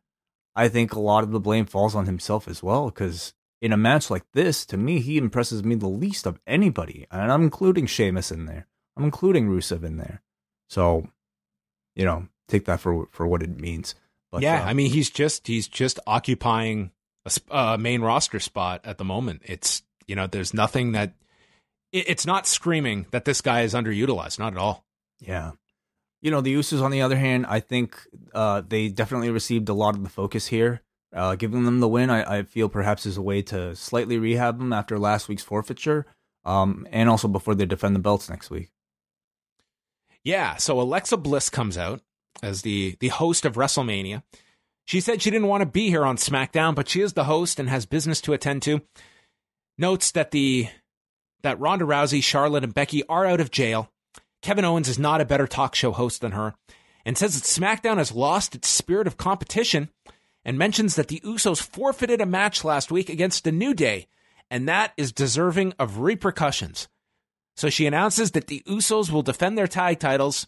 I 0.55 0.69
think 0.69 0.93
a 0.93 1.01
lot 1.01 1.25
of 1.25 1.31
the 1.31 1.41
blame 1.41 1.67
falls 1.67 1.95
on 1.95 2.07
himself 2.07 2.49
as 2.49 2.63
well 2.63 2.87
because 2.87 3.35
in 3.61 3.73
a 3.73 3.77
match 3.77 4.11
like 4.11 4.25
this, 4.33 4.65
to 4.67 4.77
me, 4.77 5.01
he 5.01 5.19
impresses 5.19 5.63
me 5.63 5.75
the 5.75 5.89
least 5.89 6.27
of 6.27 6.41
anybody. 6.47 7.07
And 7.11 7.31
I'm 7.31 7.43
including 7.43 7.87
Sheamus 7.87 8.31
in 8.31 8.47
there. 8.47 8.67
I'm 8.97 9.05
including 9.05 9.49
Rusev 9.49 9.85
in 9.85 9.97
there. 9.97 10.23
So, 10.69 11.09
you 11.95 12.05
know, 12.05 12.29
take 12.49 12.65
that 12.67 12.81
for 12.81 13.07
for 13.11 13.27
what 13.27 13.43
it 13.43 13.61
means. 13.61 13.95
But, 14.31 14.43
yeah, 14.43 14.63
uh, 14.63 14.67
I 14.67 14.75
mean, 14.75 14.91
he's 14.91 15.11
just 15.11 15.47
he's 15.47 15.69
just 15.69 15.99
occupying 16.07 16.93
a, 17.25 17.31
a, 17.51 17.79
main 17.79 18.01
roster 18.01 18.41
spot 18.41 18.83
at 18.85 18.99
the 18.99 19.05
moment. 19.05 19.43
It's 19.45 19.83
you 20.07 20.17
know, 20.17 20.27
there's 20.27 20.55
nothing 20.55 20.93
that 20.93 21.15
it, 21.93 22.09
it's 22.09 22.27
not 22.27 22.47
screaming 22.47 23.07
that 23.11 23.25
this 23.25 23.41
guy 23.41 23.63
is 23.63 23.75
underutilized, 23.75 24.39
not 24.39 24.53
at 24.53 24.59
all. 24.59 24.85
Yeah. 25.21 25.53
You 26.23 26.31
know, 26.31 26.41
the 26.41 26.55
Usos, 26.55 26.83
on 26.83 26.91
the 26.91 27.03
other 27.03 27.17
hand, 27.17 27.47
I 27.49 27.61
think 27.61 27.99
uh, 28.35 28.63
they 28.67 28.89
definitely 28.89 29.31
received 29.31 29.69
a 29.69 29.75
lot 29.75 29.95
of 29.95 30.03
the 30.03 30.11
focus 30.11 30.47
here. 30.49 30.83
Uh, 31.13 31.35
giving 31.35 31.65
them 31.65 31.81
the 31.81 31.89
win, 31.89 32.09
I, 32.09 32.39
I, 32.39 32.43
feel 32.45 32.69
perhaps 32.69 33.05
is 33.05 33.17
a 33.17 33.23
way 33.23 33.43
to 33.43 33.75
slightly 33.75 34.17
rehab 34.17 34.59
them 34.59 34.73
after 34.73 34.97
last 34.97 35.29
week's 35.29 35.43
forfeiture, 35.43 36.07
um, 36.45 36.87
and 36.93 37.09
also 37.09 37.27
before 37.27 37.57
they 37.57 37.67
defend 37.67 37.97
the 37.97 38.01
belts 38.01 38.31
next 38.31 38.49
week. 38.49 38.71
Yeah, 40.23 40.55
so 40.57 40.81
Alexa 40.81 41.17
Bliss 41.17 41.51
comes 41.51 41.77
out 41.77 42.01
as 42.43 42.63
the 42.63 42.97
the 43.01 43.09
host 43.09 43.45
of 43.45 43.57
WrestleMania. 43.57 44.23
She 44.85 45.01
said 45.01 45.23
she 45.23 45.31
didn't 45.31 45.49
want 45.49 45.63
to 45.63 45.67
be 45.67 45.89
here 45.89 46.05
on 46.05 46.17
SmackDown, 46.17 46.75
but 46.75 46.89
she 46.89 47.01
is 47.01 47.15
the 47.15 47.25
host 47.25 47.59
and 47.59 47.69
has 47.69 47.87
business 47.87 48.21
to 48.23 48.33
attend 48.33 48.63
to. 48.63 48.83
Notes 49.79 50.13
that 50.13 50.31
the 50.31 50.69
that 51.43 51.59
Ronda 51.59 51.85
Rousey, 51.85 52.23
Charlotte, 52.23 52.65
and 52.65 52.75
Becky 52.75 53.03
are 53.09 53.27
out 53.27 53.41
of 53.41 53.51
jail. 53.51 53.91
Kevin 54.43 54.65
Owens 54.65 54.89
is 54.89 54.99
not 54.99 55.21
a 55.21 55.27
better 55.27 55.47
talk 55.47 55.75
show 55.75 55.93
host 55.93 56.21
than 56.21 56.33
her, 56.33 56.55
and 57.05 57.17
says 57.17 57.35
that 57.35 57.45
SmackDown 57.45 57.99
has 57.99 58.13
lost 58.13 58.55
its 58.55 58.69
spirit 58.69 59.07
of 59.07 59.17
competition 59.17 59.91
and 60.45 60.59
mentions 60.59 60.97
that 60.97 61.09
the 61.09 61.21
Usos 61.21 61.61
forfeited 61.61 62.21
a 62.21 62.27
match 62.27 62.65
last 62.65 62.91
week 62.91 63.09
against 63.09 63.45
the 63.45 63.53
New 63.53 63.75
Day, 63.75 64.07
and 64.51 64.69
that 64.69 64.93
is 64.97 65.13
deserving 65.13 65.75
of 65.79 65.99
repercussions. 65.99 66.89
So 67.57 67.69
she 67.69 67.87
announces 67.87 68.31
that 68.31 68.47
the 68.47 68.63
Usos 68.67 69.11
will 69.11 69.23
defend 69.23 69.59
their 69.59 69.67
tag 69.67 69.99
titles 69.99 70.47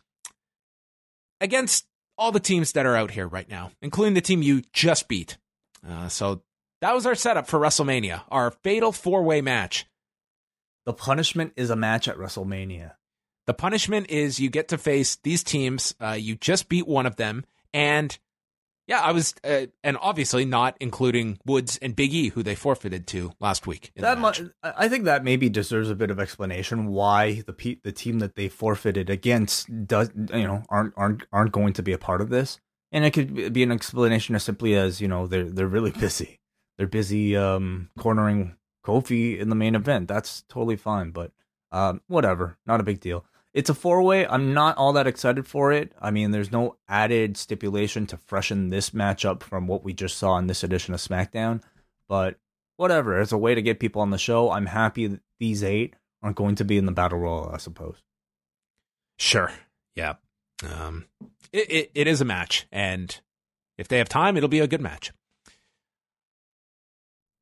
against 1.40 1.86
all 2.16 2.32
the 2.32 2.40
teams 2.40 2.72
that 2.72 2.86
are 2.86 2.96
out 2.96 3.10
here 3.10 3.26
right 3.26 3.48
now, 3.48 3.72
including 3.82 4.14
the 4.14 4.20
team 4.20 4.42
you 4.42 4.62
just 4.72 5.08
beat. 5.08 5.36
Uh, 5.86 6.08
so 6.08 6.42
that 6.80 6.94
was 6.94 7.04
our 7.06 7.14
setup 7.14 7.46
for 7.46 7.58
WrestleMania, 7.58 8.22
our 8.30 8.50
fatal 8.50 8.92
four 8.92 9.22
way 9.22 9.40
match. 9.40 9.86
The 10.84 10.92
punishment 10.92 11.52
is 11.56 11.70
a 11.70 11.76
match 11.76 12.08
at 12.08 12.16
WrestleMania. 12.16 12.92
The 13.46 13.54
punishment 13.54 14.10
is 14.10 14.38
you 14.38 14.50
get 14.50 14.68
to 14.68 14.78
face 14.78 15.16
these 15.22 15.42
teams. 15.42 15.94
Uh, 16.00 16.16
you 16.18 16.36
just 16.36 16.68
beat 16.68 16.86
one 16.86 17.06
of 17.06 17.16
them, 17.16 17.44
and 17.74 18.16
yeah, 18.86 19.00
I 19.00 19.12
was, 19.12 19.34
uh, 19.44 19.66
and 19.84 19.96
obviously 20.00 20.44
not 20.44 20.76
including 20.80 21.38
Woods 21.46 21.78
and 21.80 21.94
Big 21.94 22.12
E, 22.12 22.28
who 22.30 22.42
they 22.42 22.54
forfeited 22.54 23.06
to 23.08 23.32
last 23.40 23.66
week. 23.66 23.92
That 23.96 24.18
mu- 24.18 24.50
I 24.62 24.88
think 24.88 25.04
that 25.04 25.24
maybe 25.24 25.48
deserves 25.48 25.88
a 25.88 25.94
bit 25.94 26.10
of 26.10 26.18
explanation 26.20 26.88
why 26.88 27.42
the 27.46 27.52
pe- 27.52 27.78
the 27.82 27.92
team 27.92 28.18
that 28.18 28.34
they 28.34 28.48
forfeited 28.48 29.08
against 29.08 29.86
does 29.86 30.10
you 30.14 30.46
know 30.46 30.64
aren't 30.68 30.94
aren't 30.96 31.26
aren't 31.32 31.52
going 31.52 31.72
to 31.74 31.82
be 31.82 31.92
a 31.92 31.98
part 31.98 32.20
of 32.20 32.28
this, 32.28 32.60
and 32.90 33.04
it 33.04 33.12
could 33.12 33.52
be 33.52 33.62
an 33.62 33.72
explanation 33.72 34.34
as 34.34 34.42
simply 34.42 34.74
as 34.74 35.00
you 35.00 35.08
know 35.08 35.26
they're 35.26 35.50
they're 35.50 35.66
really 35.66 35.90
busy, 35.98 36.40
they're 36.76 36.86
busy 36.86 37.36
um, 37.36 37.90
cornering 37.98 38.56
Kofi 38.84 39.38
in 39.38 39.48
the 39.48 39.56
main 39.56 39.74
event. 39.74 40.08
That's 40.08 40.42
totally 40.48 40.76
fine, 40.76 41.12
but 41.12 41.30
um, 41.70 42.02
whatever, 42.08 42.58
not 42.66 42.80
a 42.80 42.84
big 42.84 43.00
deal. 43.00 43.24
It's 43.54 43.70
a 43.70 43.74
four 43.74 44.02
way. 44.02 44.26
I'm 44.26 44.54
not 44.54 44.78
all 44.78 44.94
that 44.94 45.06
excited 45.06 45.46
for 45.46 45.72
it. 45.72 45.92
I 46.00 46.10
mean, 46.10 46.30
there's 46.30 46.52
no 46.52 46.76
added 46.88 47.36
stipulation 47.36 48.06
to 48.06 48.16
freshen 48.16 48.70
this 48.70 48.90
matchup 48.90 49.42
from 49.42 49.66
what 49.66 49.84
we 49.84 49.92
just 49.92 50.16
saw 50.16 50.38
in 50.38 50.46
this 50.46 50.64
edition 50.64 50.94
of 50.94 51.00
SmackDown. 51.00 51.62
But 52.08 52.38
whatever. 52.76 53.20
It's 53.20 53.32
a 53.32 53.38
way 53.38 53.54
to 53.54 53.62
get 53.62 53.80
people 53.80 54.02
on 54.02 54.10
the 54.10 54.18
show. 54.18 54.50
I'm 54.50 54.66
happy 54.66 55.06
that 55.06 55.20
these 55.38 55.62
eight 55.62 55.94
aren't 56.22 56.36
going 56.36 56.54
to 56.56 56.64
be 56.64 56.78
in 56.78 56.86
the 56.86 56.92
battle 56.92 57.18
royal, 57.18 57.50
I 57.52 57.58
suppose. 57.58 58.02
Sure. 59.18 59.52
Yeah. 59.94 60.14
Um, 60.64 61.06
it, 61.52 61.70
it, 61.70 61.90
it 61.94 62.06
is 62.06 62.20
a 62.20 62.24
match. 62.24 62.66
And 62.72 63.20
if 63.76 63.88
they 63.88 63.98
have 63.98 64.08
time, 64.08 64.36
it'll 64.36 64.48
be 64.48 64.60
a 64.60 64.66
good 64.66 64.80
match. 64.80 65.12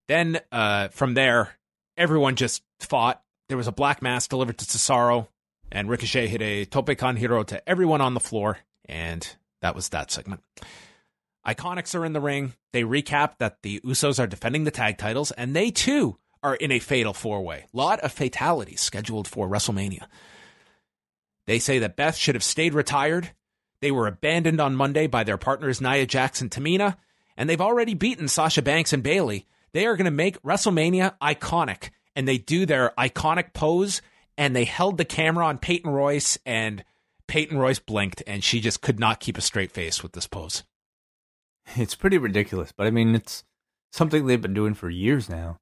Then 0.09 0.41
uh, 0.51 0.89
from 0.89 1.15
there, 1.15 1.57
everyone 1.97 2.35
just 2.35 2.63
fought. 2.81 3.23
There 3.49 3.57
was 3.57 3.69
a 3.69 3.73
black 3.73 4.03
mass 4.03 4.27
delivered 4.27 4.59
to 4.59 4.65
Cesaro 4.65 5.29
and 5.71 5.89
Ricochet 5.89 6.29
hit 6.29 6.43
a 6.43 6.65
tope 6.65 6.97
con 6.99 7.17
hilo 7.17 7.43
to 7.45 7.69
everyone 7.69 8.01
on 8.01 8.15
the 8.15 8.21
floor, 8.21 8.59
and 8.87 9.27
that 9.63 9.75
was 9.75 9.91
that 9.91 10.11
segment. 10.11 10.43
Iconics 11.47 11.95
are 11.95 12.05
in 12.05 12.13
the 12.13 12.21
ring. 12.21 12.55
They 12.73 12.83
recap 12.83 13.39
that 13.39 13.63
the 13.63 13.81
Usos 13.81 14.19
are 14.23 14.27
defending 14.27 14.65
the 14.65 14.71
tag 14.71 14.99
titles, 14.99 15.31
and 15.33 15.55
they 15.55 15.71
too 15.71 16.19
are 16.43 16.55
in 16.55 16.73
a 16.73 16.79
fatal 16.79 17.13
four 17.13 17.43
way. 17.43 17.67
Lot 17.73 18.01
of 18.01 18.13
fatalities 18.13 18.81
scheduled 18.81 19.29
for 19.29 19.49
WrestleMania. 19.49 20.07
They 21.47 21.59
say 21.59 21.79
that 21.81 21.97
Beth 21.97 22.17
should 22.17 22.35
have 22.35 22.45
stayed 22.45 22.75
retired. 22.75 23.31
They 23.81 23.91
were 23.91 24.07
abandoned 24.07 24.61
on 24.61 24.77
Monday 24.77 25.07
by 25.07 25.25
their 25.25 25.39
partners 25.39 25.81
Nia 25.81 26.07
Jax 26.07 26.41
and 26.41 26.51
Tamina, 26.51 26.97
and 27.37 27.49
they've 27.49 27.61
already 27.61 27.95
beaten 27.95 28.29
Sasha 28.29 28.63
Banks 28.63 28.93
and 28.93 29.03
Bayley. 29.03 29.47
They 29.73 29.87
are 29.87 29.97
going 29.97 30.05
to 30.05 30.11
make 30.11 30.43
WrestleMania 30.43 31.15
iconic, 31.23 31.91
and 32.15 32.29
they 32.29 32.39
do 32.39 32.67
their 32.67 32.93
iconic 32.99 33.53
pose 33.55 34.03
and 34.41 34.57
they 34.57 34.65
held 34.65 34.97
the 34.97 35.05
camera 35.05 35.45
on 35.45 35.59
Peyton 35.59 35.91
Royce, 35.91 36.39
and 36.47 36.83
Peyton 37.29 37.59
Royce 37.59 37.79
blinked, 37.79 38.23
and 38.27 38.43
she 38.43 38.59
just 38.59 38.81
could 38.81 38.99
not 38.99 39.21
keep 39.21 39.37
a 39.37 39.43
straight 39.43 39.71
face 39.71 40.03
with 40.03 40.13
this 40.13 40.27
pose. 40.27 40.63
It's 41.77 41.95
pretty 41.95 42.17
ridiculous, 42.17 42.73
but 42.73 42.87
I 42.87 42.91
mean, 42.91 43.15
it's 43.15 43.45
something 43.93 44.27
they've 44.27 44.41
been 44.41 44.55
doing 44.55 44.73
for 44.73 44.89
years 44.89 45.29
now. 45.29 45.59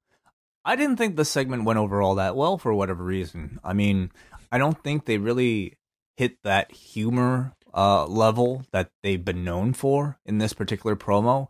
I 0.65 0.77
didn't 0.77 0.97
think 0.97 1.17
the 1.17 1.25
segment 1.25 1.65
went 1.65 1.81
over 1.81 2.01
all 2.01 2.15
that 2.15 2.37
well 2.37 2.57
for 2.57 2.73
whatever 2.73 3.03
reason. 3.03 3.59
I 3.65 3.73
mean, 3.73 4.13
I 4.53 4.59
don't 4.59 4.81
think 4.85 5.07
they 5.07 5.19
really 5.19 5.75
hit 6.17 6.37
that 6.45 6.71
humor 6.71 7.55
uh, 7.75 8.07
level 8.07 8.65
that 8.71 8.93
they've 9.03 9.25
been 9.25 9.43
known 9.43 9.73
for 9.73 10.21
in 10.25 10.39
this 10.39 10.53
particular 10.53 10.95
promo. 10.95 11.49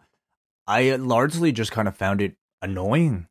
I 0.66 0.97
largely 0.97 1.53
just 1.53 1.72
kind 1.72 1.89
of 1.89 1.95
found 1.95 2.22
it 2.22 2.37
annoying 2.62 3.29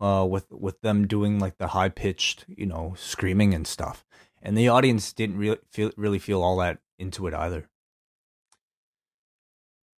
uh, 0.00 0.26
with 0.28 0.46
with 0.50 0.80
them 0.80 1.06
doing 1.06 1.38
like 1.38 1.58
the 1.58 1.68
high 1.68 1.88
pitched, 1.88 2.44
you 2.48 2.66
know, 2.66 2.94
screaming 2.96 3.54
and 3.54 3.66
stuff, 3.66 4.04
and 4.42 4.56
the 4.56 4.68
audience 4.68 5.12
didn't 5.12 5.38
really 5.38 5.58
feel 5.70 5.90
really 5.96 6.18
feel 6.18 6.42
all 6.42 6.56
that 6.58 6.78
into 6.98 7.26
it 7.26 7.34
either. 7.34 7.68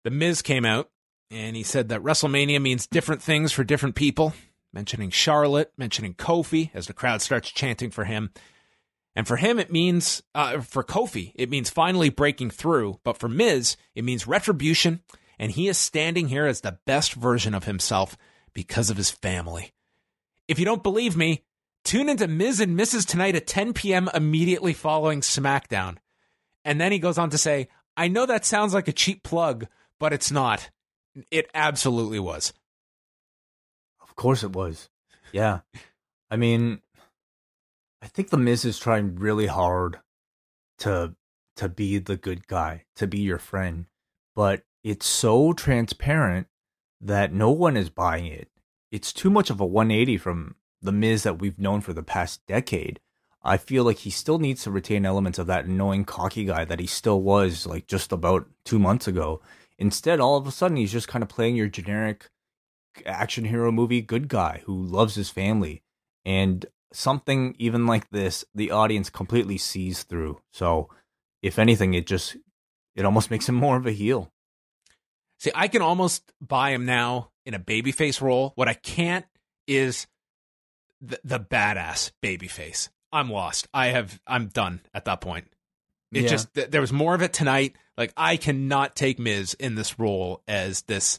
The 0.05 0.11
Miz 0.11 0.43
came 0.43 0.65
out 0.65 0.91
and 1.31 1.57
he 1.57 1.63
said 1.63 1.89
that 1.89 2.03
WrestleMania 2.03 2.61
means 2.61 2.87
different 2.87 3.23
things 3.23 3.53
for 3.53 3.65
different 3.65 3.95
people, 3.95 4.33
mentioning 4.73 5.11
Charlotte, 5.11 5.73
mentioning 5.77 6.15
Kofi 6.15 6.71
as 6.73 6.87
the 6.87 6.95
crowd 6.95 7.21
starts 7.21 7.51
chanting 7.51 7.91
for 7.91 8.05
him. 8.05 8.31
And 9.15 9.27
for 9.27 9.37
him, 9.37 9.59
it 9.59 9.73
means, 9.73 10.23
uh, 10.35 10.61
for 10.61 10.85
Kofi, 10.85 11.33
it 11.35 11.51
means 11.51 11.71
finally 11.71 12.09
breaking 12.09 12.51
through. 12.51 13.01
But 13.03 13.19
for 13.19 13.29
Miz, 13.29 13.77
it 13.95 14.05
means 14.05 14.29
retribution. 14.29 15.01
And 15.39 15.53
he 15.53 15.69
is 15.69 15.77
standing 15.77 16.29
here 16.29 16.47
as 16.47 16.61
the 16.61 16.79
best 16.87 17.15
version 17.15 17.55
of 17.55 17.65
himself 17.65 18.17
because 18.55 18.91
of 18.91 18.97
his 18.97 19.11
family. 19.11 19.73
If 20.49 20.59
you 20.59 20.65
don't 20.65 20.83
believe 20.83 21.17
me, 21.17 21.45
tune 21.85 22.09
into 22.09 22.27
Miz 22.27 22.59
and 22.59 22.79
Mrs. 22.79 23.07
tonight 23.07 23.37
at 23.37 23.47
10 23.47 23.75
p.m. 23.75 24.09
immediately 24.15 24.73
following 24.73 25.21
SmackDown. 25.21 25.99
And 26.65 26.81
then 26.81 26.91
he 26.91 26.99
goes 26.99 27.19
on 27.19 27.31
to 27.31 27.39
say, 27.39 27.69
I 27.97 28.09
know 28.09 28.27
that 28.27 28.45
sounds 28.45 28.75
like 28.75 28.89
a 28.89 28.93
cheap 28.93 29.23
plug, 29.23 29.67
but 30.01 30.13
it's 30.13 30.31
not. 30.31 30.71
It 31.31 31.51
absolutely 31.55 32.19
was. 32.19 32.53
Of 34.01 34.17
course 34.17 34.43
it 34.43 34.53
was. 34.53 34.89
Yeah. 35.33 35.61
I 36.31 36.37
mean, 36.37 36.81
I 38.03 38.07
think 38.07 38.31
the 38.31 38.37
Miz 38.37 38.65
is 38.65 38.79
trying 38.79 39.17
really 39.17 39.47
hard 39.47 40.01
to 40.79 41.15
to 41.57 41.69
be 41.69 41.99
the 41.99 42.17
good 42.17 42.47
guy, 42.47 42.85
to 42.95 43.09
be 43.09 43.19
your 43.19 43.39
friend, 43.39 43.87
but 44.37 44.63
it's 44.85 45.07
so 45.07 45.53
transparent 45.53 46.47
that 47.01 47.33
no 47.33 47.51
one 47.51 47.77
is 47.77 47.91
buying 47.91 48.27
it 48.27 48.49
it's 48.91 49.13
too 49.13 49.31
much 49.31 49.51
of 49.51 49.61
a 49.61 49.67
180 49.67 50.17
from 50.19 50.57
the 50.81 50.93
Miz 50.93 51.23
that 51.25 51.39
we've 51.39 51.59
known 51.59 51.81
for 51.81 51.93
the 51.93 52.03
past 52.03 52.47
decade. 52.47 53.01
I 53.43 53.57
feel 53.57 53.85
like 53.85 53.99
he 53.99 54.11
still 54.11 54.39
needs 54.39 54.65
to 54.65 54.71
retain 54.71 55.07
elements 55.07 55.39
of 55.39 55.47
that 55.47 55.65
annoying 55.65 56.05
cocky 56.05 56.45
guy 56.45 56.65
that 56.65 56.81
he 56.81 56.87
still 56.87 57.23
was 57.23 57.67
like 57.67 57.87
just 57.87 58.13
about 58.13 58.49
two 58.65 58.79
months 58.79 59.07
ago. 59.07 59.41
Instead, 59.79 60.21
all 60.21 60.37
of 60.37 60.47
a 60.47 60.51
sudden, 60.51 60.77
he's 60.77 60.93
just 60.93 61.09
kind 61.09 61.23
of 61.23 61.29
playing 61.29 61.57
your 61.57 61.69
generic 61.69 62.31
action 63.07 63.45
hero 63.45 63.71
movie 63.71 64.01
good 64.01 64.29
guy 64.29 64.63
who 64.67 64.75
loves 64.83 65.15
his 65.15 65.31
family. 65.31 65.83
And 66.25 66.67
something 66.93 67.55
even 67.59 67.87
like 67.87 68.11
this, 68.11 68.45
the 68.55 68.71
audience 68.71 69.09
completely 69.09 69.59
sees 69.59 70.03
through. 70.03 70.41
So, 70.53 70.89
if 71.43 71.59
anything, 71.59 71.95
it 71.95 72.07
just 72.07 72.37
it 72.97 73.05
almost 73.05 73.31
makes 73.31 73.49
him 73.49 73.55
more 73.55 73.77
of 73.77 73.87
a 73.87 73.93
heel. 73.93 74.33
See, 75.39 75.53
I 75.55 75.69
can 75.69 75.83
almost 75.83 76.33
buy 76.41 76.71
him 76.71 76.85
now 76.85 77.31
in 77.49 77.55
a 77.55 77.59
babyface 77.59 78.21
role. 78.21 78.53
What 78.55 78.69
I 78.69 78.75
can't 78.75 79.25
is 79.67 80.07
the, 81.01 81.19
the 81.25 81.41
badass 81.41 82.13
babyface. 82.23 82.91
I'm 83.11 83.31
lost. 83.31 83.67
I 83.73 83.87
have. 83.87 84.21
I'm 84.27 84.49
done 84.49 84.83
at 84.93 85.07
that 85.07 85.23
point. 85.23 85.47
It 86.13 86.25
yeah. 86.25 86.29
just 86.29 86.55
th- 86.55 86.71
there 86.71 86.83
was 86.83 86.93
more 86.93 87.15
of 87.15 87.23
it 87.23 87.33
tonight. 87.33 87.75
Like 87.97 88.13
I 88.17 88.37
cannot 88.37 88.95
take 88.95 89.19
Miz 89.19 89.55
in 89.55 89.75
this 89.77 89.99
role 89.99 90.43
as 90.47 90.83
this 90.83 91.19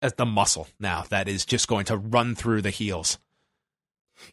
as 0.00 0.14
the 0.14 0.26
muscle 0.26 0.66
now 0.80 1.04
that 1.10 1.28
is 1.28 1.44
just 1.44 1.68
going 1.68 1.84
to 1.86 1.96
run 1.96 2.34
through 2.34 2.62
the 2.62 2.70
heels. 2.70 3.18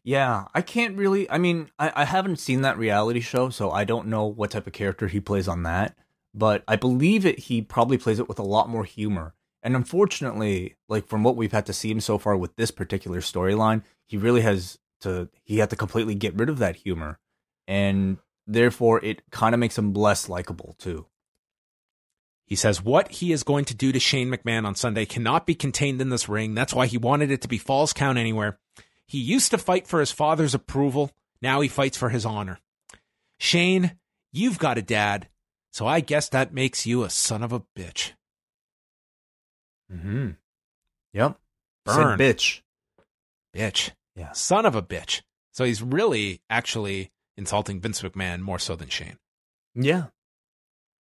Yeah, 0.02 0.46
I 0.54 0.62
can't 0.62 0.98
really. 0.98 1.30
I 1.30 1.40
mean, 1.40 1.70
I, 1.78 1.92
I 1.94 2.06
haven't 2.06 2.40
seen 2.40 2.62
that 2.62 2.78
reality 2.78 3.20
show, 3.20 3.50
so 3.50 3.70
I 3.70 3.84
don't 3.84 4.08
know 4.08 4.26
what 4.26 4.52
type 4.52 4.66
of 4.66 4.72
character 4.72 5.10
he 5.10 5.20
plays 5.20 5.50
on 5.50 5.64
that. 5.64 5.98
But 6.34 6.64
I 6.70 6.78
believe 6.78 7.26
it. 7.26 7.38
He 7.38 7.62
probably 7.62 7.98
plays 7.98 8.20
it 8.20 8.30
with 8.30 8.40
a 8.40 8.44
lot 8.44 8.70
more 8.70 8.86
humor. 8.86 9.34
And 9.64 9.78
unfortunately, 9.78 10.76
like 10.90 11.08
from 11.08 11.24
what 11.24 11.38
we've 11.38 11.54
had 11.54 11.66
to 11.68 11.74
see 11.74 11.90
him 11.90 12.02
so 12.02 12.18
far 12.18 12.36
with 12.36 12.56
this 12.58 12.70
particular 12.70 13.22
storyline, 13.22 13.84
he 14.06 14.18
really 14.18 14.42
has 14.42 14.78
to. 15.02 15.30
He 15.44 15.60
had 15.60 15.70
to 15.70 15.78
completely 15.78 16.16
get 16.16 16.36
rid 16.36 16.50
of 16.50 16.60
that 16.60 16.76
humor, 16.76 17.18
and 17.66 18.18
therefore 18.46 19.04
it 19.04 19.22
kind 19.32 19.56
of 19.56 19.60
makes 19.60 19.78
him 19.78 19.94
less 19.94 20.28
likable 20.28 20.76
too. 20.78 21.06
He 22.46 22.58
says 22.58 22.84
what 22.84 23.10
he 23.10 23.32
is 23.32 23.44
going 23.44 23.64
to 23.66 23.74
do 23.74 23.94
to 23.94 24.00
Shane 24.00 24.30
McMahon 24.30 24.66
on 24.66 24.76
Sunday 24.76 25.06
cannot 25.06 25.46
be 25.46 25.56
contained 25.56 26.02
in 26.02 26.10
this 26.10 26.28
ring. 26.28 26.54
That's 26.54 26.74
why 26.74 26.88
he 26.88 26.98
wanted 26.98 27.32
it 27.32 27.42
to 27.44 27.48
be 27.48 27.58
Falls 27.58 27.94
Count 27.94 28.18
Anywhere. 28.18 28.60
He 29.08 29.18
used 29.18 29.52
to 29.52 29.58
fight 29.58 29.88
for 29.88 30.02
his 30.02 30.12
father's 30.12 30.54
approval. 30.54 31.12
Now 31.42 31.62
he 31.62 31.70
fights 31.70 31.98
for 31.98 32.10
his 32.10 32.26
honor. 32.26 32.60
Shane, 33.40 33.98
you've 34.34 34.60
got 34.60 34.78
a 34.78 34.82
dad, 34.82 35.30
so 35.72 35.88
I 35.88 36.02
guess 36.02 36.28
that 36.30 36.54
makes 36.54 36.86
you 36.86 37.04
a 37.04 37.10
son 37.10 37.44
of 37.44 37.54
a 37.54 37.64
bitch. 37.78 38.12
Hmm. 40.02 40.30
Yep. 41.14 41.38
Burn. 41.86 42.18
Said 42.18 42.20
bitch. 42.20 42.62
Bitch. 43.56 43.92
Yeah. 44.16 44.32
Son 44.32 44.66
of 44.66 44.76
a 44.76 44.82
bitch. 44.82 45.22
So 45.52 45.64
he's 45.64 45.82
really 45.82 46.42
actually 46.50 47.12
insulting 47.38 47.80
Vince 47.80 48.02
McMahon 48.02 48.42
more 48.42 48.60
so 48.60 48.76
than 48.76 48.90
Shane. 48.90 49.18
Yeah. 49.76 50.06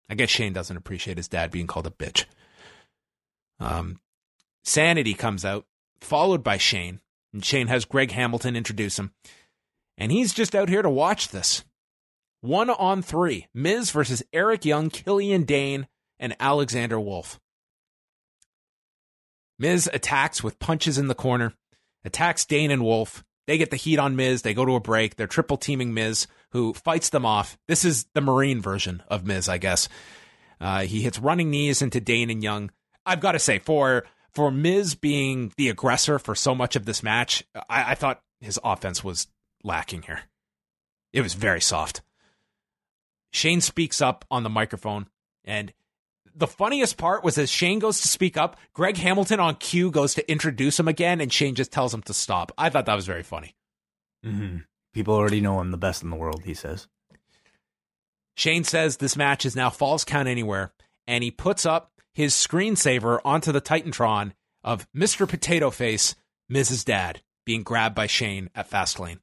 I 0.09 0.15
guess 0.15 0.29
Shane 0.29 0.53
doesn't 0.53 0.77
appreciate 0.77 1.17
his 1.17 1.27
dad 1.27 1.51
being 1.51 1.67
called 1.67 1.87
a 1.87 1.91
bitch. 1.91 2.25
Um, 3.59 3.99
Sanity 4.63 5.13
comes 5.13 5.45
out, 5.45 5.65
followed 5.99 6.43
by 6.43 6.57
Shane, 6.57 6.99
and 7.33 7.43
Shane 7.43 7.67
has 7.67 7.85
Greg 7.85 8.11
Hamilton 8.11 8.55
introduce 8.55 8.99
him. 8.99 9.13
And 9.97 10.11
he's 10.11 10.33
just 10.33 10.53
out 10.53 10.69
here 10.69 10.81
to 10.81 10.89
watch 10.89 11.29
this. 11.29 11.63
One 12.41 12.69
on 12.69 13.01
three 13.01 13.47
Miz 13.53 13.89
versus 13.91 14.21
Eric 14.31 14.65
Young, 14.65 14.89
Killian 14.89 15.43
Dain, 15.43 15.87
and 16.19 16.35
Alexander 16.39 16.99
Wolfe. 16.99 17.39
Miz 19.57 19.89
attacks 19.91 20.43
with 20.43 20.59
punches 20.59 20.97
in 20.97 21.07
the 21.07 21.15
corner, 21.15 21.53
attacks 22.03 22.45
Dain 22.45 22.71
and 22.71 22.83
Wolfe. 22.83 23.23
They 23.47 23.57
get 23.57 23.69
the 23.69 23.77
heat 23.77 23.99
on 23.99 24.15
Miz. 24.15 24.41
They 24.41 24.53
go 24.53 24.65
to 24.65 24.75
a 24.75 24.79
break. 24.79 25.15
They're 25.15 25.27
triple 25.27 25.57
teaming 25.57 25.93
Miz, 25.93 26.27
who 26.51 26.73
fights 26.73 27.09
them 27.09 27.25
off. 27.25 27.57
This 27.67 27.85
is 27.85 28.05
the 28.13 28.21
Marine 28.21 28.61
version 28.61 29.03
of 29.07 29.25
Miz, 29.25 29.47
I 29.47 29.57
guess. 29.59 29.87
Uh, 30.59 30.81
he 30.81 31.01
hits 31.01 31.19
running 31.19 31.51
knees 31.51 31.81
into 31.81 31.99
Dain 31.99 32.29
and 32.29 32.43
Young. 32.43 32.71
I've 33.05 33.19
got 33.19 33.33
to 33.33 33.39
say, 33.39 33.59
for 33.59 34.05
for 34.33 34.51
Miz 34.51 34.95
being 34.95 35.53
the 35.57 35.69
aggressor 35.69 36.19
for 36.19 36.35
so 36.35 36.55
much 36.55 36.75
of 36.75 36.85
this 36.85 37.03
match, 37.03 37.43
I, 37.69 37.91
I 37.91 37.95
thought 37.95 38.21
his 38.41 38.59
offense 38.63 39.03
was 39.03 39.27
lacking 39.63 40.03
here. 40.03 40.21
It 41.13 41.21
was 41.21 41.33
very 41.33 41.61
soft. 41.61 42.01
Shane 43.31 43.61
speaks 43.61 44.01
up 44.01 44.25
on 44.31 44.43
the 44.43 44.49
microphone, 44.49 45.07
and 45.43 45.71
the 46.35 46.47
funniest 46.47 46.97
part 46.97 47.23
was 47.23 47.37
as 47.37 47.49
Shane 47.49 47.79
goes 47.79 48.01
to 48.01 48.07
speak 48.07 48.37
up, 48.37 48.57
Greg 48.73 48.97
Hamilton 48.97 49.39
on 49.39 49.55
cue 49.55 49.89
goes 49.89 50.13
to 50.15 50.31
introduce 50.31 50.79
him 50.79 50.87
again, 50.87 51.21
and 51.21 51.31
Shane 51.31 51.55
just 51.55 51.71
tells 51.71 51.93
him 51.93 52.01
to 52.03 52.13
stop. 52.13 52.51
I 52.57 52.69
thought 52.69 52.85
that 52.85 52.95
was 52.95 53.05
very 53.05 53.23
funny. 53.23 53.55
Mm-hmm. 54.25 54.57
People 54.93 55.15
already 55.15 55.41
know 55.41 55.59
I'm 55.59 55.71
the 55.71 55.77
best 55.77 56.03
in 56.03 56.09
the 56.09 56.15
world. 56.15 56.43
He 56.43 56.53
says. 56.53 56.87
Shane 58.35 58.63
says 58.63 58.97
this 58.97 59.15
match 59.15 59.45
is 59.45 59.55
now 59.55 59.69
Falls 59.69 60.03
Count 60.03 60.27
Anywhere, 60.27 60.73
and 61.07 61.23
he 61.23 61.31
puts 61.31 61.65
up 61.65 61.91
his 62.13 62.33
screensaver 62.33 63.19
onto 63.23 63.51
the 63.51 63.61
Titantron 63.61 64.33
of 64.63 64.87
Mr. 64.93 65.27
Potato 65.27 65.69
Face, 65.69 66.15
Mrs. 66.51 66.83
Dad, 66.83 67.21
being 67.45 67.63
grabbed 67.63 67.95
by 67.95 68.07
Shane 68.07 68.49
at 68.55 68.69
Fastlane. 68.69 69.19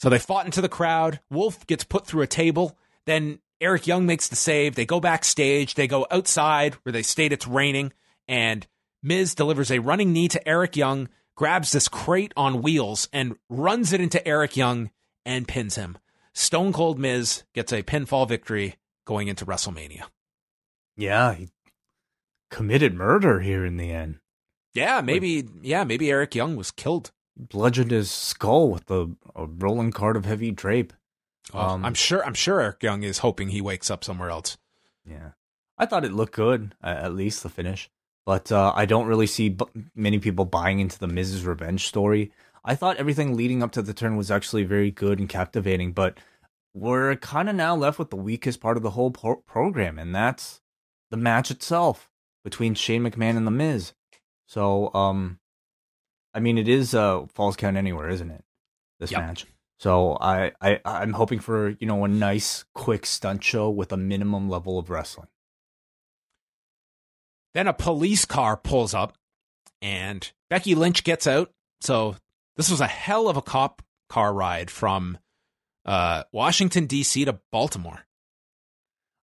So 0.00 0.08
they 0.08 0.18
fought 0.18 0.46
into 0.46 0.60
the 0.60 0.68
crowd. 0.68 1.20
Wolfe 1.30 1.66
gets 1.66 1.84
put 1.84 2.06
through 2.06 2.22
a 2.22 2.26
table. 2.26 2.76
Then 3.06 3.38
Eric 3.64 3.86
Young 3.86 4.04
makes 4.04 4.28
the 4.28 4.36
save. 4.36 4.74
They 4.74 4.84
go 4.84 5.00
backstage. 5.00 5.74
They 5.74 5.86
go 5.86 6.06
outside 6.10 6.74
where 6.82 6.92
they 6.92 7.02
state 7.02 7.32
it's 7.32 7.46
raining. 7.46 7.94
And 8.28 8.66
Miz 9.02 9.34
delivers 9.34 9.70
a 9.70 9.78
running 9.78 10.12
knee 10.12 10.28
to 10.28 10.46
Eric 10.48 10.76
Young, 10.76 11.08
grabs 11.34 11.72
this 11.72 11.88
crate 11.88 12.32
on 12.36 12.60
wheels, 12.60 13.08
and 13.10 13.36
runs 13.48 13.94
it 13.94 14.02
into 14.02 14.26
Eric 14.28 14.54
Young 14.54 14.90
and 15.24 15.48
pins 15.48 15.76
him. 15.76 15.96
Stone 16.34 16.74
Cold 16.74 16.98
Miz 16.98 17.44
gets 17.54 17.72
a 17.72 17.82
pinfall 17.82 18.28
victory 18.28 18.76
going 19.06 19.28
into 19.28 19.46
WrestleMania. 19.46 20.02
Yeah, 20.94 21.32
he 21.32 21.48
committed 22.50 22.94
murder 22.94 23.40
here 23.40 23.64
in 23.64 23.78
the 23.78 23.90
end. 23.90 24.18
Yeah, 24.74 25.00
maybe. 25.00 25.48
Yeah, 25.62 25.84
maybe 25.84 26.10
Eric 26.10 26.34
Young 26.34 26.56
was 26.56 26.70
killed. 26.70 27.12
Bludgeoned 27.36 27.92
his 27.92 28.10
skull 28.10 28.68
with 28.68 28.90
a, 28.90 29.10
a 29.34 29.46
rolling 29.46 29.90
cart 29.90 30.18
of 30.18 30.26
heavy 30.26 30.50
drape. 30.50 30.92
Well, 31.52 31.70
Um, 31.70 31.84
I'm 31.84 31.94
sure. 31.94 32.24
I'm 32.24 32.34
sure 32.34 32.60
Eric 32.60 32.82
Young 32.82 33.02
is 33.02 33.18
hoping 33.18 33.48
he 33.48 33.60
wakes 33.60 33.90
up 33.90 34.02
somewhere 34.04 34.30
else. 34.30 34.56
Yeah, 35.04 35.32
I 35.76 35.86
thought 35.86 36.04
it 36.04 36.12
looked 36.12 36.34
good, 36.34 36.74
at 36.82 37.14
least 37.14 37.42
the 37.42 37.48
finish. 37.50 37.90
But 38.26 38.50
uh, 38.50 38.72
I 38.74 38.86
don't 38.86 39.06
really 39.06 39.26
see 39.26 39.50
b- 39.50 39.66
many 39.94 40.18
people 40.18 40.46
buying 40.46 40.78
into 40.80 40.98
the 40.98 41.06
Miz's 41.06 41.44
Revenge 41.44 41.86
story. 41.86 42.32
I 42.64 42.74
thought 42.74 42.96
everything 42.96 43.36
leading 43.36 43.62
up 43.62 43.72
to 43.72 43.82
the 43.82 43.92
turn 43.92 44.16
was 44.16 44.30
actually 44.30 44.64
very 44.64 44.90
good 44.90 45.18
and 45.18 45.28
captivating, 45.28 45.92
but 45.92 46.16
we're 46.72 47.16
kind 47.16 47.50
of 47.50 47.54
now 47.54 47.76
left 47.76 47.98
with 47.98 48.08
the 48.08 48.16
weakest 48.16 48.60
part 48.60 48.78
of 48.78 48.82
the 48.82 48.90
whole 48.92 49.10
pro- 49.10 49.36
program, 49.36 49.98
and 49.98 50.14
that's 50.14 50.62
the 51.10 51.18
match 51.18 51.50
itself 51.50 52.08
between 52.42 52.74
Shane 52.74 53.02
McMahon 53.02 53.36
and 53.36 53.46
the 53.46 53.50
Miz. 53.50 53.92
So, 54.48 54.92
um, 54.94 55.38
I 56.32 56.40
mean, 56.40 56.56
it 56.56 56.66
is 56.68 56.94
uh, 56.94 57.26
Falls 57.26 57.56
Count 57.56 57.76
Anywhere, 57.76 58.08
isn't 58.08 58.30
it? 58.30 58.42
This 58.98 59.10
Yep. 59.10 59.20
match. 59.20 59.46
So 59.78 60.16
I, 60.20 60.52
I, 60.60 60.80
I'm 60.84 61.12
hoping 61.12 61.40
for 61.40 61.70
you 61.78 61.86
know 61.86 62.04
a 62.04 62.08
nice, 62.08 62.64
quick 62.74 63.06
stunt 63.06 63.42
show 63.44 63.68
with 63.70 63.92
a 63.92 63.96
minimum 63.96 64.48
level 64.48 64.78
of 64.78 64.90
wrestling. 64.90 65.28
Then 67.54 67.66
a 67.66 67.72
police 67.72 68.24
car 68.24 68.56
pulls 68.56 68.94
up, 68.94 69.16
and 69.82 70.30
Becky 70.50 70.74
Lynch 70.74 71.04
gets 71.04 71.26
out. 71.26 71.50
So 71.80 72.16
this 72.56 72.70
was 72.70 72.80
a 72.80 72.86
hell 72.86 73.28
of 73.28 73.36
a 73.36 73.42
cop 73.42 73.82
car 74.08 74.32
ride 74.32 74.70
from 74.70 75.18
uh, 75.84 76.24
Washington 76.32 76.86
D.C. 76.86 77.24
to 77.24 77.40
Baltimore. 77.52 78.06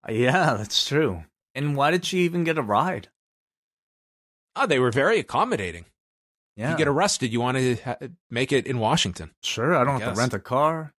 Uh, 0.08 0.12
Yeah, 0.12 0.56
that's 0.56 0.88
true. 0.88 1.24
And 1.56 1.76
why 1.76 1.92
did 1.92 2.06
she 2.06 2.20
even 2.20 2.44
get 2.44 2.58
a 2.58 2.62
ride? 2.62 3.10
Oh, 4.56 4.68
they 4.68 4.80
were 4.80 4.92
very 4.92 5.20
accommodating. 5.20 5.86
If 6.58 6.70
you 6.70 6.78
get 6.78 6.88
arrested, 6.88 7.32
you 7.34 7.40
want 7.42 7.58
to 7.58 7.76
ha- 7.78 7.98
make 8.30 8.52
it 8.52 8.68
in 8.68 8.78
Washington. 8.80 9.32
sure. 9.42 9.74
I 9.76 9.80
don't 9.80 9.90
I 9.90 9.92
have 9.94 10.02
guess. 10.02 10.16
to 10.16 10.20
rent 10.20 10.34
a 10.34 10.40
car. 10.40 10.94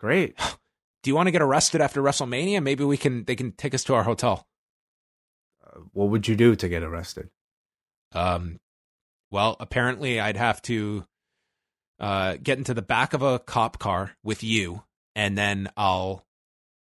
Great. 0.00 0.36
Do 1.02 1.10
you 1.10 1.14
want 1.14 1.26
to 1.26 1.30
get 1.32 1.42
arrested 1.42 1.80
after 1.82 2.02
WrestleMania? 2.02 2.62
Maybe 2.62 2.82
we 2.82 2.96
can. 2.96 3.24
They 3.24 3.36
can 3.36 3.52
take 3.52 3.74
us 3.74 3.84
to 3.84 3.94
our 3.94 4.04
hotel. 4.04 4.46
Uh, 5.64 5.80
what 5.92 6.08
would 6.08 6.26
you 6.26 6.34
do 6.34 6.56
to 6.56 6.68
get 6.68 6.82
arrested? 6.82 7.28
Um, 8.12 8.58
well, 9.30 9.56
apparently, 9.60 10.18
I'd 10.18 10.38
have 10.38 10.62
to 10.62 11.04
uh, 12.00 12.36
get 12.42 12.56
into 12.56 12.72
the 12.72 12.80
back 12.82 13.12
of 13.12 13.20
a 13.20 13.38
cop 13.38 13.78
car 13.78 14.12
with 14.22 14.42
you, 14.42 14.82
and 15.14 15.36
then 15.36 15.68
I'll 15.76 16.24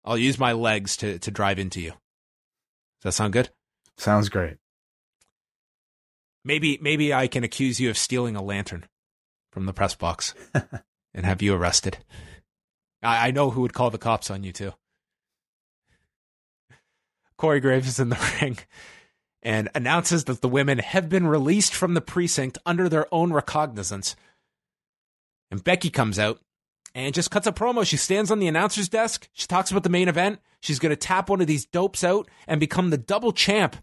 I'll 0.05 0.17
use 0.17 0.39
my 0.39 0.53
legs 0.53 0.95
to 0.97 1.19
to 1.19 1.29
drive 1.29 1.59
into 1.59 1.81
you. 1.81 1.89
Does 1.91 3.03
that 3.03 3.11
sound 3.11 3.33
good? 3.33 3.49
Sounds 3.97 4.29
great. 4.29 4.55
Maybe 6.45 6.77
maybe 6.81 7.13
I 7.13 7.27
can 7.27 7.43
accuse 7.43 7.79
you 7.79 7.89
of 7.89 7.97
stealing 7.97 8.35
a 8.35 8.41
lantern 8.41 8.85
from 9.51 9.65
the 9.65 9.73
press 9.73 9.95
box 9.95 10.33
and 11.13 11.25
have 11.25 11.41
you 11.41 11.53
arrested. 11.53 11.97
I, 13.01 13.27
I 13.27 13.31
know 13.31 13.49
who 13.49 13.61
would 13.61 13.73
call 13.73 13.89
the 13.89 13.97
cops 13.97 14.29
on 14.29 14.43
you 14.43 14.51
too. 14.51 14.73
Corey 17.37 17.59
Graves 17.59 17.87
is 17.87 17.99
in 17.99 18.09
the 18.09 18.37
ring 18.41 18.57
and 19.41 19.69
announces 19.75 20.25
that 20.25 20.41
the 20.41 20.49
women 20.49 20.79
have 20.79 21.09
been 21.09 21.27
released 21.27 21.73
from 21.73 21.93
the 21.93 22.01
precinct 22.01 22.57
under 22.65 22.87
their 22.87 23.05
own 23.13 23.33
recognizance. 23.33 24.15
And 25.51 25.63
Becky 25.63 25.89
comes 25.89 26.17
out 26.17 26.39
and 26.95 27.13
just 27.13 27.31
cuts 27.31 27.47
a 27.47 27.51
promo. 27.51 27.85
She 27.85 27.97
stands 27.97 28.31
on 28.31 28.39
the 28.39 28.47
announcer's 28.47 28.89
desk. 28.89 29.27
She 29.33 29.47
talks 29.47 29.71
about 29.71 29.83
the 29.83 29.89
main 29.89 30.07
event. 30.07 30.39
She's 30.61 30.79
going 30.79 30.91
to 30.91 30.95
tap 30.95 31.29
one 31.29 31.41
of 31.41 31.47
these 31.47 31.65
dopes 31.65 32.03
out 32.03 32.29
and 32.47 32.59
become 32.59 32.89
the 32.89 32.97
double 32.97 33.33
champ. 33.33 33.75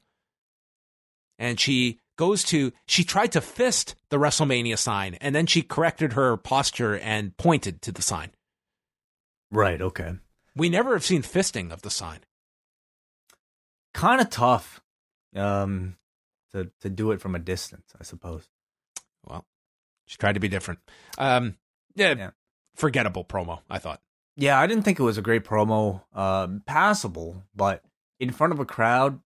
And 1.38 1.60
she 1.60 2.00
goes 2.20 2.44
to, 2.44 2.70
she 2.86 3.02
tried 3.02 3.32
to 3.32 3.40
fist 3.40 3.94
the 4.10 4.18
WrestleMania 4.18 4.76
sign 4.76 5.14
and 5.22 5.34
then 5.34 5.46
she 5.46 5.62
corrected 5.62 6.12
her 6.12 6.36
posture 6.36 6.98
and 6.98 7.34
pointed 7.38 7.80
to 7.80 7.90
the 7.92 8.02
sign. 8.02 8.30
Right. 9.50 9.80
Okay. 9.80 10.12
We 10.54 10.68
never 10.68 10.92
have 10.92 11.02
seen 11.02 11.22
fisting 11.22 11.72
of 11.72 11.80
the 11.80 11.88
sign. 11.88 12.18
Kind 13.94 14.20
of 14.20 14.28
tough. 14.28 14.82
Um, 15.34 15.96
to 16.52 16.70
to 16.82 16.90
do 16.90 17.12
it 17.12 17.20
from 17.22 17.34
a 17.34 17.38
distance, 17.38 17.94
I 17.98 18.04
suppose. 18.04 18.48
Well, 19.24 19.46
she 20.06 20.18
tried 20.18 20.34
to 20.34 20.40
be 20.40 20.48
different. 20.48 20.80
Um, 21.16 21.56
yeah, 21.94 22.14
Yeah. 22.14 22.30
forgettable 22.76 23.24
promo, 23.24 23.60
I 23.70 23.78
thought. 23.78 24.02
Yeah, 24.36 24.60
I 24.60 24.66
didn't 24.66 24.82
think 24.84 24.98
it 25.00 25.04
was 25.04 25.16
a 25.18 25.22
great 25.22 25.44
promo. 25.44 26.02
Um, 26.12 26.62
passable, 26.66 27.44
but 27.54 27.82
in 28.18 28.30
front 28.30 28.52
of 28.52 28.60
a 28.60 28.66
crowd 28.66 29.20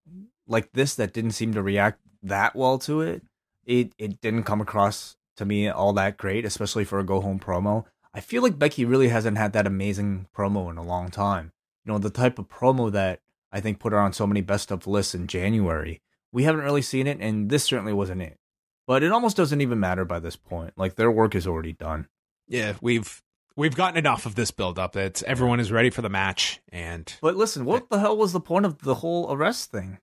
like 0.47 0.73
this 0.73 0.95
that 0.95 1.13
didn't 1.13 1.33
seem 1.33 1.55
to 1.55 1.63
react 1.63 1.99
that 2.25 2.57
well 2.57 2.79
to 2.81 3.01
it, 3.01 3.23
it 3.65 3.93
it 3.99 4.21
didn't 4.21 4.45
come 4.45 4.61
across 4.61 5.17
to 5.37 5.45
me 5.45 5.69
all 5.69 5.93
that 5.95 6.17
great, 6.17 6.45
especially 6.45 6.85
for 6.85 6.99
a 6.99 7.05
go 7.05 7.21
home 7.21 7.39
promo. 7.39 7.85
I 8.13 8.21
feel 8.21 8.43
like 8.43 8.59
Becky 8.59 8.85
really 8.85 9.09
hasn't 9.09 9.39
had 9.39 9.53
that 9.53 9.67
amazing 9.67 10.29
promo 10.37 10.71
in 10.71 10.77
a 10.77 10.83
long 10.83 11.11
time. 11.11 11.53
You 11.85 11.93
know, 11.93 11.99
the 11.99 12.11
type 12.11 12.39
of 12.39 12.49
promo 12.49 12.91
that 12.93 13.21
I 13.53 13.61
think 13.61 13.79
put 13.79 13.93
her 13.93 13.99
on 13.99 14.13
so 14.13 14.27
many 14.27 14.41
best 14.41 14.71
of 14.71 14.87
lists 14.87 15.15
in 15.15 15.27
January. 15.27 16.01
We 16.33 16.45
haven't 16.45 16.65
really 16.65 16.83
seen 16.83 17.07
it, 17.07 17.19
and 17.21 17.51
this 17.51 17.65
certainly 17.65 17.93
wasn't 17.93 18.23
it. 18.23 18.39
But 18.87 19.03
it 19.03 19.13
almost 19.13 19.37
doesn't 19.37 19.61
even 19.61 19.81
matter 19.81 20.05
by 20.05 20.19
this 20.19 20.37
point. 20.37 20.75
Like 20.77 20.97
their 20.97 21.11
work 21.11 21.35
is 21.35 21.47
already 21.47 21.73
done. 21.73 22.09
Yeah, 22.47 22.75
we've 22.81 23.23
we've 23.57 23.77
gotten 23.77 23.97
enough 23.97 24.27
of 24.27 24.35
this 24.35 24.51
build 24.51 24.79
up. 24.79 24.97
It's 24.97 25.23
everyone 25.25 25.61
is 25.61 25.73
ready 25.73 25.91
for 25.91 26.03
the 26.03 26.09
match 26.09 26.61
and 26.71 27.13
But 27.21 27.37
listen, 27.37 27.65
what 27.65 27.89
the 27.89 27.99
hell 27.99 28.17
was 28.17 28.33
the 28.33 28.41
point 28.41 28.67
of 28.67 28.83
the 28.83 28.97
whole 28.97 29.33
arrest 29.33 29.71
thing? 29.71 29.99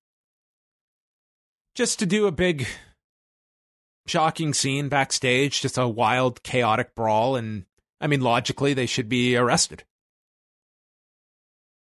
Just 1.76 2.00
to 2.00 2.06
do 2.06 2.28
a 2.28 2.32
big 2.32 2.68
shocking 4.08 4.54
scene 4.54 4.90
backstage, 4.90 5.62
just 5.62 5.78
a 5.78 5.88
wild 5.88 6.44
chaotic 6.44 6.96
brawl 6.96 7.36
and 7.36 7.66
I 8.00 8.08
mean 8.08 8.22
logically 8.22 8.74
they 8.74 8.86
should 8.88 9.08
be 9.10 9.36
arrested. 9.38 9.84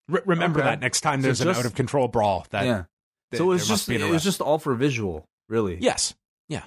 Re- 0.09 0.23
remember 0.25 0.61
Okay. 0.61 0.71
that 0.71 0.81
next 0.81 1.03
time 1.03 1.21
So 1.21 1.27
there's 1.27 1.41
an 1.43 1.49
out 1.49 1.65
of 1.67 1.75
control 1.75 2.09
brawl 2.09 2.47
that 2.51 2.65
yeah. 2.65 2.85
th- 3.31 3.39
So 3.39 3.45
it 3.45 3.49
was 3.49 3.69
just 3.69 3.89
it 3.89 4.03
was 4.11 4.25
just 4.25 4.41
all 4.41 4.59
for 4.59 4.75
visual, 4.75 5.29
really. 5.49 5.77
Yes. 5.81 6.15
Yeah. 6.49 6.63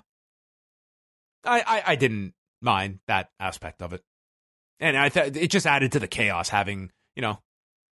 I, 1.44 1.62
I, 1.62 1.84
I 1.88 1.96
didn't 1.96 2.34
mind 2.62 3.00
that 3.08 3.32
aspect 3.40 3.82
of 3.82 3.94
it. 3.94 4.04
And 4.80 4.96
I 4.96 5.10
thought 5.10 5.36
it 5.36 5.48
just 5.50 5.66
added 5.66 5.92
to 5.94 6.00
the 6.00 6.08
chaos 6.08 6.50
having, 6.50 6.92
you 7.16 7.22
know, 7.24 7.40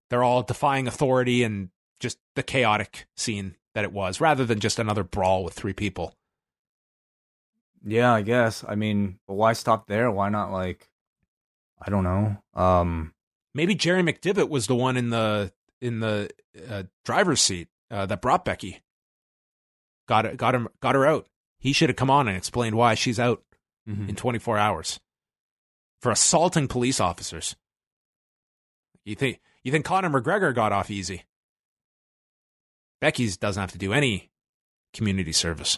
they're 0.09 0.24
all 0.24 0.43
defying 0.43 0.88
authority 0.88 1.43
and 1.43 1.70
just 1.99 2.17
the 2.35 2.43
chaotic 2.43 3.07
scene 3.15 3.55
that 3.73 3.83
it 3.83 3.91
was 3.91 4.21
rather 4.21 4.45
than 4.45 4.59
just 4.59 4.79
another 4.79 5.03
brawl 5.03 5.43
with 5.43 5.53
three 5.53 5.73
people. 5.73 6.15
Yeah, 7.85 8.13
I 8.13 8.21
guess. 8.21 8.63
I 8.67 8.75
mean, 8.75 9.19
but 9.27 9.35
why 9.35 9.53
stop 9.53 9.87
there? 9.87 10.09
Why 10.11 10.29
not 10.29 10.51
like 10.51 10.89
I 11.81 11.89
don't 11.89 12.03
know. 12.03 12.37
Um 12.53 13.13
Maybe 13.53 13.73
Jerry 13.73 14.03
McDevitt 14.03 14.49
was 14.49 14.67
the 14.67 14.75
one 14.75 14.97
in 14.97 15.09
the 15.09 15.51
in 15.81 15.99
the 15.99 16.29
uh, 16.69 16.83
driver's 17.03 17.41
seat 17.41 17.69
uh, 17.89 18.05
that 18.05 18.21
brought 18.21 18.45
Becky. 18.45 18.81
Got 20.07 20.27
it, 20.27 20.37
got 20.37 20.53
him, 20.53 20.67
got 20.79 20.93
her 20.93 21.07
out. 21.07 21.27
He 21.57 21.73
should 21.73 21.89
have 21.89 21.95
come 21.95 22.11
on 22.11 22.27
and 22.27 22.37
explained 22.37 22.75
why 22.75 22.93
she's 22.93 23.19
out 23.19 23.41
mhm. 23.89 24.09
in 24.09 24.15
24 24.15 24.59
hours 24.59 24.99
for 25.99 26.11
assaulting 26.11 26.67
police 26.67 26.99
officers. 26.99 27.55
You 29.05 29.15
think 29.15 29.39
you 29.63 29.71
think 29.71 29.85
Conor 29.85 30.09
McGregor 30.09 30.53
got 30.53 30.71
off 30.71 30.91
easy? 30.91 31.23
Becky's 33.01 33.37
doesn't 33.37 33.61
have 33.61 33.71
to 33.71 33.77
do 33.77 33.93
any 33.93 34.29
community 34.93 35.31
service. 35.31 35.77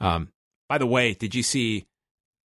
Um, 0.00 0.32
by 0.68 0.78
the 0.78 0.86
way, 0.86 1.14
did 1.14 1.34
you 1.34 1.42
see 1.42 1.86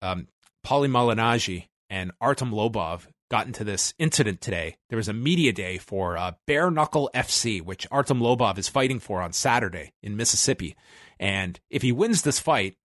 um, 0.03 0.29
Paulie 0.67 0.91
Malignaggi 0.91 1.69
and 1.91 2.13
Artem 2.21 2.51
Lobov 2.51 3.07
got 3.31 3.47
into 3.47 3.65
this 3.65 3.95
incident 3.99 4.41
today? 4.41 4.77
There 4.89 4.97
was 4.97 5.09
a 5.09 5.15
media 5.15 5.53
day 5.53 5.79
for 5.79 6.17
uh, 6.17 6.33
Bare 6.47 6.71
Knuckle 6.71 7.11
FC, 7.15 7.63
which 7.63 7.87
Artem 7.91 8.21
Lobov 8.21 8.59
is 8.59 8.69
fighting 8.69 9.01
for 9.01 9.21
on 9.21 9.33
Saturday 9.33 9.93
in 10.03 10.17
Mississippi. 10.17 10.77
And 11.19 11.59
if 11.71 11.83
he 11.83 11.93
wins 11.93 12.23
this 12.23 12.39
fight, 12.39 12.77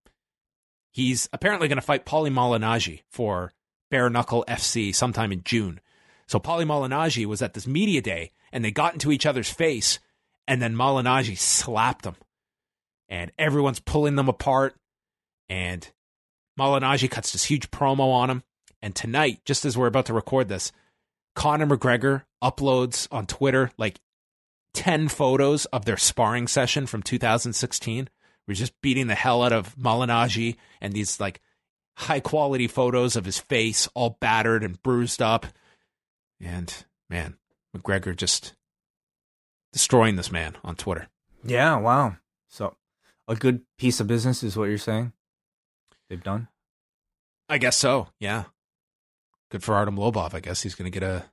he's 0.91 1.29
apparently 1.34 1.67
going 1.67 1.77
to 1.77 1.81
fight 1.81 2.05
Paulie 2.05 2.31
Malignaggi 2.31 3.01
for 3.09 3.53
Bare 3.91 4.09
Knuckle 4.09 4.45
FC 4.47 4.95
sometime 4.95 5.31
in 5.31 5.43
June. 5.43 5.79
So 6.27 6.39
Paulie 6.39 6.65
Malignaggi 6.65 7.25
was 7.25 7.41
at 7.41 7.53
this 7.53 7.67
media 7.67 8.01
day, 8.01 8.31
and 8.51 8.63
they 8.63 8.71
got 8.71 8.93
into 8.93 9.11
each 9.11 9.25
other's 9.25 9.49
face, 9.49 9.99
and 10.48 10.62
then 10.62 10.76
Malignaggi 10.76 11.38
slapped 11.38 12.06
him, 12.06 12.16
and 13.10 13.32
everyone's 13.38 13.80
pulling 13.80 14.16
them 14.16 14.30
apart, 14.30 14.76
and 15.50 15.89
Malignaggi 16.60 17.10
cuts 17.10 17.32
this 17.32 17.46
huge 17.46 17.72
promo 17.72 18.12
on 18.12 18.30
him. 18.30 18.44
And 18.82 18.96
tonight, 18.96 19.41
just 19.46 19.66
as 19.66 19.78
we're 19.78 19.88
about 19.88 20.08
to 20.08 20.14
record 20.14 20.50
this, 20.50 20.72
Conor 21.36 21.68
McGregor 21.68 22.24
uploads 22.44 23.08
on 23.12 23.26
Twitter 23.26 23.72
like 23.78 24.00
10 24.74 25.08
photos 25.08 25.66
of 25.66 25.86
their 25.86 25.98
sparring 25.98 26.48
session 26.48 26.86
from 26.86 27.02
2016. 27.02 28.10
We're 28.48 28.54
just 28.54 28.80
beating 28.82 29.08
the 29.08 29.16
hell 29.16 29.41
out 29.41 29.54
of 29.54 29.76
Malignaggi 29.78 30.58
and 30.82 30.94
these 30.94 31.20
like 31.20 31.39
high 31.96 32.20
quality 32.20 32.68
photos 32.68 33.16
of 33.16 33.26
his 33.26 33.39
face 33.39 33.88
all 33.94 34.18
battered 34.20 34.64
and 34.64 34.82
bruised 34.84 35.22
up. 35.22 35.46
And 36.41 36.74
man, 37.10 37.38
McGregor 37.76 38.16
just 38.16 38.54
destroying 39.74 40.15
this 40.15 40.32
man 40.32 40.55
on 40.63 40.76
Twitter. 40.76 41.09
Yeah, 41.43 41.76
wow. 41.76 42.15
So 42.49 42.78
a 43.28 43.36
good 43.36 43.63
piece 43.78 43.99
of 43.99 44.07
business 44.07 44.43
is 44.43 44.55
what 44.55 44.69
you're 44.69 44.78
saying? 44.78 45.11
They've 46.09 46.24
done? 46.24 46.47
I 47.49 47.57
guess 47.57 47.76
so. 47.76 48.07
Yeah. 48.19 48.45
Good 49.51 49.63
for 49.63 49.76
Artem 49.76 49.97
Lobov. 49.97 50.34
I 50.34 50.39
guess 50.39 50.61
he's 50.61 50.76
going 50.76 50.89
to 50.89 50.99
get 50.99 51.07
a 51.07 51.26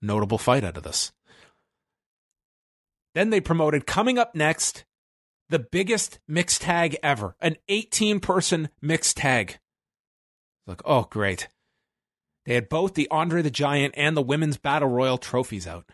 notable 0.00 0.38
fight 0.38 0.64
out 0.64 0.76
of 0.76 0.82
this. 0.82 1.12
Then 3.14 3.30
they 3.30 3.40
promoted 3.40 3.86
coming 3.86 4.18
up 4.18 4.34
next 4.34 4.84
the 5.50 5.58
biggest 5.58 6.18
mixed 6.26 6.62
tag 6.62 6.96
ever 7.02 7.36
an 7.40 7.56
18 7.68 8.20
person 8.20 8.70
mixed 8.80 9.18
tag. 9.18 9.58
Like, 10.66 10.80
oh, 10.86 11.06
great. 11.10 11.48
They 12.46 12.54
had 12.54 12.68
both 12.68 12.94
the 12.94 13.08
Andre 13.10 13.42
the 13.42 13.50
Giant 13.50 13.94
and 13.96 14.16
the 14.16 14.22
Women's 14.22 14.56
Battle 14.56 14.88
Royal 14.88 15.18
trophies 15.18 15.66
out. 15.66 15.90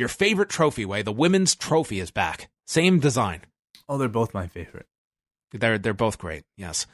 Your 0.00 0.08
favorite 0.08 0.48
trophy 0.48 0.86
way, 0.86 1.02
the 1.02 1.12
Women's 1.12 1.54
Trophy 1.54 2.00
is 2.00 2.10
back. 2.10 2.48
Same 2.66 3.00
design. 3.00 3.42
Oh, 3.86 3.98
they're 3.98 4.08
both 4.08 4.32
my 4.32 4.46
favorite. 4.46 4.86
They're, 5.52 5.76
they're 5.76 5.92
both 5.92 6.16
great. 6.16 6.44
Yes. 6.56 6.86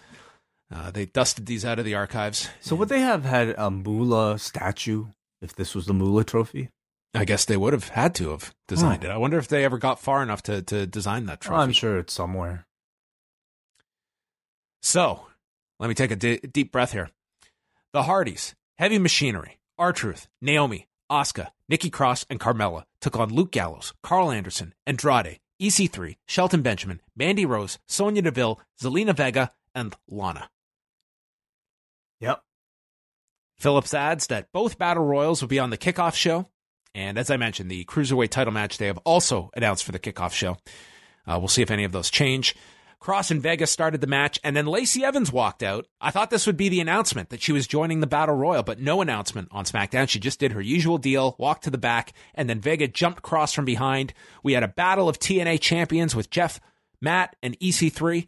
Uh, 0.74 0.90
they 0.90 1.07
dusted 1.07 1.46
these 1.46 1.64
out 1.64 1.78
of 1.78 1.84
the 1.84 1.94
archives. 1.94 2.48
So 2.59 2.74
would 2.74 2.88
they 2.88 3.02
have 3.02 3.24
had 3.24 3.50
a 3.50 3.70
Moolah 3.70 4.40
statue 4.40 5.07
if 5.40 5.54
this 5.54 5.72
was 5.72 5.86
the 5.86 5.94
Moolah 5.94 6.24
trophy? 6.24 6.70
I 7.14 7.24
guess 7.24 7.44
they 7.44 7.57
would 7.57 7.74
have 7.74 7.90
had 7.90 8.12
to 8.16 8.30
have 8.30 8.52
designed 8.66 9.04
it. 9.04 9.11
I 9.12 9.18
wonder 9.18 9.38
if 9.38 9.46
they 9.46 9.64
ever 9.64 9.78
got 9.78 10.00
far 10.00 10.20
enough 10.20 10.42
to, 10.42 10.62
to 10.62 10.84
design 10.84 11.26
that 11.26 11.40
trophy. 11.40 11.61
Oh, 11.61 11.62
I'm 11.62 11.72
sure 11.72 11.98
it's 11.98 12.12
somewhere. 12.12 12.66
So, 14.82 15.28
let 15.78 15.86
me 15.86 15.94
take 15.94 16.11
a 16.11 16.16
deep 16.16 16.72
breath 16.72 16.90
here. 16.90 17.11
The 17.92 18.02
Hardys, 18.02 18.57
Heavy 18.78 18.98
Machinery, 18.98 19.61
R 19.78 19.92
Truth, 19.92 20.26
Naomi, 20.42 20.88
Asuka, 21.11 21.48
Nikki 21.68 21.90
Cross, 21.90 22.26
and 22.28 22.40
Carmella 22.40 22.84
took 23.00 23.16
on 23.16 23.32
Luke 23.32 23.52
Gallows, 23.52 23.92
Karl 24.02 24.30
Anderson, 24.30 24.74
Andrade, 24.86 25.38
EC3, 25.61 26.16
Shelton 26.26 26.62
Benjamin, 26.62 27.00
Mandy 27.16 27.46
Rose, 27.46 27.78
Sonya 27.86 28.22
Deville, 28.22 28.61
Zelina 28.80 29.14
Vega, 29.14 29.52
and 29.74 29.94
Lana. 30.09 30.50
Yep. 32.20 32.42
Phillips 33.59 33.94
adds 33.94 34.26
that 34.28 34.52
both 34.52 34.78
battle 34.78 35.04
royals 35.04 35.40
will 35.40 35.48
be 35.48 35.59
on 35.59 35.70
the 35.70 35.78
kickoff 35.78 36.14
show. 36.14 36.48
And 36.94 37.18
as 37.18 37.30
I 37.30 37.36
mentioned, 37.36 37.70
the 37.70 37.84
cruiserweight 37.84 38.30
title 38.30 38.52
match 38.52 38.78
they 38.78 38.86
have 38.86 38.98
also 38.98 39.50
announced 39.54 39.84
for 39.84 39.92
the 39.92 39.98
kickoff 39.98 40.32
show. 40.32 40.57
Uh, 41.26 41.38
we'll 41.38 41.48
see 41.48 41.62
if 41.62 41.70
any 41.70 41.84
of 41.84 41.92
those 41.92 42.11
change. 42.11 42.54
Cross 43.07 43.30
and 43.30 43.40
Vega 43.40 43.68
started 43.68 44.00
the 44.00 44.09
match, 44.09 44.36
and 44.42 44.57
then 44.57 44.66
Lacey 44.66 45.04
Evans 45.04 45.30
walked 45.30 45.62
out. 45.62 45.86
I 46.00 46.11
thought 46.11 46.30
this 46.30 46.44
would 46.44 46.57
be 46.57 46.68
the 46.68 46.80
announcement 46.80 47.28
that 47.28 47.40
she 47.40 47.52
was 47.52 47.68
joining 47.68 48.00
the 48.00 48.07
Battle 48.09 48.34
Royal, 48.34 48.64
but 48.64 48.80
no 48.80 49.00
announcement 49.00 49.46
on 49.52 49.64
SmackDown. 49.64 50.09
She 50.09 50.18
just 50.18 50.40
did 50.40 50.50
her 50.50 50.61
usual 50.61 50.98
deal, 50.98 51.36
walked 51.38 51.62
to 51.62 51.70
the 51.70 51.78
back, 51.78 52.14
and 52.34 52.50
then 52.50 52.61
Vega 52.61 52.88
jumped 52.88 53.22
Cross 53.22 53.52
from 53.52 53.64
behind. 53.64 54.12
We 54.42 54.54
had 54.54 54.64
a 54.64 54.68
battle 54.68 55.09
of 55.09 55.20
TNA 55.20 55.61
champions 55.61 56.16
with 56.16 56.30
Jeff, 56.30 56.61
Matt, 57.00 57.36
and 57.44 57.57
EC3. 57.61 58.26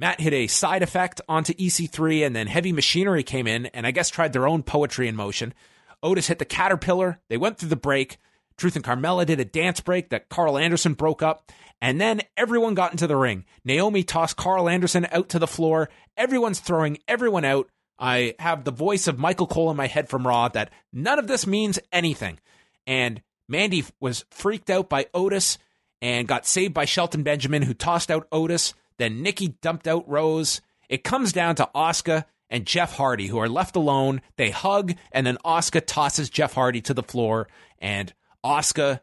Matt 0.00 0.20
hit 0.20 0.32
a 0.32 0.48
side 0.48 0.82
effect 0.82 1.20
onto 1.28 1.54
EC3, 1.54 2.26
and 2.26 2.34
then 2.34 2.48
Heavy 2.48 2.72
Machinery 2.72 3.22
came 3.22 3.46
in 3.46 3.66
and 3.66 3.86
I 3.86 3.92
guess 3.92 4.10
tried 4.10 4.32
their 4.32 4.48
own 4.48 4.64
poetry 4.64 5.06
in 5.06 5.14
motion. 5.14 5.54
Otis 6.02 6.26
hit 6.26 6.40
the 6.40 6.44
Caterpillar. 6.44 7.20
They 7.28 7.36
went 7.36 7.58
through 7.58 7.68
the 7.68 7.76
break. 7.76 8.18
Truth 8.58 8.76
and 8.76 8.84
Carmella 8.84 9.24
did 9.24 9.40
a 9.40 9.44
dance 9.44 9.80
break 9.80 10.10
that 10.10 10.28
Karl 10.28 10.58
Anderson 10.58 10.94
broke 10.94 11.22
up. 11.22 11.50
And 11.80 12.00
then 12.00 12.22
everyone 12.36 12.74
got 12.74 12.90
into 12.90 13.06
the 13.06 13.16
ring. 13.16 13.44
Naomi 13.64 14.02
tossed 14.02 14.36
Karl 14.36 14.68
Anderson 14.68 15.06
out 15.12 15.28
to 15.30 15.38
the 15.38 15.46
floor. 15.46 15.88
Everyone's 16.16 16.58
throwing 16.58 16.98
everyone 17.06 17.44
out. 17.44 17.68
I 18.00 18.34
have 18.40 18.64
the 18.64 18.72
voice 18.72 19.06
of 19.06 19.18
Michael 19.18 19.46
Cole 19.46 19.70
in 19.70 19.76
my 19.76 19.86
head 19.86 20.08
from 20.08 20.26
Raw 20.26 20.48
that 20.48 20.72
none 20.92 21.18
of 21.18 21.28
this 21.28 21.46
means 21.46 21.78
anything. 21.92 22.38
And 22.86 23.22
Mandy 23.48 23.84
was 24.00 24.24
freaked 24.30 24.70
out 24.70 24.88
by 24.88 25.06
Otis 25.14 25.58
and 26.02 26.28
got 26.28 26.46
saved 26.46 26.74
by 26.74 26.84
Shelton 26.84 27.22
Benjamin, 27.22 27.62
who 27.62 27.74
tossed 27.74 28.10
out 28.10 28.28
Otis. 28.30 28.74
Then 28.98 29.22
Nikki 29.22 29.56
dumped 29.62 29.86
out 29.86 30.08
Rose. 30.08 30.60
It 30.88 31.04
comes 31.04 31.32
down 31.32 31.54
to 31.56 31.70
Asuka 31.74 32.24
and 32.50 32.66
Jeff 32.66 32.96
Hardy, 32.96 33.26
who 33.26 33.38
are 33.38 33.48
left 33.48 33.76
alone. 33.76 34.20
They 34.36 34.50
hug, 34.50 34.94
and 35.12 35.26
then 35.26 35.38
Asuka 35.44 35.82
tosses 35.86 36.30
Jeff 36.30 36.54
Hardy 36.54 36.80
to 36.82 36.94
the 36.94 37.02
floor, 37.02 37.48
and 37.78 38.12
Asuka 38.48 39.00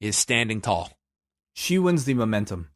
is 0.00 0.16
standing 0.16 0.60
tall. 0.60 0.90
She 1.54 1.78
wins 1.78 2.04
the 2.04 2.14
momentum 2.14 2.68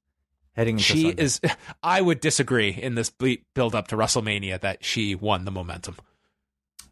heading 0.55 0.77
into 0.77 0.85
She 0.85 1.03
Sunday. 1.03 1.23
is. 1.23 1.41
I 1.83 2.01
would 2.01 2.21
disagree 2.21 2.71
in 2.71 2.95
this 2.95 3.11
build 3.11 3.75
up 3.75 3.89
to 3.89 3.97
WrestleMania 3.97 4.61
that 4.61 4.85
she 4.85 5.15
won 5.15 5.45
the 5.45 5.51
momentum, 5.51 5.97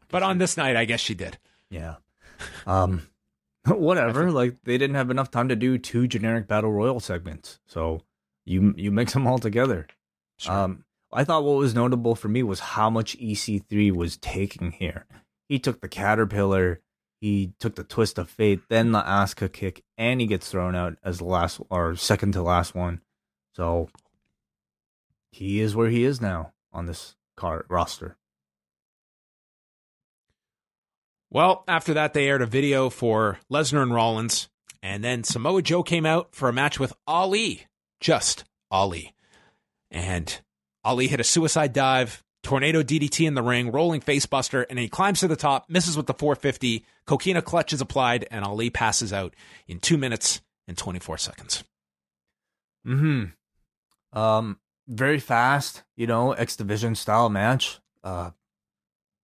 but 0.09 0.22
on 0.22 0.39
this 0.39 0.57
night, 0.57 0.77
I 0.77 0.85
guess 0.85 1.01
she 1.01 1.14
did. 1.14 1.39
Yeah. 1.70 1.97
Um 2.66 3.03
whatever. 3.66 4.31
Like 4.31 4.57
they 4.64 4.77
didn't 4.79 4.97
have 4.97 5.11
enough 5.11 5.31
time 5.31 5.49
to 5.49 5.57
do 5.57 5.79
two 5.79 6.07
generic 6.07 6.47
battle 6.47 6.72
royal 6.72 7.01
segments. 7.01 7.59
So 7.66 8.03
you 8.45 8.75
you 8.77 8.91
mix 8.91 9.12
them 9.14 9.27
all 9.27 9.39
together. 9.39 9.87
Sure. 10.39 10.53
Um 10.53 10.85
I 11.12 11.22
thought 11.25 11.45
what 11.45 11.59
was 11.59 11.75
notable 11.75 12.14
for 12.16 12.29
me 12.29 12.43
was 12.43 12.59
how 12.61 12.91
much 12.91 13.16
EC3 13.18 13.93
was 13.93 14.16
taking 14.16 14.72
here. 14.72 15.07
He 15.49 15.61
took 15.61 15.81
the 15.81 15.89
caterpillar, 15.89 16.81
he 17.25 17.55
took 17.59 17.75
the 17.75 17.85
twist 17.85 18.18
of 18.18 18.29
fate, 18.29 18.61
then 18.68 18.93
the 18.93 19.01
Asuka 19.01 19.51
kick, 19.51 19.83
and 19.97 20.20
he 20.20 20.27
gets 20.27 20.51
thrown 20.51 20.75
out 20.75 20.99
as 21.03 21.16
the 21.16 21.25
last 21.25 21.59
or 21.70 21.97
second 21.97 22.33
to 22.33 22.43
last 22.43 22.75
one. 22.75 23.01
So 23.55 23.89
he 25.31 25.61
is 25.61 25.75
where 25.75 25.89
he 25.89 26.05
is 26.05 26.20
now 26.20 26.53
on 26.70 26.85
this 26.85 27.16
car 27.35 27.64
roster. 27.70 28.18
Well, 31.31 31.64
after 31.66 31.95
that, 31.95 32.12
they 32.12 32.29
aired 32.29 32.43
a 32.43 32.47
video 32.47 32.91
for 32.91 33.39
Lesnar 33.51 33.83
and 33.83 33.95
Rollins, 33.95 34.51
and 34.83 35.03
then 35.03 35.25
Samoa 35.25 35.62
Joe 35.62 35.83
came 35.83 36.05
out 36.05 36.35
for 36.35 36.51
a 36.51 36.53
match 36.53 36.79
with 36.79 36.93
Ali, 37.07 37.62
just 38.01 38.45
Ali. 38.70 39.14
And 39.91 40.43
Ali 40.85 41.09
hit 41.09 41.20
a 41.20 41.25
suicide 41.25 41.72
dive, 41.72 42.22
tornado 42.45 42.82
DDT 42.82 43.26
in 43.26 43.34
the 43.34 43.42
ring, 43.42 43.72
rolling 43.72 44.01
facebuster, 44.01 44.64
and 44.70 44.78
he 44.78 44.88
climbs 44.88 45.20
to 45.20 45.28
the 45.28 45.34
top, 45.36 45.68
misses 45.68 45.97
with 45.97 46.07
the 46.07 46.14
450. 46.14 46.84
Coquina 47.07 47.42
clutch 47.42 47.72
is 47.72 47.80
applied, 47.80 48.28
and 48.30 48.45
Ali 48.45 48.70
passes 48.70 49.12
out 49.12 49.34
in 49.66 49.80
two 49.80 49.99
minutes 49.99 50.40
and 50.68 50.78
24 50.78 51.18
seconds. 51.18 51.64
Hmm. 52.84 53.24
Um. 54.12 54.59
Very 54.86 55.18
fast, 55.18 55.82
you 55.97 56.07
know, 56.07 56.32
X 56.32 56.57
Division 56.57 56.95
style 56.95 57.30
match. 57.30 57.80
Uh, 58.03 58.32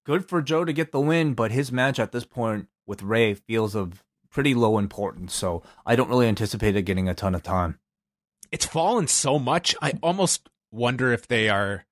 good 0.07 0.27
for 0.27 0.41
Joe 0.41 0.65
to 0.65 0.73
get 0.73 0.91
the 0.91 1.01
win, 1.01 1.35
but 1.35 1.53
his 1.53 1.71
match 1.71 1.99
at 1.99 2.13
this 2.13 2.25
point 2.25 2.69
with 2.87 3.03
Rey 3.03 3.35
feels 3.35 3.75
of 3.75 4.03
pretty 4.31 4.55
low 4.55 4.79
importance, 4.79 5.35
so 5.35 5.63
I 5.85 5.97
don't 5.97 6.09
really 6.09 6.29
anticipate 6.29 6.77
it 6.77 6.83
getting 6.83 7.11
a 7.11 7.15
ton 7.15 7.35
of 7.35 7.43
time. 7.43 7.79
It's 8.51 8.65
fallen 8.65 9.07
so 9.07 9.39
much. 9.39 9.77
I 9.83 9.93
almost 10.03 10.49
wonder 10.73 11.13
if 11.13 11.29
they 11.29 11.51
are 11.51 11.85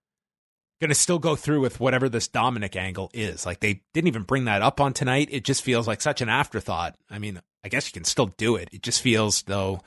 going 0.80 0.88
to 0.90 0.94
still 0.94 1.18
go 1.18 1.34
through 1.36 1.60
with 1.60 1.80
whatever 1.80 2.08
this 2.08 2.28
Dominic 2.28 2.76
angle 2.76 3.10
is. 3.12 3.44
Like 3.44 3.60
they 3.60 3.82
didn't 3.94 4.08
even 4.08 4.22
bring 4.22 4.44
that 4.44 4.62
up 4.62 4.80
on 4.80 4.92
tonight. 4.92 5.28
It 5.30 5.44
just 5.44 5.62
feels 5.62 5.86
like 5.88 6.00
such 6.00 6.20
an 6.20 6.28
afterthought. 6.28 6.96
I 7.10 7.18
mean, 7.18 7.40
I 7.64 7.68
guess 7.68 7.86
you 7.88 7.92
can 7.92 8.04
still 8.04 8.26
do 8.36 8.56
it. 8.56 8.68
It 8.72 8.82
just 8.82 9.02
feels 9.02 9.42
though 9.42 9.80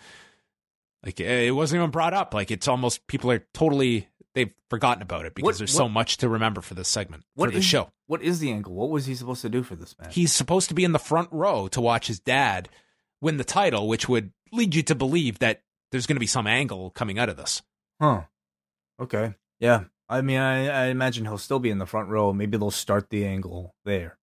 like 1.06 1.20
eh, 1.20 1.48
it 1.48 1.52
wasn't 1.52 1.80
even 1.80 1.92
brought 1.92 2.14
up. 2.14 2.34
Like 2.34 2.52
it's 2.52 2.68
almost 2.68 3.08
people 3.08 3.32
are 3.32 3.46
totally 3.54 4.08
they've 4.34 4.54
forgotten 4.70 5.02
about 5.02 5.26
it 5.26 5.34
because 5.36 5.46
What- 5.46 5.58
there's 5.58 5.74
what- 5.74 5.78
so 5.86 5.90
much 5.90 6.18
to 6.18 6.30
remember 6.30 6.62
for 6.62 6.74
this 6.74 6.88
segment 6.88 7.24
What 7.36 7.50
for 7.50 7.56
the 7.56 7.62
show. 7.62 7.92
What 8.08 8.22
is 8.22 8.40
the 8.40 8.52
angle? 8.52 8.74
What 8.74 8.90
was 8.90 9.06
he 9.06 9.16
supposed 9.16 9.42
to 9.42 9.50
do 9.50 9.64
for 9.64 9.76
this 9.76 9.96
match? 9.98 10.16
He's 10.16 10.34
supposed 10.34 10.68
to 10.70 10.76
be 10.76 10.84
in 10.84 10.92
the 10.92 11.00
front 11.00 11.30
row 11.32 11.68
to 11.70 11.80
watch 11.82 12.08
his 12.08 12.20
dad 12.20 12.70
win 13.22 13.38
the 13.38 13.44
title, 13.44 13.88
which 13.88 14.10
would 14.10 14.32
lead 14.52 14.76
you 14.76 14.84
to 14.84 14.96
believe 14.96 15.40
that 15.40 15.62
there's 15.92 16.08
going 16.08 16.16
to 16.16 16.22
be 16.22 16.28
some 16.28 16.48
angle 16.48 16.90
coming 16.90 17.20
out 17.20 17.30
of 17.30 17.38
this. 17.38 17.62
Huh. 18.02 18.22
Okay. 19.00 19.34
Yeah. 19.60 19.86
I 20.12 20.22
mean, 20.22 20.40
I, 20.40 20.68
I 20.68 20.86
imagine 20.88 21.26
he'll 21.26 21.38
still 21.38 21.60
be 21.60 21.70
in 21.70 21.78
the 21.78 21.86
front 21.86 22.10
row. 22.10 22.34
Maybe 22.34 22.58
they'll 22.58 22.70
start 22.70 23.10
the 23.10 23.26
angle 23.26 23.74
there. 23.86 24.18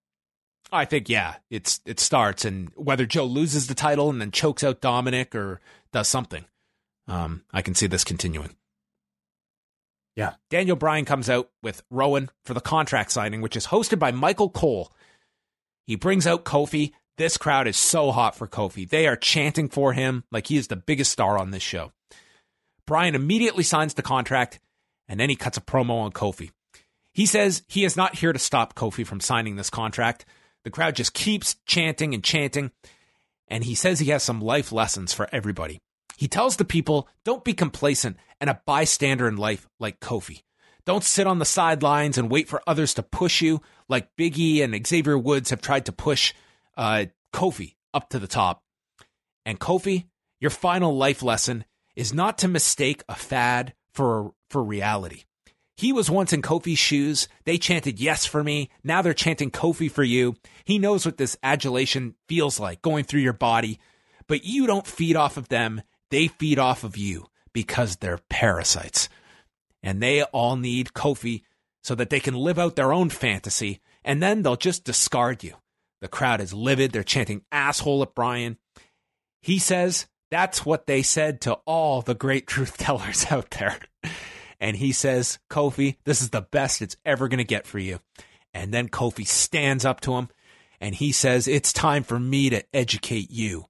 I 0.71 0.85
think 0.85 1.09
yeah, 1.09 1.37
it's 1.51 1.81
it 1.87 1.99
starts 1.99 2.45
and 2.45 2.71
whether 2.77 3.07
Joe 3.07 3.25
loses 3.25 3.69
the 3.69 3.75
title 3.75 4.11
and 4.11 4.21
then 4.21 4.31
chokes 4.31 4.63
out 4.63 4.83
Dominic 4.83 5.35
or 5.35 5.63
does 5.93 6.09
something, 6.09 6.45
um, 7.07 7.43
I 7.55 7.63
can 7.63 7.75
see 7.75 7.87
this 7.87 8.05
continuing. 8.05 8.55
Yeah. 10.15 10.35
Daniel 10.51 10.77
Bryan 10.77 11.07
comes 11.07 11.31
out 11.31 11.49
with 11.63 11.83
Rowan 11.91 12.29
for 12.45 12.53
the 12.53 12.61
contract 12.61 13.13
signing, 13.13 13.41
which 13.41 13.57
is 13.57 13.69
hosted 13.69 13.99
by 13.99 14.13
Michael 14.13 14.51
Cole. 14.51 14.93
He 15.87 15.97
brings 15.97 16.27
out 16.27 16.45
Kofi. 16.45 16.93
This 17.17 17.39
crowd 17.39 17.67
is 17.67 17.79
so 17.79 18.11
hot 18.13 18.37
for 18.37 18.47
Kofi. 18.47 18.87
They 18.87 19.07
are 19.07 19.17
chanting 19.17 19.69
for 19.69 19.95
him 19.95 20.25
like 20.31 20.49
he 20.49 20.59
is 20.59 20.69
the 20.69 20.77
biggest 20.77 21.13
star 21.13 21.39
on 21.39 21.51
this 21.51 21.63
show. 21.63 21.93
Bryan 22.87 23.15
immediately 23.15 23.63
signs 23.63 23.95
the 23.95 24.03
contract 24.03 24.59
and 25.09 25.19
then 25.19 25.31
he 25.31 25.37
cuts 25.37 25.57
a 25.57 25.63
promo 25.63 26.01
on 26.01 26.13
Kofi. 26.13 26.51
He 27.13 27.27
says 27.27 27.63
he 27.67 27.85
is 27.85 27.97
not 27.97 28.17
here 28.17 28.33
to 28.33 28.39
stop 28.39 28.75
Kofi 28.75 29.07
from 29.07 29.21
signing 29.21 29.57
this 29.57 29.71
contract. 29.71 30.25
The 30.65 30.71
crowd 30.71 30.97
just 30.97 31.15
keeps 31.15 31.57
chanting 31.67 32.15
and 32.15 32.23
chanting, 32.23 32.71
and 33.49 33.65
he 33.65 33.75
says 33.75 33.99
he 33.99 34.11
has 34.11 34.23
some 34.23 34.41
life 34.41 34.71
lessons 34.71 35.13
for 35.13 35.29
everybody. 35.33 35.81
He 36.17 36.29
tells 36.29 36.57
the 36.57 36.65
people 36.65 37.09
don't 37.25 37.45
be 37.45 37.55
complacent 37.55 38.17
and 38.41 38.51
a 38.51 38.61
bystander 38.67 39.29
in 39.29 39.37
life 39.37 39.69
like 39.79 40.01
Kofi. 40.01 40.43
Don't 40.85 41.05
sit 41.05 41.27
on 41.27 41.39
the 41.39 41.45
sidelines 41.45 42.19
and 42.19 42.31
wait 42.31 42.49
for 42.49 42.63
others 42.67 42.95
to 42.95 43.03
push 43.03 43.43
you 43.43 43.61
like 43.89 44.09
Biggie 44.17 44.63
and 44.63 44.87
Xavier 44.87 45.19
Woods 45.19 45.51
have 45.51 45.61
tried 45.61 45.87
to 45.87 45.93
push 45.93 46.35
uh, 46.77 47.07
Kofi 47.33 47.75
up 47.93 48.09
to 48.11 48.19
the 48.19 48.27
top. 48.27 48.63
And 49.45 49.61
Kofi, 49.61 50.07
your 50.41 50.51
final 50.51 50.97
life 50.97 51.23
lesson 51.23 51.65
is 51.95 52.15
not 52.15 52.39
to 52.39 52.49
mistake 52.49 53.03
a 53.09 53.15
fad 53.15 53.75
for 53.93 54.33
for 54.51 54.63
reality. 54.63 55.25
He 55.77 55.93
was 55.93 56.11
once 56.11 56.33
in 56.33 56.43
Kofi's 56.43 56.79
shoes. 56.79 57.29
They 57.45 57.57
chanted 57.57 58.01
yes 58.01 58.27
for 58.27 58.43
me. 58.43 58.69
Now 58.83 59.01
they're 59.01 59.15
chanting 59.15 59.51
Kofi 59.51 59.91
for 59.91 60.03
you. 60.03 60.35
He 60.65 60.79
knows 60.79 61.07
what 61.07 61.19
this 61.19 61.37
adulation 61.43 62.15
feels 62.29 62.59
like 62.59 62.83
going 62.83 63.05
through 63.05 63.21
your 63.21 63.33
body, 63.33 63.79
but 64.27 64.45
you 64.45 64.67
don't 64.67 64.87
feed 64.87 65.15
off 65.15 65.37
of 65.37 65.49
them. 65.49 65.83
They 66.11 66.27
feed 66.27 66.59
off 66.59 66.83
of 66.83 66.97
you 66.97 67.27
because 67.53 67.97
they're 67.97 68.19
parasites. 68.29 69.09
And 69.83 70.03
they 70.03 70.23
all 70.25 70.57
need 70.57 70.95
Kofi 70.95 71.43
so 71.85 71.95
that 71.95 72.11
they 72.11 72.19
can 72.19 72.35
live 72.35 72.59
out 72.59 72.75
their 72.75 72.93
own 72.93 73.09
fantasy 73.09 73.81
and 74.05 74.23
then 74.23 74.43
they'll 74.43 74.57
just 74.57 74.85
discard 74.85 75.45
you. 75.45 75.55
The 76.01 76.09
crowd 76.09 76.41
is 76.41 76.55
livid. 76.55 76.93
They're 76.93 77.05
chanting 77.05 77.43
asshole 77.53 78.03
at 78.03 78.15
Bryan. 78.15 78.57
He 79.43 79.59
says 79.59 80.07
that's 80.31 80.65
what 80.65 80.87
they 80.87 81.03
said 81.03 81.41
to 81.43 81.55
all 81.67 82.03
the 82.03 82.15
great 82.15 82.47
truth 82.49 82.79
tellers 82.79 83.27
out 83.31 83.51
there. 83.53 83.79
And 84.61 84.77
he 84.77 84.93
says, 84.93 85.39
Kofi, 85.51 85.97
this 86.05 86.21
is 86.21 86.31
the 86.31 86.43
best 86.43 86.83
it's 86.83 86.97
ever 87.05 87.29
going 87.29 87.39
to 87.39 87.45
get 87.45 87.67
for 87.67 87.79
you. 87.79 88.01
And 88.53 88.73
then 88.73 88.89
Kofi 88.89 89.27
stands 89.27 89.85
up 89.85 90.01
to 90.03 90.15
him 90.15 90.29
and 90.81 90.95
he 90.95 91.13
says, 91.13 91.47
It's 91.49 91.73
time 91.73 92.03
for 92.03 92.19
me 92.19 92.51
to 92.51 92.65
educate 92.75 93.31
you. 93.31 93.67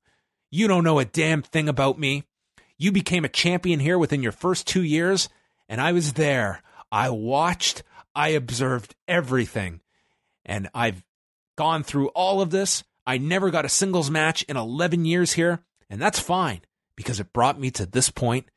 You 0.51 0.69
don't 0.69 0.85
know 0.85 0.99
a 0.99 1.05
damn 1.05 1.43
thing 1.43 1.69
about 1.69 1.99
me. 1.99 2.25
You 2.77 2.93
became 2.93 3.25
a 3.25 3.29
champion 3.29 3.81
here 3.81 3.99
within 3.99 4.23
your 4.23 4.33
first 4.33 4.67
two 4.67 4.83
years, 4.83 5.29
and 5.69 5.81
I 5.81 5.93
was 5.93 6.15
there. 6.15 6.63
I 6.93 7.11
watched, 7.11 7.83
I 8.15 8.29
observed 8.29 8.95
everything. 9.07 9.81
And 10.45 10.69
I've 10.75 11.05
gone 11.57 11.83
through 11.83 12.09
all 12.09 12.41
of 12.41 12.51
this. 12.51 12.85
I 13.07 13.19
never 13.19 13.51
got 13.51 13.65
a 13.65 13.69
singles 13.69 14.11
match 14.11 14.43
in 14.45 14.57
11 14.57 15.05
years 15.05 15.33
here, 15.33 15.61
and 15.91 16.01
that's 16.01 16.21
fine 16.21 16.61
because 16.95 17.21
it 17.21 17.33
brought 17.33 17.61
me 17.61 17.71
to 17.73 17.85
this 17.85 18.11
point. 18.11 18.49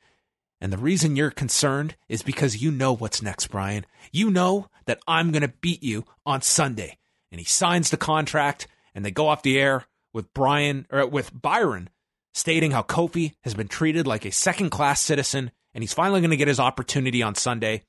And 0.61 0.71
the 0.71 0.77
reason 0.77 1.15
you're 1.15 1.31
concerned 1.31 1.95
is 2.07 2.21
because 2.21 2.61
you 2.61 2.71
know 2.71 2.93
what's 2.93 3.21
next, 3.21 3.47
Bryan. 3.47 3.85
You 4.11 4.29
know 4.29 4.69
that 4.85 4.99
I'm 5.07 5.31
going 5.31 5.41
to 5.41 5.53
beat 5.59 5.81
you 5.81 6.05
on 6.25 6.43
Sunday. 6.43 6.97
And 7.31 7.39
he 7.39 7.45
signs 7.45 7.89
the 7.89 7.97
contract, 7.97 8.67
and 8.93 9.03
they 9.03 9.11
go 9.11 9.27
off 9.27 9.41
the 9.41 9.59
air 9.59 9.85
with 10.13 10.33
Bryan 10.33 10.85
or 10.91 11.07
with 11.07 11.31
Byron 11.33 11.89
stating 12.33 12.71
how 12.71 12.83
Kofi 12.83 13.33
has 13.41 13.53
been 13.53 13.67
treated 13.67 14.05
like 14.05 14.25
a 14.25 14.31
second 14.31 14.69
class 14.69 15.01
citizen, 15.01 15.51
and 15.73 15.83
he's 15.83 15.93
finally 15.93 16.21
going 16.21 16.31
to 16.31 16.37
get 16.37 16.47
his 16.47 16.59
opportunity 16.59 17.23
on 17.23 17.35
Sunday. 17.35 17.83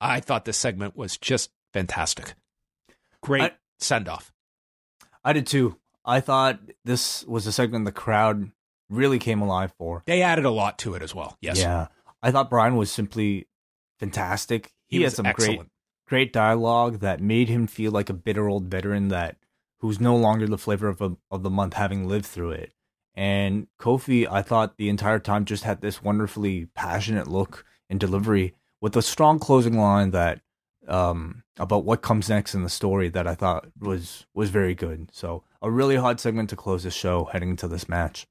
I 0.00 0.20
thought 0.20 0.44
this 0.44 0.58
segment 0.58 0.96
was 0.96 1.16
just 1.16 1.50
fantastic. 1.72 2.34
Great 3.22 3.42
I- 3.42 3.52
send 3.78 4.08
off. 4.08 4.32
I 5.24 5.32
did 5.32 5.46
too. 5.46 5.76
I 6.04 6.20
thought 6.20 6.60
this 6.84 7.24
was 7.26 7.46
a 7.46 7.52
segment 7.52 7.84
the 7.84 7.92
crowd 7.92 8.50
really 8.88 9.18
came 9.18 9.42
alive 9.42 9.72
for. 9.76 10.02
They 10.06 10.22
added 10.22 10.44
a 10.44 10.50
lot 10.50 10.78
to 10.80 10.94
it 10.94 11.02
as 11.02 11.14
well. 11.14 11.36
Yes. 11.40 11.58
Yeah. 11.58 11.88
I 12.26 12.32
thought 12.32 12.50
Bryan 12.50 12.74
was 12.74 12.90
simply 12.90 13.46
fantastic. 14.00 14.72
He, 14.88 14.96
He 14.96 15.02
had 15.02 15.08
was 15.08 15.14
some 15.14 15.24
great 15.26 15.50
excellent. 15.50 15.70
great 16.08 16.32
dialogue 16.32 16.98
that 16.98 17.20
made 17.20 17.48
him 17.48 17.68
feel 17.68 17.92
like 17.92 18.10
a 18.10 18.14
bitter 18.14 18.48
old 18.48 18.64
veteran 18.66 19.08
that 19.08 19.36
who's 19.78 20.00
no 20.00 20.16
longer 20.16 20.48
the 20.48 20.58
flavor 20.58 20.88
of 20.88 21.00
a, 21.00 21.16
of 21.30 21.44
the 21.44 21.50
month 21.50 21.74
having 21.74 22.08
lived 22.08 22.26
through 22.26 22.50
it. 22.50 22.72
And 23.14 23.68
Kofi, 23.78 24.26
I 24.30 24.42
thought 24.42 24.76
the 24.76 24.88
entire 24.88 25.20
time 25.20 25.44
just 25.44 25.62
had 25.62 25.80
this 25.80 26.02
wonderfully 26.02 26.66
passionate 26.74 27.28
look 27.28 27.64
and 27.88 28.00
delivery 28.00 28.54
with 28.80 28.96
a 28.96 29.02
strong 29.02 29.38
closing 29.38 29.78
line 29.78 30.10
that 30.10 30.40
um 30.88 31.44
about 31.58 31.84
what 31.84 32.02
comes 32.02 32.28
next 32.28 32.54
in 32.54 32.62
the 32.64 32.68
story 32.68 33.08
that 33.08 33.26
I 33.28 33.36
thought 33.36 33.68
was 33.78 34.26
was 34.34 34.50
very 34.50 34.74
good. 34.74 35.10
So 35.12 35.44
a 35.62 35.70
really 35.70 35.96
hot 35.96 36.18
segment 36.18 36.50
to 36.50 36.56
close 36.56 36.82
the 36.82 36.90
show 36.90 37.24
heading 37.24 37.50
into 37.50 37.68
this 37.68 37.88
match. 37.88 38.26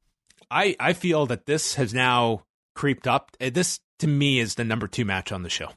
I, 0.51 0.75
I 0.79 0.93
feel 0.93 1.25
that 1.27 1.45
this 1.45 1.75
has 1.75 1.93
now 1.93 2.43
creeped 2.75 3.07
up. 3.07 3.31
Uh, 3.41 3.49
This, 3.51 3.79
to 3.99 4.07
me, 4.07 4.39
is 4.39 4.55
the 4.55 4.63
number 4.63 4.87
two 4.87 5.05
match 5.05 5.31
on 5.31 5.43
the 5.43 5.49
show. 5.49 5.69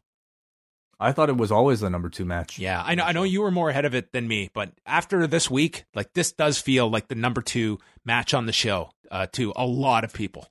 I 1.01 1.13
thought 1.13 1.29
it 1.29 1.37
was 1.37 1.53
always 1.53 1.79
the 1.81 1.91
number 1.91 2.09
two 2.09 2.25
match. 2.25 2.59
Yeah, 2.59 2.83
I 2.85 2.97
know. 2.97 3.05
I 3.05 3.13
know 3.13 3.23
you 3.23 3.41
were 3.43 3.53
more 3.53 3.71
ahead 3.71 3.85
of 3.85 3.95
it 3.95 4.13
than 4.13 4.27
me, 4.27 4.51
but 4.53 4.73
after 4.85 5.27
this 5.29 5.49
week, 5.49 5.85
like 5.95 6.13
this 6.13 6.33
does 6.33 6.59
feel 6.59 6.91
like 6.91 7.07
the 7.07 7.15
number 7.15 7.41
two 7.41 7.79
match 8.05 8.35
on 8.35 8.47
the 8.47 8.53
show 8.53 8.91
uh, 9.11 9.29
to 9.33 9.53
a 9.55 9.65
lot 9.65 10.03
of 10.03 10.13
people. 10.13 10.49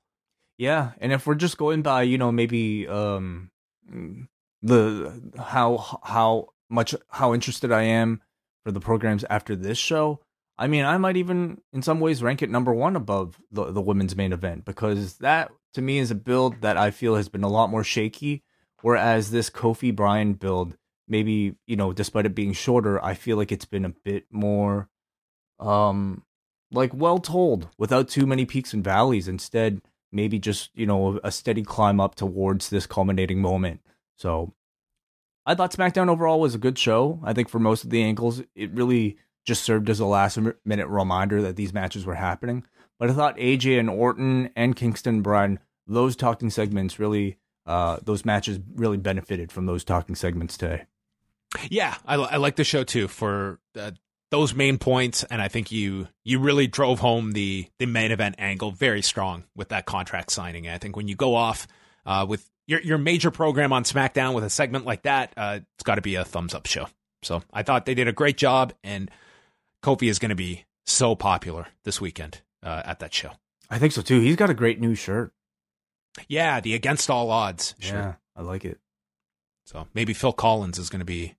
Yeah, 0.57 0.91
and 0.99 1.11
if 1.11 1.27
we're 1.27 1.35
just 1.35 1.57
going 1.57 1.81
by, 1.81 2.03
you 2.03 2.17
know, 2.17 2.31
maybe 2.31 2.87
um 2.87 3.51
the 4.61 5.31
how 5.37 5.99
how 6.01 6.49
much 6.69 6.95
how 7.09 7.33
interested 7.33 7.71
I 7.71 7.83
am 7.83 8.21
for 8.63 8.71
the 8.71 8.79
programs 8.79 9.25
after 9.29 9.53
this 9.53 9.77
show, 9.77 10.21
I 10.57 10.67
mean, 10.67 10.85
I 10.85 10.97
might 10.97 11.17
even 11.17 11.61
in 11.73 11.81
some 11.81 11.99
ways 11.99 12.23
rank 12.23 12.41
it 12.41 12.49
number 12.49 12.73
1 12.73 12.95
above 12.95 13.37
the 13.51 13.65
the 13.71 13.81
women's 13.81 14.15
main 14.15 14.31
event 14.31 14.63
because 14.63 15.17
that 15.17 15.51
to 15.73 15.81
me 15.81 15.97
is 15.97 16.11
a 16.11 16.15
build 16.15 16.61
that 16.61 16.77
I 16.77 16.91
feel 16.91 17.15
has 17.15 17.29
been 17.29 17.43
a 17.43 17.49
lot 17.49 17.69
more 17.69 17.83
shaky 17.83 18.43
Whereas 18.81 19.31
this 19.31 19.49
Kofi 19.49 19.95
Bryan 19.95 20.33
build, 20.33 20.77
maybe 21.07 21.55
you 21.65 21.75
know, 21.75 21.93
despite 21.93 22.25
it 22.25 22.35
being 22.35 22.53
shorter, 22.53 23.03
I 23.03 23.15
feel 23.15 23.37
like 23.37 23.51
it's 23.51 23.65
been 23.65 23.85
a 23.85 23.89
bit 23.89 24.25
more, 24.31 24.89
um, 25.59 26.23
like 26.71 26.93
well 26.93 27.17
told 27.17 27.69
without 27.77 28.07
too 28.07 28.27
many 28.27 28.45
peaks 28.45 28.73
and 28.73 28.83
valleys. 28.83 29.27
Instead, 29.27 29.81
maybe 30.11 30.37
just 30.37 30.69
you 30.75 30.85
know 30.85 31.19
a 31.23 31.31
steady 31.31 31.63
climb 31.63 31.99
up 31.99 32.13
towards 32.15 32.69
this 32.69 32.85
culminating 32.85 33.41
moment. 33.41 33.81
So 34.15 34.53
I 35.45 35.55
thought 35.55 35.73
SmackDown 35.73 36.09
overall 36.09 36.39
was 36.39 36.53
a 36.53 36.59
good 36.59 36.77
show. 36.77 37.19
I 37.23 37.33
think 37.33 37.49
for 37.49 37.59
most 37.59 37.83
of 37.83 37.89
the 37.89 38.03
angles, 38.03 38.43
it 38.53 38.71
really 38.71 39.17
just 39.43 39.63
served 39.63 39.89
as 39.89 39.99
a 39.99 40.05
last 40.05 40.37
minute 40.65 40.87
reminder 40.87 41.41
that 41.41 41.55
these 41.55 41.73
matches 41.73 42.05
were 42.05 42.15
happening. 42.15 42.63
But 42.99 43.09
I 43.09 43.13
thought 43.13 43.37
AJ 43.37 43.79
and 43.79 43.89
Orton 43.89 44.49
and 44.55 44.75
Kingston 44.75 45.21
Bryan, 45.21 45.59
those 45.85 46.15
talking 46.15 46.49
segments 46.49 46.99
really, 46.99 47.37
uh, 47.65 47.97
those 48.03 48.25
matches 48.25 48.59
really 48.75 48.97
benefited 48.97 49.51
from 49.51 49.65
those 49.65 49.83
talking 49.83 50.15
segments 50.15 50.57
today. 50.57 50.85
Yeah, 51.69 51.95
I, 52.05 52.15
I 52.15 52.37
like 52.37 52.55
the 52.55 52.63
show 52.63 52.83
too 52.83 53.07
for 53.07 53.59
uh, 53.79 53.91
those 54.31 54.53
main 54.53 54.77
points, 54.77 55.23
and 55.23 55.41
I 55.41 55.47
think 55.47 55.71
you 55.71 56.07
you 56.25 56.39
really 56.39 56.67
drove 56.67 56.99
home 56.99 57.31
the 57.31 57.67
the 57.79 57.85
main 57.85 58.11
event 58.11 58.35
angle 58.37 58.71
very 58.71 59.01
strong 59.01 59.45
with 59.55 59.69
that 59.69 59.85
contract 59.85 60.31
signing. 60.31 60.67
I 60.67 60.77
think 60.77 60.95
when 60.95 61.07
you 61.07 61.15
go 61.15 61.35
off 61.35 61.67
uh, 62.05 62.25
with 62.27 62.49
your 62.65 62.81
your 62.81 62.97
major 62.97 63.31
program 63.31 63.71
on 63.71 63.83
SmackDown 63.83 64.33
with 64.33 64.43
a 64.43 64.49
segment 64.49 64.85
like 64.85 65.03
that, 65.03 65.33
uh, 65.37 65.59
it's 65.75 65.83
got 65.83 65.95
to 65.95 66.01
be 66.01 66.15
a 66.15 66.25
thumbs 66.25 66.53
up 66.53 66.65
show. 66.65 66.87
So 67.23 67.41
I 67.53 67.63
thought 67.63 67.85
they 67.85 67.95
did 67.95 68.07
a 68.07 68.13
great 68.13 68.37
job, 68.37 68.73
and 68.83 69.09
Kofi 69.83 70.09
is 70.09 70.19
going 70.19 70.29
to 70.29 70.35
be 70.35 70.65
so 70.85 71.15
popular 71.15 71.67
this 71.83 72.01
weekend 72.01 72.41
uh, 72.63 72.81
at 72.85 72.99
that 72.99 73.13
show. 73.13 73.31
I 73.69 73.79
think 73.79 73.93
so 73.93 74.01
too. 74.01 74.19
He's 74.19 74.35
got 74.35 74.49
a 74.49 74.55
great 74.55 74.79
new 74.79 74.95
shirt. 74.95 75.33
Yeah, 76.27 76.59
the 76.59 76.73
Against 76.73 77.09
All 77.09 77.29
Odds 77.29 77.75
shirt. 77.79 77.95
Yeah, 77.95 78.13
I 78.35 78.41
like 78.41 78.65
it. 78.65 78.79
So 79.65 79.87
maybe 79.93 80.13
Phil 80.13 80.33
Collins 80.33 80.79
is 80.79 80.89
going 80.89 80.99
to 80.99 81.05
be 81.05 81.35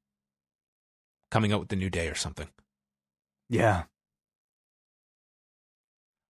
coming 1.30 1.52
out 1.52 1.60
with 1.60 1.68
the 1.68 1.76
new 1.76 1.90
day 1.90 2.08
or 2.08 2.14
something. 2.14 2.48
Yeah. 3.48 3.84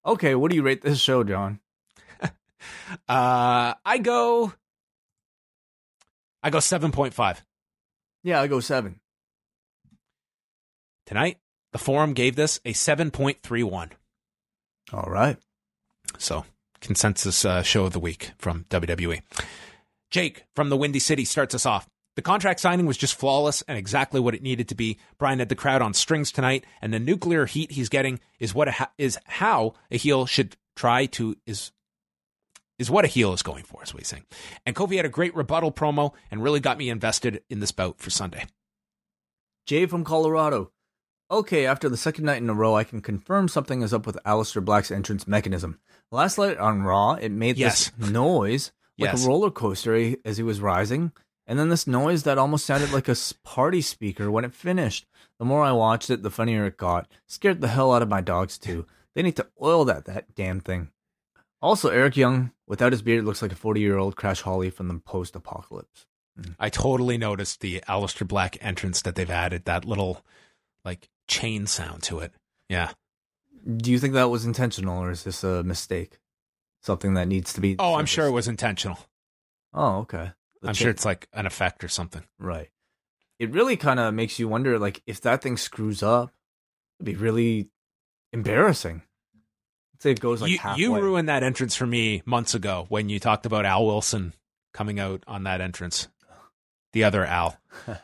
Okay, 0.07 0.34
what 0.34 0.51
do 0.51 0.57
you 0.57 0.62
rate 0.62 0.80
this 0.80 1.01
show, 1.01 1.24
John? 1.24 1.61
uh, 2.22 2.30
I 3.09 3.99
go. 4.01 4.53
I 6.43 6.51
go 6.51 6.61
seven 6.61 6.93
point 6.93 7.14
five. 7.14 7.45
Yeah, 8.22 8.41
I 8.41 8.47
go 8.47 8.61
seven. 8.61 9.01
Tonight, 11.05 11.39
the 11.72 11.78
forum 11.78 12.12
gave 12.12 12.36
this 12.36 12.61
a 12.64 12.72
seven 12.72 13.11
point 13.11 13.43
three 13.43 13.62
one. 13.62 13.91
All 14.93 15.11
right. 15.11 15.36
So 16.18 16.45
consensus 16.80 17.45
uh, 17.45 17.62
show 17.62 17.84
of 17.84 17.93
the 17.93 18.01
week 18.01 18.32
from 18.39 18.64
WWE. 18.70 19.20
Jake 20.11 20.45
from 20.55 20.70
the 20.70 20.76
Windy 20.76 20.99
City 20.99 21.24
starts 21.24 21.55
us 21.55 21.66
off. 21.66 21.86
The 22.16 22.22
contract 22.22 22.59
signing 22.59 22.86
was 22.86 22.97
just 22.97 23.14
flawless 23.14 23.62
and 23.68 23.78
exactly 23.78 24.18
what 24.18 24.34
it 24.34 24.43
needed 24.43 24.68
to 24.68 24.74
be. 24.74 24.99
Bryan 25.18 25.39
had 25.39 25.49
the 25.49 25.55
crowd 25.55 25.82
on 25.82 25.95
strings 25.95 26.32
tonight, 26.32 26.64
and 26.82 26.93
the 26.93 26.99
nuclear 26.99 27.47
heat 27.47 27.70
he's 27.70 27.89
getting 27.89 28.18
is 28.41 28.53
what 28.53 28.66
a, 28.66 28.89
is 28.99 29.18
how 29.26 29.74
a 29.91 29.97
heel 29.97 30.26
should 30.26 30.57
try 30.74 31.07
to 31.07 31.36
is 31.47 31.70
is 32.78 32.91
what 32.91 33.05
a 33.05 33.09
heel 33.09 33.32
is 33.32 33.43
going 33.43 33.64
for, 33.64 33.82
is 33.82 33.93
what 33.93 34.01
he's 34.01 34.09
saying. 34.09 34.24
And 34.64 34.74
Kofi 34.74 34.97
had 34.97 35.05
a 35.05 35.11
great 35.11 35.34
rebuttal 35.34 35.72
promo 35.72 36.12
and 36.30 36.43
really 36.43 36.61
got 36.61 36.78
me 36.78 36.91
invested 36.91 37.43
in 37.51 37.61
this 37.61 37.72
bout 37.72 37.99
for 37.99 38.11
Sunday. 38.11 38.47
Jay 39.66 39.86
from 39.86 40.05
Colorado. 40.05 40.72
Okay, 41.30 41.66
after 41.66 41.88
the 41.88 41.96
second 41.96 42.24
night 42.24 42.40
in 42.42 42.48
a 42.48 42.54
row, 42.54 42.74
I 42.74 42.84
can 42.84 43.02
confirm 43.02 43.48
something 43.48 43.82
is 43.82 43.92
up 43.92 44.06
with 44.06 44.16
Aleister 44.24 44.64
Black's 44.64 44.90
entrance 44.90 45.26
mechanism. 45.28 45.78
Last 46.10 46.38
night 46.38 46.56
on 46.56 46.82
Raw, 46.82 47.12
it 47.14 47.30
made 47.30 47.58
Yes. 47.58 47.90
this 47.98 48.10
noise 48.10 48.72
like 48.98 49.12
Yes. 49.12 49.24
a 49.24 49.28
roller 49.28 49.50
coaster 49.50 50.16
as 50.24 50.38
he 50.38 50.42
was 50.42 50.60
rising, 50.60 51.12
and 51.46 51.58
then 51.58 51.68
this 51.68 51.86
noise 51.86 52.22
that 52.22 52.38
almost 52.38 52.64
sounded 52.64 52.92
like 52.92 53.08
a 53.08 53.16
party 53.44 53.82
speaker 53.82 54.30
when 54.30 54.44
it 54.44 54.54
finished. 54.54 55.06
The 55.38 55.44
more 55.44 55.62
I 55.62 55.72
watched 55.72 56.08
it, 56.10 56.22
the 56.22 56.30
funnier 56.30 56.64
it 56.66 56.76
got. 56.78 57.06
Scared 57.26 57.60
the 57.60 57.68
hell 57.68 57.92
out 57.92 58.02
of 58.02 58.08
my 58.08 58.20
dogs 58.22 58.56
too. 58.58 58.86
They 59.14 59.22
need 59.22 59.36
to 59.36 59.48
oil 59.62 59.84
that 59.84 60.06
that 60.06 60.34
damn 60.34 60.60
thing. 60.60 60.90
Also, 61.60 61.90
Eric 61.90 62.16
Young, 62.16 62.52
without 62.66 62.92
his 62.92 63.02
beard, 63.02 63.24
looks 63.24 63.42
like 63.42 63.52
a 63.52 63.56
forty-year-old 63.56 64.16
Crash 64.16 64.40
Holly 64.42 64.70
from 64.70 64.88
the 64.88 64.98
post-apocalypse. 65.00 66.06
Mm. 66.40 66.54
I 66.58 66.70
totally 66.70 67.18
noticed 67.18 67.60
the 67.60 67.82
Aleister 67.88 68.26
Black 68.26 68.56
entrance 68.60 69.02
that 69.02 69.14
they've 69.14 69.30
added, 69.30 69.64
that 69.66 69.84
little 69.84 70.24
like 70.84 71.08
chain 71.28 71.66
sound 71.66 72.02
to 72.04 72.18
it. 72.20 72.32
Yeah. 72.68 72.90
Do 73.76 73.90
you 73.90 73.98
think 73.98 74.14
that 74.14 74.30
was 74.30 74.44
intentional, 74.44 74.98
or 75.02 75.10
is 75.10 75.24
this 75.24 75.44
a 75.44 75.62
mistake? 75.62 76.18
Something 76.82 77.14
that 77.14 77.28
needs 77.28 77.52
to 77.54 77.60
be. 77.60 77.76
Oh, 77.78 77.94
I'm 77.94 78.06
sure 78.06 78.26
it 78.26 78.30
was 78.32 78.48
intentional. 78.48 78.98
Oh, 79.74 79.98
okay. 79.98 80.32
The 80.62 80.68
I'm 80.68 80.74
cha- 80.74 80.82
sure 80.84 80.90
it's 80.90 81.04
like 81.04 81.28
an 81.32 81.46
effect 81.46 81.84
or 81.84 81.88
something. 81.88 82.24
right. 82.38 82.68
It 83.38 83.52
really 83.52 83.76
kind 83.76 84.00
of 84.00 84.14
makes 84.14 84.40
you 84.40 84.48
wonder, 84.48 84.80
like, 84.80 85.00
if 85.06 85.20
that 85.20 85.42
thing 85.42 85.56
screws 85.56 86.02
up, 86.02 86.32
it'd 86.98 87.06
be 87.06 87.14
really 87.14 87.68
embarrassing. 88.32 89.02
Let's 89.94 90.02
say 90.02 90.10
it 90.10 90.18
goes 90.20 90.42
like 90.42 90.50
you, 90.50 90.58
halfway. 90.58 90.80
you 90.82 90.96
ruined 91.00 91.28
that 91.28 91.44
entrance 91.44 91.76
for 91.76 91.86
me 91.86 92.22
months 92.24 92.54
ago 92.54 92.86
when 92.88 93.08
you 93.08 93.20
talked 93.20 93.46
about 93.46 93.64
Al 93.64 93.86
Wilson 93.86 94.32
coming 94.74 94.98
out 94.98 95.22
on 95.28 95.44
that 95.44 95.60
entrance. 95.60 96.08
The 96.92 97.04
other 97.04 97.24
Al. 97.24 97.56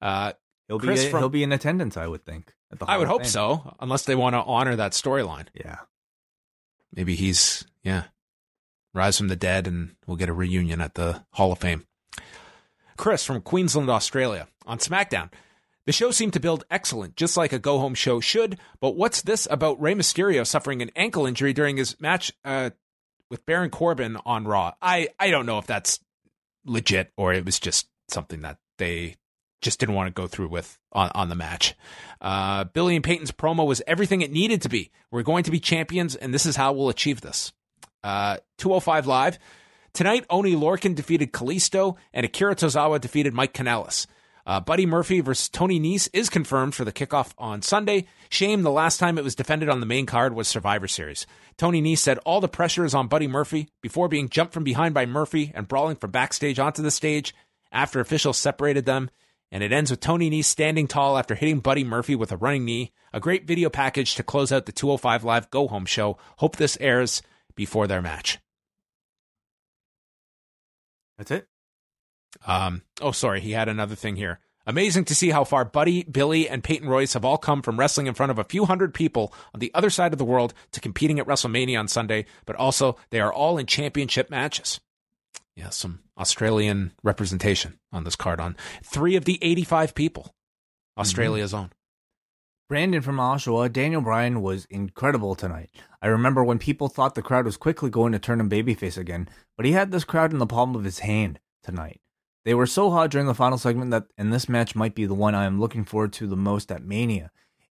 Uh, 0.00 0.32
he'll 0.68 0.78
be 0.78 0.86
Chris 0.88 1.08
from- 1.08 1.20
he'll 1.20 1.28
be 1.28 1.42
in 1.42 1.52
attendance, 1.52 1.96
I 1.96 2.06
would 2.06 2.24
think. 2.24 2.52
at 2.72 2.78
the 2.78 2.86
I 2.86 2.96
would 2.98 3.08
hope 3.08 3.22
Fame. 3.22 3.30
so, 3.30 3.76
unless 3.80 4.04
they 4.04 4.14
want 4.14 4.34
to 4.34 4.42
honor 4.42 4.76
that 4.76 4.92
storyline. 4.92 5.46
Yeah. 5.54 5.78
Maybe 6.94 7.14
he's 7.14 7.64
yeah, 7.82 8.04
rise 8.94 9.18
from 9.18 9.28
the 9.28 9.36
dead, 9.36 9.66
and 9.66 9.94
we'll 10.06 10.16
get 10.16 10.28
a 10.28 10.32
reunion 10.32 10.80
at 10.80 10.94
the 10.94 11.24
Hall 11.32 11.52
of 11.52 11.58
Fame. 11.58 11.86
Chris 12.96 13.24
from 13.24 13.42
Queensland, 13.42 13.90
Australia, 13.90 14.48
on 14.66 14.78
SmackDown. 14.78 15.30
The 15.84 15.92
show 15.92 16.10
seemed 16.10 16.32
to 16.32 16.40
build 16.40 16.64
excellent, 16.70 17.14
just 17.14 17.36
like 17.36 17.52
a 17.52 17.58
go 17.60 17.78
home 17.78 17.94
show 17.94 18.18
should. 18.20 18.58
But 18.80 18.96
what's 18.96 19.22
this 19.22 19.46
about 19.50 19.80
Rey 19.80 19.94
Mysterio 19.94 20.44
suffering 20.46 20.82
an 20.82 20.90
ankle 20.96 21.26
injury 21.26 21.52
during 21.52 21.76
his 21.76 22.00
match 22.00 22.32
uh, 22.44 22.70
with 23.30 23.46
Baron 23.46 23.70
Corbin 23.70 24.16
on 24.26 24.46
Raw? 24.46 24.72
I, 24.82 25.08
I 25.20 25.30
don't 25.30 25.46
know 25.46 25.58
if 25.58 25.66
that's 25.66 26.00
legit 26.64 27.12
or 27.16 27.32
it 27.32 27.44
was 27.44 27.60
just 27.60 27.88
something 28.08 28.40
that 28.42 28.58
they 28.78 29.14
just 29.60 29.80
didn't 29.80 29.94
want 29.94 30.08
to 30.08 30.20
go 30.20 30.26
through 30.26 30.48
with 30.48 30.78
on, 30.92 31.10
on 31.14 31.28
the 31.28 31.34
match. 31.34 31.74
Uh, 32.20 32.64
Billie 32.64 32.96
and 32.96 33.04
Peyton's 33.04 33.32
promo 33.32 33.66
was 33.66 33.82
everything 33.86 34.20
it 34.20 34.30
needed 34.30 34.62
to 34.62 34.68
be. 34.68 34.90
We're 35.10 35.22
going 35.22 35.44
to 35.44 35.50
be 35.50 35.60
champions, 35.60 36.14
and 36.14 36.32
this 36.32 36.46
is 36.46 36.56
how 36.56 36.72
we'll 36.72 36.88
achieve 36.88 37.20
this. 37.20 37.52
Uh, 38.04 38.38
205 38.58 39.06
Live. 39.06 39.38
Tonight, 39.92 40.26
Oney 40.28 40.54
Lorcan 40.54 40.94
defeated 40.94 41.32
Kalisto, 41.32 41.96
and 42.12 42.26
Akira 42.26 42.54
Tozawa 42.54 43.00
defeated 43.00 43.32
Mike 43.32 43.54
Kanellis. 43.54 44.06
Uh, 44.46 44.60
Buddy 44.60 44.86
Murphy 44.86 45.20
versus 45.20 45.48
Tony 45.48 45.80
Nese 45.80 46.08
is 46.12 46.30
confirmed 46.30 46.74
for 46.74 46.84
the 46.84 46.92
kickoff 46.92 47.32
on 47.36 47.62
Sunday. 47.62 48.06
Shame 48.28 48.62
the 48.62 48.70
last 48.70 48.98
time 48.98 49.18
it 49.18 49.24
was 49.24 49.34
defended 49.34 49.68
on 49.68 49.80
the 49.80 49.86
main 49.86 50.06
card 50.06 50.34
was 50.34 50.46
Survivor 50.46 50.86
Series. 50.86 51.26
Tony 51.56 51.82
Nese 51.82 51.98
said 51.98 52.18
all 52.18 52.40
the 52.40 52.46
pressure 52.46 52.84
is 52.84 52.94
on 52.94 53.08
Buddy 53.08 53.26
Murphy 53.26 53.68
before 53.82 54.06
being 54.06 54.28
jumped 54.28 54.54
from 54.54 54.62
behind 54.62 54.94
by 54.94 55.04
Murphy 55.04 55.50
and 55.52 55.66
brawling 55.66 55.96
from 55.96 56.12
backstage 56.12 56.60
onto 56.60 56.80
the 56.80 56.92
stage 56.92 57.34
after 57.72 57.98
officials 57.98 58.38
separated 58.38 58.84
them. 58.84 59.10
And 59.56 59.62
it 59.62 59.72
ends 59.72 59.90
with 59.90 60.00
Tony 60.00 60.28
Nese 60.28 60.44
standing 60.44 60.86
tall 60.86 61.16
after 61.16 61.34
hitting 61.34 61.60
Buddy 61.60 61.82
Murphy 61.82 62.14
with 62.14 62.30
a 62.30 62.36
running 62.36 62.66
knee. 62.66 62.92
A 63.14 63.20
great 63.20 63.46
video 63.46 63.70
package 63.70 64.14
to 64.16 64.22
close 64.22 64.52
out 64.52 64.66
the 64.66 64.70
205 64.70 65.24
Live 65.24 65.48
Go 65.50 65.66
Home 65.66 65.86
show. 65.86 66.18
Hope 66.36 66.56
this 66.56 66.76
airs 66.78 67.22
before 67.54 67.86
their 67.86 68.02
match. 68.02 68.38
That's 71.16 71.30
it. 71.30 71.48
Um, 72.46 72.82
oh, 73.00 73.12
sorry, 73.12 73.40
he 73.40 73.52
had 73.52 73.70
another 73.70 73.94
thing 73.94 74.16
here. 74.16 74.40
Amazing 74.66 75.06
to 75.06 75.14
see 75.14 75.30
how 75.30 75.44
far 75.44 75.64
Buddy, 75.64 76.02
Billie, 76.02 76.50
and 76.50 76.62
Peyton 76.62 76.90
Royce 76.90 77.14
have 77.14 77.24
all 77.24 77.38
come 77.38 77.62
from 77.62 77.80
wrestling 77.80 78.08
in 78.08 78.12
front 78.12 78.30
of 78.30 78.38
a 78.38 78.44
few 78.44 78.66
hundred 78.66 78.92
people 78.92 79.32
on 79.54 79.60
the 79.60 79.72
other 79.72 79.88
side 79.88 80.12
of 80.12 80.18
the 80.18 80.24
world 80.26 80.52
to 80.72 80.82
competing 80.82 81.18
at 81.18 81.26
WrestleMania 81.26 81.78
on 81.78 81.88
Sunday, 81.88 82.26
but 82.44 82.56
also 82.56 82.98
they 83.08 83.20
are 83.20 83.32
all 83.32 83.56
in 83.56 83.64
championship 83.64 84.28
matches. 84.28 84.80
Yeah, 85.56 85.70
some 85.70 86.00
Australian 86.18 86.92
representation 87.02 87.78
on 87.90 88.04
this 88.04 88.14
card 88.14 88.40
on 88.40 88.56
three 88.84 89.16
of 89.16 89.24
the 89.24 89.38
85 89.42 89.94
people, 89.94 90.34
Australia's 90.98 91.52
mm-hmm. 91.52 91.64
own. 91.64 91.70
Brandon 92.68 93.00
from 93.00 93.16
Oshawa, 93.16 93.72
Daniel 93.72 94.00
Bryan 94.00 94.42
was 94.42 94.66
incredible 94.66 95.34
tonight. 95.34 95.70
I 96.02 96.08
remember 96.08 96.42
when 96.42 96.58
people 96.58 96.88
thought 96.88 97.14
the 97.14 97.22
crowd 97.22 97.44
was 97.44 97.56
quickly 97.56 97.90
going 97.90 98.12
to 98.12 98.18
turn 98.18 98.40
him 98.40 98.50
babyface 98.50 98.98
again, 98.98 99.28
but 99.56 99.64
he 99.64 99.72
had 99.72 99.92
this 99.92 100.04
crowd 100.04 100.32
in 100.32 100.38
the 100.38 100.46
palm 100.46 100.74
of 100.74 100.84
his 100.84 100.98
hand 100.98 101.38
tonight. 101.62 102.00
They 102.44 102.54
were 102.54 102.66
so 102.66 102.90
hot 102.90 103.10
during 103.10 103.28
the 103.28 103.34
final 103.34 103.56
segment 103.56 103.92
that, 103.92 104.06
and 104.18 104.32
this 104.32 104.48
match 104.48 104.74
might 104.74 104.94
be 104.94 105.06
the 105.06 105.14
one 105.14 105.34
I 105.34 105.44
am 105.44 105.60
looking 105.60 105.84
forward 105.84 106.12
to 106.14 106.26
the 106.26 106.36
most 106.36 106.70
at 106.72 106.84
Mania. 106.84 107.30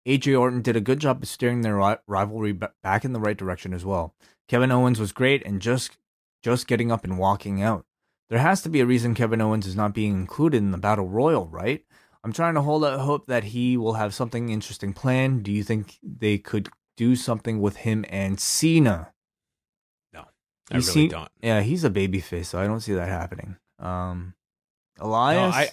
AJ 0.05 0.37
Orton 0.37 0.61
did 0.61 0.75
a 0.75 0.81
good 0.81 0.99
job 0.99 1.23
of 1.23 1.29
steering 1.29 1.61
their 1.61 1.97
rivalry 2.07 2.51
back 2.51 3.05
in 3.05 3.13
the 3.13 3.19
right 3.19 3.37
direction 3.37 3.73
as 3.73 3.85
well. 3.85 4.13
Kevin 4.47 4.71
Owens 4.71 4.99
was 4.99 5.11
great 5.11 5.45
and 5.45 5.61
just 5.61 5.97
just 6.41 6.67
getting 6.67 6.91
up 6.91 7.03
and 7.03 7.17
walking 7.17 7.61
out. 7.61 7.85
There 8.29 8.39
has 8.39 8.61
to 8.63 8.69
be 8.69 8.79
a 8.79 8.85
reason 8.85 9.13
Kevin 9.15 9.41
Owens 9.41 9.67
is 9.67 9.75
not 9.75 9.93
being 9.93 10.13
included 10.13 10.57
in 10.57 10.71
the 10.71 10.77
Battle 10.77 11.07
Royal, 11.07 11.47
right? 11.47 11.83
I'm 12.23 12.31
trying 12.33 12.53
to 12.55 12.61
hold 12.61 12.85
out 12.85 12.99
hope 12.99 13.27
that 13.27 13.43
he 13.45 13.75
will 13.77 13.93
have 13.93 14.13
something 14.13 14.49
interesting 14.49 14.93
planned. 14.93 15.43
Do 15.43 15.51
you 15.51 15.63
think 15.63 15.97
they 16.03 16.37
could 16.37 16.69
do 16.95 17.15
something 17.15 17.59
with 17.59 17.77
him 17.77 18.05
and 18.09 18.39
Cena? 18.39 19.11
No, 20.13 20.21
I 20.21 20.75
You 20.75 20.79
really 20.79 20.83
see- 20.83 21.07
don't. 21.07 21.29
Yeah, 21.41 21.61
he's 21.61 21.83
a 21.83 21.89
babyface, 21.89 22.45
so 22.45 22.59
I 22.59 22.67
don't 22.67 22.79
see 22.81 22.93
that 22.93 23.09
happening. 23.09 23.57
Um, 23.79 24.35
No, 24.99 25.05
Elias 25.07 25.55
I 25.55 25.69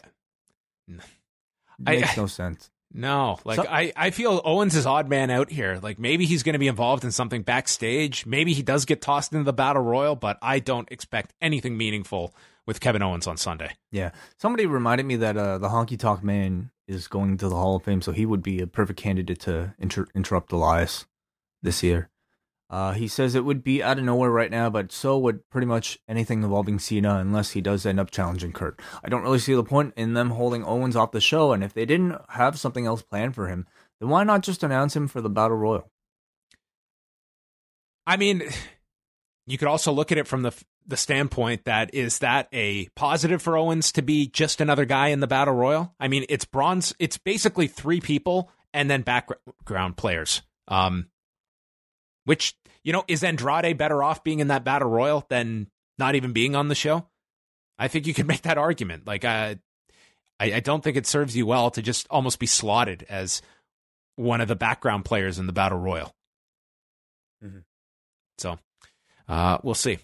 I- 1.86 1.94
makes 2.00 2.16
no 2.16 2.26
sense. 2.26 2.70
No, 2.92 3.38
like 3.44 3.56
So- 3.56 3.66
I, 3.68 3.92
I 3.96 4.10
feel 4.10 4.40
Owens 4.44 4.74
is 4.74 4.86
odd 4.86 5.08
man 5.08 5.30
out 5.30 5.50
here. 5.50 5.78
Like 5.82 5.98
maybe 5.98 6.24
he's 6.24 6.42
going 6.42 6.54
to 6.54 6.58
be 6.58 6.68
involved 6.68 7.04
in 7.04 7.10
something 7.12 7.42
backstage. 7.42 8.24
Maybe 8.26 8.52
he 8.54 8.62
does 8.62 8.84
get 8.84 9.02
tossed 9.02 9.32
into 9.32 9.44
the 9.44 9.52
battle 9.52 9.82
royal, 9.82 10.16
but 10.16 10.38
I 10.42 10.58
don't 10.58 10.90
expect 10.90 11.34
anything 11.40 11.76
meaningful 11.76 12.34
with 12.66 12.80
Kevin 12.80 13.02
Owens 13.02 13.26
on 13.26 13.36
Sunday. 13.36 13.72
Yeah, 13.90 14.10
somebody 14.38 14.66
reminded 14.66 15.06
me 15.06 15.16
that 15.16 15.36
uh, 15.36 15.58
the 15.58 15.68
Honky 15.68 15.98
Tonk 15.98 16.22
Man 16.22 16.70
is 16.86 17.08
going 17.08 17.36
to 17.38 17.48
the 17.48 17.56
Hall 17.56 17.76
of 17.76 17.82
Fame, 17.82 18.00
so 18.02 18.12
he 18.12 18.24
would 18.26 18.42
be 18.42 18.60
a 18.60 18.66
perfect 18.66 18.98
candidate 18.98 19.40
to 19.40 19.74
inter- 19.78 20.06
interrupt 20.14 20.52
Elias 20.52 21.06
this 21.62 21.82
year. 21.82 22.08
Uh, 22.70 22.92
he 22.92 23.08
says 23.08 23.34
it 23.34 23.44
would 23.44 23.64
be 23.64 23.82
out 23.82 23.98
of 23.98 24.04
nowhere 24.04 24.30
right 24.30 24.50
now, 24.50 24.68
but 24.68 24.92
so 24.92 25.16
would 25.18 25.48
pretty 25.48 25.66
much 25.66 25.98
anything 26.06 26.42
involving 26.42 26.78
Cena 26.78 27.16
unless 27.16 27.52
he 27.52 27.62
does 27.62 27.86
end 27.86 27.98
up 27.98 28.10
challenging 28.10 28.52
Kurt. 28.52 28.80
I 29.02 29.08
don't 29.08 29.22
really 29.22 29.38
see 29.38 29.54
the 29.54 29.64
point 29.64 29.94
in 29.96 30.12
them 30.12 30.30
holding 30.30 30.64
Owens 30.64 30.94
off 30.94 31.12
the 31.12 31.20
show, 31.20 31.52
and 31.52 31.64
if 31.64 31.72
they 31.72 31.86
didn't 31.86 32.20
have 32.28 32.58
something 32.58 32.84
else 32.84 33.02
planned 33.02 33.34
for 33.34 33.48
him, 33.48 33.66
then 34.00 34.10
why 34.10 34.22
not 34.24 34.42
just 34.42 34.62
announce 34.62 34.94
him 34.94 35.08
for 35.08 35.22
the 35.22 35.30
Battle 35.30 35.56
Royal? 35.56 35.90
I 38.06 38.16
mean, 38.18 38.42
you 39.46 39.56
could 39.56 39.68
also 39.68 39.92
look 39.92 40.12
at 40.12 40.18
it 40.18 40.26
from 40.26 40.42
the 40.42 40.52
the 40.88 40.96
standpoint 40.96 41.66
that 41.66 41.94
is 41.94 42.20
that 42.20 42.48
a 42.50 42.88
positive 42.96 43.42
for 43.42 43.58
Owens 43.58 43.92
to 43.92 44.02
be 44.02 44.26
just 44.26 44.60
another 44.60 44.86
guy 44.86 45.08
in 45.08 45.20
the 45.20 45.26
battle 45.26 45.54
royal? 45.54 45.94
I 46.00 46.08
mean, 46.08 46.24
it's 46.30 46.46
bronze. 46.46 46.94
It's 46.98 47.18
basically 47.18 47.68
three 47.68 48.00
people 48.00 48.50
and 48.72 48.90
then 48.90 49.02
background 49.02 49.98
players. 49.98 50.42
Um, 50.66 51.08
which 52.28 52.54
you 52.84 52.92
know 52.92 53.04
is 53.08 53.24
Andrade 53.24 53.78
better 53.78 54.02
off 54.02 54.22
being 54.22 54.40
in 54.40 54.48
that 54.48 54.62
battle 54.62 54.90
royal 54.90 55.24
than 55.30 55.66
not 55.98 56.14
even 56.14 56.34
being 56.34 56.54
on 56.54 56.68
the 56.68 56.74
show? 56.74 57.06
I 57.78 57.88
think 57.88 58.06
you 58.06 58.12
could 58.12 58.26
make 58.32 58.42
that 58.42 58.58
argument. 58.58 59.06
Like, 59.06 59.24
uh, 59.24 59.54
I 60.38 60.52
I 60.52 60.60
don't 60.60 60.84
think 60.84 60.98
it 60.98 61.06
serves 61.06 61.34
you 61.34 61.46
well 61.46 61.70
to 61.70 61.80
just 61.80 62.06
almost 62.10 62.38
be 62.38 62.46
slotted 62.46 63.06
as 63.08 63.40
one 64.16 64.42
of 64.42 64.48
the 64.48 64.56
background 64.56 65.06
players 65.06 65.38
in 65.38 65.46
the 65.46 65.54
battle 65.54 65.78
royal. 65.78 66.14
So 68.36 68.58
uh, 69.26 69.58
we'll 69.62 69.74
see. 69.74 69.98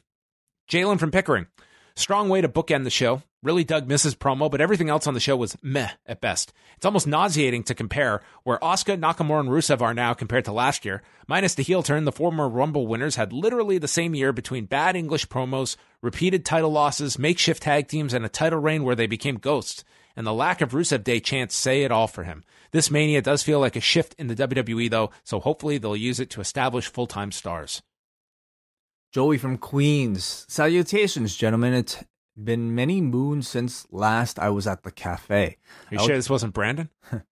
Jalen 0.70 0.98
from 0.98 1.10
Pickering. 1.10 1.46
Strong 1.94 2.30
way 2.30 2.40
to 2.40 2.48
bookend 2.48 2.84
the 2.84 2.90
show. 2.90 3.22
Really 3.44 3.62
dug 3.62 3.86
Miz's 3.86 4.14
promo, 4.14 4.50
but 4.50 4.62
everything 4.62 4.88
else 4.88 5.06
on 5.06 5.12
the 5.12 5.20
show 5.20 5.36
was 5.36 5.54
meh 5.62 5.90
at 6.06 6.22
best. 6.22 6.54
It's 6.78 6.86
almost 6.86 7.06
nauseating 7.06 7.62
to 7.64 7.74
compare 7.74 8.22
where 8.42 8.56
Asuka, 8.60 8.98
Nakamura, 8.98 9.40
and 9.40 9.50
Rusev 9.50 9.82
are 9.82 9.92
now 9.92 10.14
compared 10.14 10.46
to 10.46 10.52
last 10.52 10.86
year. 10.86 11.02
Minus 11.28 11.54
the 11.54 11.62
heel 11.62 11.82
turn, 11.82 12.06
the 12.06 12.10
former 12.10 12.48
Rumble 12.48 12.86
winners 12.86 13.16
had 13.16 13.34
literally 13.34 13.76
the 13.76 13.86
same 13.86 14.14
year 14.14 14.32
between 14.32 14.64
bad 14.64 14.96
English 14.96 15.28
promos, 15.28 15.76
repeated 16.00 16.46
title 16.46 16.70
losses, 16.70 17.18
makeshift 17.18 17.64
tag 17.64 17.86
teams, 17.86 18.14
and 18.14 18.24
a 18.24 18.30
title 18.30 18.60
reign 18.60 18.82
where 18.82 18.96
they 18.96 19.06
became 19.06 19.36
ghosts. 19.36 19.84
And 20.16 20.26
the 20.26 20.32
lack 20.32 20.62
of 20.62 20.70
Rusev 20.70 21.04
Day 21.04 21.20
chants 21.20 21.54
say 21.54 21.82
it 21.82 21.92
all 21.92 22.06
for 22.06 22.24
him. 22.24 22.44
This 22.70 22.90
mania 22.90 23.20
does 23.20 23.42
feel 23.42 23.60
like 23.60 23.76
a 23.76 23.80
shift 23.80 24.14
in 24.18 24.28
the 24.28 24.34
WWE, 24.34 24.88
though, 24.88 25.10
so 25.22 25.38
hopefully 25.38 25.76
they'll 25.76 25.94
use 25.94 26.18
it 26.18 26.30
to 26.30 26.40
establish 26.40 26.88
full 26.88 27.06
time 27.06 27.30
stars. 27.30 27.82
Joey 29.12 29.36
from 29.36 29.58
Queens. 29.58 30.46
Salutations, 30.48 31.36
gentlemen. 31.36 31.74
It's 31.74 32.02
been 32.36 32.74
many 32.74 33.00
moons 33.00 33.48
since 33.48 33.86
last 33.90 34.38
I 34.38 34.50
was 34.50 34.66
at 34.66 34.82
the 34.82 34.90
cafe. 34.90 35.58
Are 35.90 35.94
you 35.94 36.00
I 36.00 36.06
sure 36.06 36.16
this 36.16 36.30
wasn't 36.30 36.54
Brandon? 36.54 36.88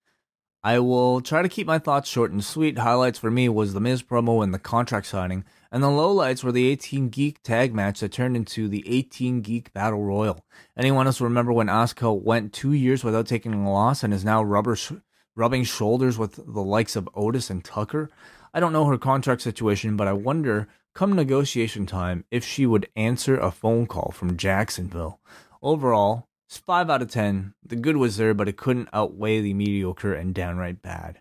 I 0.64 0.78
will 0.78 1.20
try 1.20 1.42
to 1.42 1.48
keep 1.48 1.66
my 1.66 1.80
thoughts 1.80 2.08
short 2.08 2.30
and 2.30 2.44
sweet. 2.44 2.78
Highlights 2.78 3.18
for 3.18 3.32
me 3.32 3.48
was 3.48 3.74
the 3.74 3.80
Miz 3.80 4.00
promo 4.00 4.44
and 4.44 4.54
the 4.54 4.60
contract 4.60 5.06
signing, 5.06 5.44
and 5.72 5.82
the 5.82 5.88
lowlights 5.88 6.44
were 6.44 6.52
the 6.52 6.68
18 6.68 7.08
Geek 7.08 7.42
tag 7.42 7.74
match 7.74 7.98
that 7.98 8.12
turned 8.12 8.36
into 8.36 8.68
the 8.68 8.84
18 8.86 9.40
Geek 9.40 9.72
Battle 9.72 10.04
Royal. 10.04 10.44
Anyone 10.76 11.06
else 11.06 11.20
remember 11.20 11.52
when 11.52 11.66
Asuka 11.66 12.16
went 12.22 12.52
two 12.52 12.72
years 12.72 13.02
without 13.02 13.26
taking 13.26 13.54
a 13.54 13.72
loss 13.72 14.04
and 14.04 14.14
is 14.14 14.24
now 14.24 14.40
rubber 14.40 14.76
sh- 14.76 14.92
rubbing 15.34 15.64
shoulders 15.64 16.16
with 16.16 16.36
the 16.36 16.62
likes 16.62 16.94
of 16.94 17.08
Otis 17.12 17.50
and 17.50 17.64
Tucker? 17.64 18.08
I 18.54 18.60
don't 18.60 18.72
know 18.72 18.84
her 18.84 18.98
contract 18.98 19.40
situation, 19.40 19.96
but 19.96 20.06
I 20.06 20.12
wonder, 20.12 20.68
come 20.94 21.14
negotiation 21.14 21.86
time, 21.86 22.24
if 22.30 22.44
she 22.44 22.66
would 22.66 22.88
answer 22.96 23.38
a 23.38 23.50
phone 23.50 23.86
call 23.86 24.12
from 24.12 24.36
Jacksonville. 24.36 25.20
Overall, 25.62 26.28
it's 26.48 26.58
5 26.58 26.90
out 26.90 27.02
of 27.02 27.10
10. 27.10 27.54
The 27.64 27.76
good 27.76 27.96
was 27.96 28.16
there, 28.16 28.34
but 28.34 28.48
it 28.48 28.56
couldn't 28.56 28.88
outweigh 28.92 29.40
the 29.40 29.54
mediocre 29.54 30.12
and 30.12 30.34
downright 30.34 30.82
bad. 30.82 31.20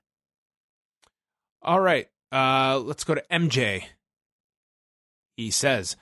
All 1.62 1.80
right. 1.80 2.08
Uh, 2.32 2.80
let's 2.80 3.04
go 3.04 3.16
to 3.16 3.24
MJ. 3.32 3.84
He 5.38 5.52
says, 5.52 5.96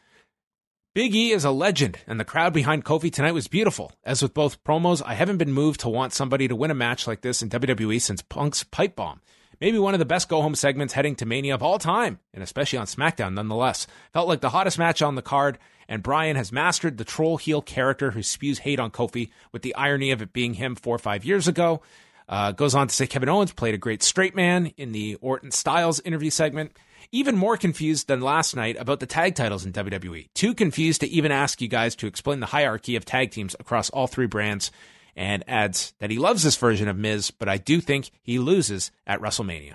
Big 0.95 1.13
E 1.13 1.31
is 1.31 1.45
a 1.45 1.51
legend, 1.51 1.99
and 2.07 2.19
the 2.19 2.25
crowd 2.25 2.53
behind 2.53 2.83
Kofi 2.83 3.11
tonight 3.11 3.33
was 3.33 3.47
beautiful. 3.47 3.91
As 4.03 4.21
with 4.21 4.33
both 4.33 4.63
promos, 4.63 5.01
I 5.05 5.13
haven't 5.13 5.37
been 5.37 5.53
moved 5.53 5.81
to 5.81 5.89
want 5.89 6.13
somebody 6.13 6.47
to 6.47 6.55
win 6.55 6.71
a 6.71 6.75
match 6.75 7.07
like 7.07 7.21
this 7.21 7.41
in 7.41 7.49
WWE 7.49 8.01
since 8.01 8.21
Punk's 8.23 8.63
pipe 8.63 8.95
bomb. 8.95 9.21
Maybe 9.61 9.77
one 9.77 9.93
of 9.93 9.99
the 9.99 10.05
best 10.05 10.29
go 10.29 10.41
home 10.41 10.55
segments 10.55 10.93
heading 10.93 11.15
to 11.15 11.25
Mania 11.25 11.55
of 11.55 11.63
all 11.63 11.79
time, 11.79 12.19
and 12.33 12.41
especially 12.41 12.79
on 12.79 12.85
SmackDown 12.85 13.33
nonetheless. 13.33 13.87
Felt 14.13 14.27
like 14.27 14.41
the 14.41 14.49
hottest 14.49 14.79
match 14.79 15.01
on 15.01 15.15
the 15.15 15.21
card, 15.21 15.57
and 15.87 16.03
Bryan 16.03 16.37
has 16.37 16.51
mastered 16.51 16.97
the 16.97 17.03
troll 17.03 17.37
heel 17.37 17.61
character 17.61 18.11
who 18.11 18.23
spews 18.23 18.59
hate 18.59 18.79
on 18.79 18.91
Kofi, 18.91 19.31
with 19.51 19.61
the 19.61 19.75
irony 19.75 20.11
of 20.11 20.21
it 20.21 20.31
being 20.31 20.53
him 20.53 20.75
four 20.75 20.95
or 20.95 20.99
five 20.99 21.25
years 21.25 21.47
ago. 21.47 21.81
Uh, 22.29 22.51
goes 22.51 22.75
on 22.75 22.87
to 22.87 22.93
say 22.93 23.07
Kevin 23.07 23.27
Owens 23.27 23.51
played 23.51 23.73
a 23.73 23.79
great 23.79 24.03
straight 24.03 24.35
man 24.35 24.67
in 24.77 24.91
the 24.91 25.15
Orton 25.15 25.51
Styles 25.51 25.99
interview 26.01 26.29
segment. 26.29 26.77
Even 27.11 27.35
more 27.35 27.57
confused 27.57 28.07
than 28.07 28.21
last 28.21 28.55
night 28.55 28.77
about 28.79 28.99
the 28.99 29.07
tag 29.07 29.33
titles 29.33 29.65
in 29.65 29.73
WWE. 29.73 30.29
Too 30.35 30.53
confused 30.53 31.01
to 31.01 31.07
even 31.07 31.31
ask 31.31 31.59
you 31.59 31.67
guys 31.67 31.95
to 31.95 32.07
explain 32.07 32.39
the 32.39 32.45
hierarchy 32.45 32.95
of 32.95 33.03
tag 33.03 33.31
teams 33.31 33.55
across 33.59 33.89
all 33.89 34.05
three 34.05 34.27
brands. 34.27 34.71
And 35.19 35.43
adds 35.49 35.93
that 35.99 36.09
he 36.09 36.17
loves 36.17 36.43
this 36.43 36.55
version 36.55 36.87
of 36.87 36.95
Miz, 36.95 37.29
but 37.29 37.49
I 37.49 37.57
do 37.57 37.81
think 37.81 38.09
he 38.21 38.39
loses 38.39 38.89
at 39.05 39.19
WrestleMania. 39.19 39.73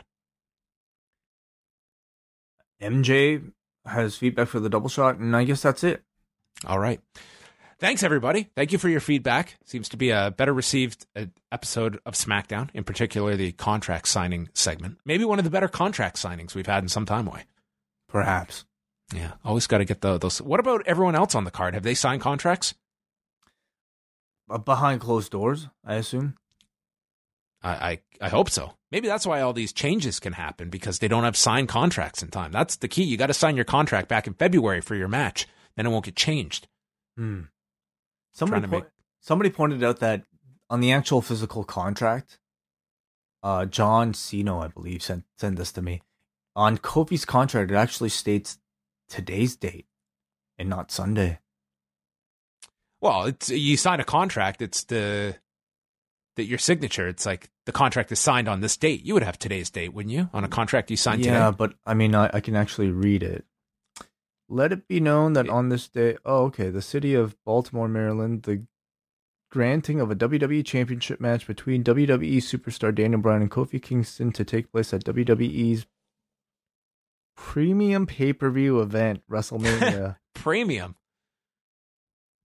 MJ 2.81 3.53
has 3.85 4.17
feedback 4.17 4.49
for 4.49 4.59
the 4.59 4.71
double 4.71 4.89
shot, 4.89 5.19
and 5.19 5.37
I 5.37 5.45
guess 5.45 5.61
that's 5.61 5.85
it. 5.85 6.03
All 6.67 6.79
right. 6.79 6.99
Thanks, 7.79 8.03
everybody. 8.03 8.49
Thank 8.57 8.73
you 8.73 8.79
for 8.79 8.89
your 8.89 9.01
feedback. 9.01 9.57
Seems 9.67 9.91
to 9.91 9.99
be 9.99 10.09
a 10.09 10.33
better 10.35 10.55
received 10.55 11.05
uh, 11.15 11.27
episode 11.53 12.01
of 12.07 12.15
SmackDown, 12.15 12.71
in 12.73 12.85
particular 12.85 13.37
the 13.37 13.53
contract 13.53 14.09
signing 14.09 14.49
segment. 14.55 14.97
Maybe 15.05 15.27
one 15.27 15.39
of 15.39 15.45
the 15.45 15.51
better 15.51 15.69
contract 15.69 16.17
signings 16.17 16.55
we've 16.55 16.67
had 16.67 16.83
in 16.83 16.89
some 16.89 17.05
time 17.05 17.27
Wai. 17.27 17.45
Perhaps. 18.09 18.65
Yeah, 19.15 19.33
always 19.45 19.67
got 19.67 19.79
to 19.79 19.85
get 19.85 20.01
the, 20.01 20.17
those. 20.17 20.41
What 20.41 20.61
about 20.61 20.87
everyone 20.87 21.15
else 21.15 21.35
on 21.35 21.45
the 21.45 21.51
card? 21.51 21.75
Have 21.75 21.83
they 21.83 21.95
signed 21.95 22.23
contracts? 22.23 22.75
Uh, 24.49 24.59
Behind 24.59 25.01
closed 25.01 25.33
doors, 25.33 25.69
I 25.85 25.95
assume. 25.95 26.37
I, 27.63 27.71
I 27.71 28.01
I 28.21 28.29
hope 28.29 28.51
so. 28.51 28.75
Maybe 28.91 29.09
that's 29.09 29.27
why 29.27 29.41
all 29.41 29.53
these 29.53 29.73
changes 29.73 30.21
can 30.21 30.35
happen 30.35 30.69
because 30.69 30.99
they 30.99 31.09
don't 31.09 31.25
have 31.25 31.37
signed 31.37 31.69
contracts 31.69 32.23
in 32.23 32.29
time. 32.29 32.53
That's 32.53 32.77
the 32.77 32.89
key. 32.89 33.05
You 33.05 33.17
got 33.17 33.27
to 33.29 33.35
sign 33.35 33.57
your 33.57 33.65
contract 33.65 34.09
back 34.09 34.27
in 34.27 34.35
February 34.35 34.81
for 34.81 34.95
your 34.95 35.09
match. 35.09 35.47
Then 35.77 35.87
it 35.87 35.89
won't 35.91 36.05
get 36.05 36.15
changed. 36.15 36.69
Hmm. 37.17 37.43
Somebody, 38.35 38.67
po- 38.67 38.71
make- 38.71 38.85
somebody 39.21 39.51
pointed 39.51 39.83
out 39.83 40.01
that 40.01 40.23
on 40.71 40.81
the 40.81 40.93
actual 40.93 41.23
physical 41.23 41.65
contract, 41.65 42.39
uh, 43.43 43.65
John 43.65 44.15
Cena, 44.15 44.59
I 44.59 44.69
believe, 44.69 45.03
sent 45.03 45.25
sent 45.39 45.57
this 45.57 45.73
to 45.73 45.83
me. 45.83 46.03
On 46.55 46.79
Kofi's 46.79 47.25
contract, 47.25 47.71
it 47.71 47.75
actually 47.77 48.11
states 48.11 48.59
today's 49.09 49.57
date 49.57 49.87
and 50.59 50.69
not 50.69 50.91
Sunday. 50.93 51.41
Well, 53.01 53.25
it's 53.25 53.51
you 53.51 53.77
sign 53.77 54.01
a 54.01 54.05
contract. 54.05 54.63
It's 54.63 54.85
the 54.85 55.37
that 56.37 56.45
your 56.45 56.59
signature. 56.59 57.09
It's 57.09 57.27
like 57.27 57.51
the 57.67 57.73
contract 57.73 58.13
is 58.13 58.19
signed 58.19 58.49
on 58.49 58.61
this 58.61 58.77
date. 58.77 59.05
You 59.05 59.15
would 59.15 59.23
have 59.23 59.39
today's 59.39 59.71
date, 59.71 59.93
wouldn't 59.93 60.15
you? 60.15 60.31
On 60.33 60.45
a 60.45 60.49
contract 60.49 60.91
you 60.91 60.97
signed 60.97 61.25
yeah, 61.25 61.47
today. 61.47 61.57
but 61.57 61.75
I 61.87 61.95
mean, 61.95 62.15
I, 62.15 62.31
I 62.33 62.41
can 62.41 62.57
actually 62.57 62.91
read 62.91 63.23
it. 63.23 63.45
Let 64.49 64.73
it 64.73 64.87
be 64.89 65.01
known 65.01 65.33
that 65.35 65.49
on 65.49 65.71
this 65.71 65.89
day, 65.89 66.17
oh, 66.25 66.45
okay, 66.45 66.69
the 66.69 66.83
city 66.83 67.15
of 67.15 67.37
Baltimore, 67.45 67.89
Maryland, 67.89 68.43
the 68.43 68.67
granting 69.51 70.01
of 70.01 70.11
a 70.11 70.17
WWE 70.17 70.65
Championship 70.65 71.21
match 71.21 71.47
between 71.47 71.85
WWE 71.85 72.37
superstar 72.37 72.95
Daniel 72.95 73.21
Bryan 73.21 73.43
and 73.43 73.51
Kofi 73.51 73.81
Kingston 73.81 74.33
to 74.33 74.45
take 74.45 74.71
place 74.71 74.93
at 74.93 75.05
WWE's 75.05 75.87
premium 77.37 78.07
pay 78.07 78.33
per 78.33 78.51
view 78.51 78.81
event, 78.81 79.23
WrestleMania. 79.31 80.17
Premium. 80.35 80.97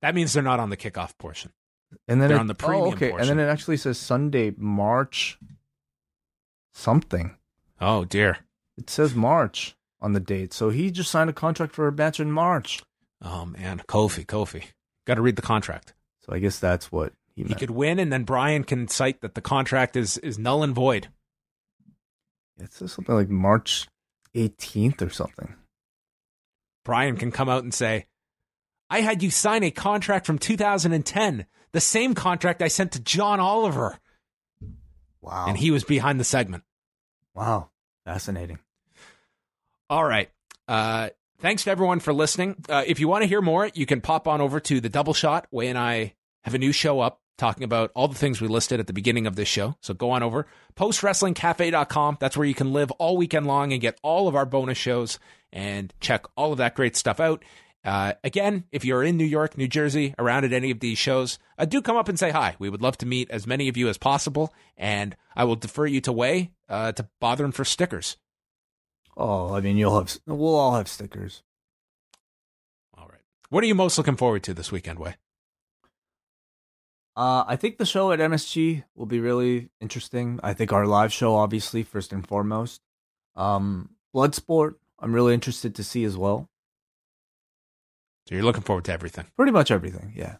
That 0.01 0.15
means 0.15 0.33
they're 0.33 0.43
not 0.43 0.59
on 0.59 0.69
the 0.69 0.77
kickoff 0.77 1.17
portion. 1.17 1.51
and 2.07 2.21
then 2.21 2.29
They're 2.29 2.37
it- 2.37 2.41
on 2.41 2.47
the 2.47 2.53
oh, 2.53 2.65
premium 2.67 2.93
okay, 2.93 3.11
and 3.11 3.27
then 3.27 3.39
it 3.39 3.47
actually 3.47 3.77
says 3.77 3.97
Sunday, 3.97 4.53
March 4.57 5.37
something. 6.73 7.35
Oh 7.81 8.05
dear. 8.05 8.37
It 8.77 8.89
says 8.89 9.13
March 9.15 9.75
on 10.01 10.13
the 10.13 10.19
date, 10.19 10.53
so 10.53 10.69
he 10.69 10.91
just 10.91 11.11
signed 11.11 11.29
a 11.29 11.33
contract 11.33 11.73
for 11.73 11.87
a 11.87 11.91
match 11.91 12.19
in 12.19 12.31
March. 12.31 12.81
Oh 13.21 13.45
man, 13.45 13.81
Kofi, 13.87 14.25
Kofi. 14.25 14.65
Got 15.05 15.15
to 15.15 15.21
read 15.21 15.35
the 15.35 15.41
contract. 15.41 15.93
So 16.25 16.33
I 16.33 16.39
guess 16.39 16.59
that's 16.59 16.91
what 16.91 17.13
he 17.35 17.43
He 17.43 17.55
could 17.55 17.71
win, 17.71 17.99
and 17.99 18.11
then 18.13 18.23
Bryan 18.23 18.63
can 18.63 18.87
cite 18.87 19.21
that 19.21 19.35
the 19.35 19.41
contract 19.41 19.95
is 19.97 20.17
is 20.19 20.37
null 20.39 20.63
and 20.63 20.73
void. 20.75 21.09
It 22.57 22.73
says 22.73 22.91
something 22.91 23.15
like 23.15 23.29
March 23.29 23.87
18th 24.35 25.01
or 25.01 25.09
something. 25.09 25.55
Bryan 26.85 27.17
can 27.17 27.31
come 27.31 27.49
out 27.49 27.63
and 27.63 27.73
say, 27.73 28.05
I 28.89 29.01
had 29.01 29.21
you 29.21 29.29
sign 29.29 29.63
a 29.63 29.71
contract 29.71 30.25
from 30.25 30.39
2010, 30.39 31.45
the 31.71 31.79
same 31.79 32.15
contract 32.15 32.61
I 32.61 32.67
sent 32.67 32.93
to 32.93 32.99
John 32.99 33.39
Oliver. 33.39 33.97
Wow. 35.21 35.45
And 35.47 35.57
he 35.57 35.71
was 35.71 35.83
behind 35.83 36.19
the 36.19 36.23
segment. 36.23 36.63
Wow. 37.35 37.69
Fascinating. 38.05 38.59
All 39.89 40.03
right. 40.03 40.29
Uh, 40.67 41.09
thanks 41.39 41.63
to 41.65 41.71
everyone 41.71 41.99
for 41.99 42.13
listening. 42.13 42.55
Uh, 42.67 42.83
if 42.85 42.99
you 42.99 43.07
want 43.07 43.23
to 43.23 43.27
hear 43.27 43.41
more, 43.41 43.69
you 43.73 43.85
can 43.85 44.01
pop 44.01 44.27
on 44.27 44.41
over 44.41 44.59
to 44.61 44.79
the 44.81 44.89
Double 44.89 45.13
Shot. 45.13 45.47
Wai 45.51 45.65
and 45.65 45.77
I 45.77 46.15
have 46.43 46.53
a 46.53 46.59
new 46.59 46.71
show 46.71 46.99
up 46.99 47.21
talking 47.37 47.63
about 47.63 47.91
all 47.95 48.07
the 48.07 48.15
things 48.15 48.41
we 48.41 48.47
listed 48.47 48.79
at 48.79 48.87
the 48.87 48.93
beginning 48.93 49.25
of 49.25 49.35
this 49.35 49.47
show. 49.47 49.75
So 49.81 49.93
go 49.93 50.11
on 50.11 50.21
over 50.21 50.45
postwrestlingcafe.com. 50.75 52.17
That's 52.19 52.37
where 52.37 52.47
you 52.47 52.53
can 52.53 52.73
live 52.73 52.91
all 52.91 53.17
weekend 53.17 53.47
long 53.47 53.71
and 53.71 53.81
get 53.81 53.97
all 54.03 54.27
of 54.27 54.35
our 54.35 54.45
bonus 54.45 54.77
shows 54.77 55.19
and 55.51 55.93
check 56.01 56.25
all 56.35 56.51
of 56.51 56.57
that 56.57 56.75
great 56.75 56.95
stuff 56.95 57.19
out. 57.19 57.43
Uh, 57.83 58.13
again, 58.23 58.65
if 58.71 58.83
you're 58.83 59.03
in 59.03 59.15
New 59.15 59.25
York, 59.25 59.57
New 59.57 59.67
Jersey, 59.67 60.13
around 60.19 60.43
at 60.43 60.53
any 60.53 60.69
of 60.71 60.79
these 60.79 60.97
shows, 60.97 61.39
uh, 61.57 61.65
do 61.65 61.81
come 61.81 61.95
up 61.95 62.09
and 62.09 62.19
say 62.19 62.31
hi. 62.31 62.55
We 62.59 62.69
would 62.69 62.81
love 62.81 62.97
to 62.97 63.05
meet 63.05 63.31
as 63.31 63.47
many 63.47 63.69
of 63.69 63.77
you 63.77 63.87
as 63.87 63.97
possible, 63.97 64.53
and 64.77 65.15
I 65.35 65.45
will 65.45 65.55
defer 65.55 65.85
you 65.85 66.01
to 66.01 66.11
Wai 66.11 66.51
uh, 66.67 66.91
to 66.93 67.07
bother 67.21 67.45
him 67.45 67.51
for 67.51 67.63
stickers. 67.63 68.17
Oh, 69.15 69.53
I 69.53 69.61
mean, 69.61 69.77
you'll 69.77 69.97
have, 69.97 70.17
we'll 70.25 70.55
all 70.55 70.75
have 70.75 70.87
stickers. 70.87 71.41
All 72.97 73.07
right. 73.07 73.21
What 73.49 73.63
are 73.63 73.67
you 73.67 73.75
most 73.75 73.97
looking 73.97 74.17
forward 74.17 74.43
to 74.43 74.53
this 74.53 74.71
weekend, 74.71 74.99
Wai? 74.99 75.15
Uh, 77.15 77.43
I 77.47 77.55
think 77.55 77.77
the 77.77 77.85
show 77.85 78.11
at 78.11 78.19
MSG 78.19 78.83
will 78.95 79.05
be 79.05 79.19
really 79.19 79.69
interesting. 79.81 80.39
I 80.43 80.53
think 80.53 80.71
our 80.71 80.85
live 80.85 81.11
show, 81.11 81.35
obviously, 81.35 81.83
first 81.83 82.13
and 82.13 82.25
foremost. 82.25 82.81
Um, 83.35 83.89
Bloodsport, 84.15 84.75
I'm 84.99 85.13
really 85.13 85.33
interested 85.33 85.75
to 85.75 85.83
see 85.83 86.03
as 86.03 86.17
well. 86.17 86.48
So 88.29 88.35
you're 88.35 88.43
looking 88.43 88.61
forward 88.61 88.85
to 88.85 88.93
everything. 88.93 89.25
Pretty 89.35 89.51
much 89.51 89.71
everything, 89.71 90.13
yeah. 90.15 90.35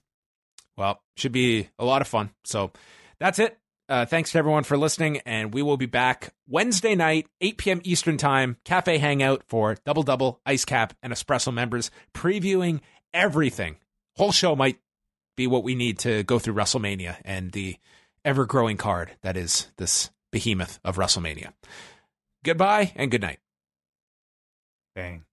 Well, 0.78 1.02
should 1.18 1.32
be 1.32 1.70
a 1.80 1.86
lot 1.86 2.04
of 2.04 2.08
fun. 2.08 2.30
So 2.46 2.72
that's 3.20 3.40
it. 3.40 3.58
Uh, 3.90 4.06
thanks 4.06 4.32
to 4.32 4.38
everyone 4.38 4.64
for 4.64 4.78
listening, 4.78 5.18
and 5.26 5.52
we 5.52 5.64
will 5.64 5.76
be 5.76 5.88
back 5.88 6.32
Wednesday 6.48 6.94
night, 6.94 7.26
8 7.42 7.58
p.m. 7.58 7.82
Eastern 7.84 8.18
Time, 8.18 8.58
Cafe 8.64 9.00
Hangout 9.00 9.42
for 9.48 9.76
Double 9.88 10.04
Double, 10.04 10.40
Ice 10.46 10.66
Cap, 10.66 10.94
and 11.02 11.12
Espresso 11.12 11.52
members, 11.52 11.90
previewing 12.14 12.82
everything. 13.12 13.78
Whole 14.18 14.32
show 14.32 14.56
might 14.56 14.78
be 15.36 15.48
what 15.48 15.64
we 15.64 15.74
need 15.74 15.98
to 16.00 16.22
go 16.22 16.38
through 16.38 16.54
WrestleMania 16.54 17.16
and 17.26 17.52
the 17.54 17.78
ever 18.24 18.46
growing 18.46 18.78
card 18.78 19.14
that 19.24 19.36
is 19.36 19.68
this 19.78 20.12
behemoth 20.32 20.80
of 20.86 20.98
WrestleMania. 20.98 21.54
Goodbye 22.46 22.92
and 22.96 23.10
good 23.10 23.22
night. 23.22 23.40
Bang. 24.94 25.24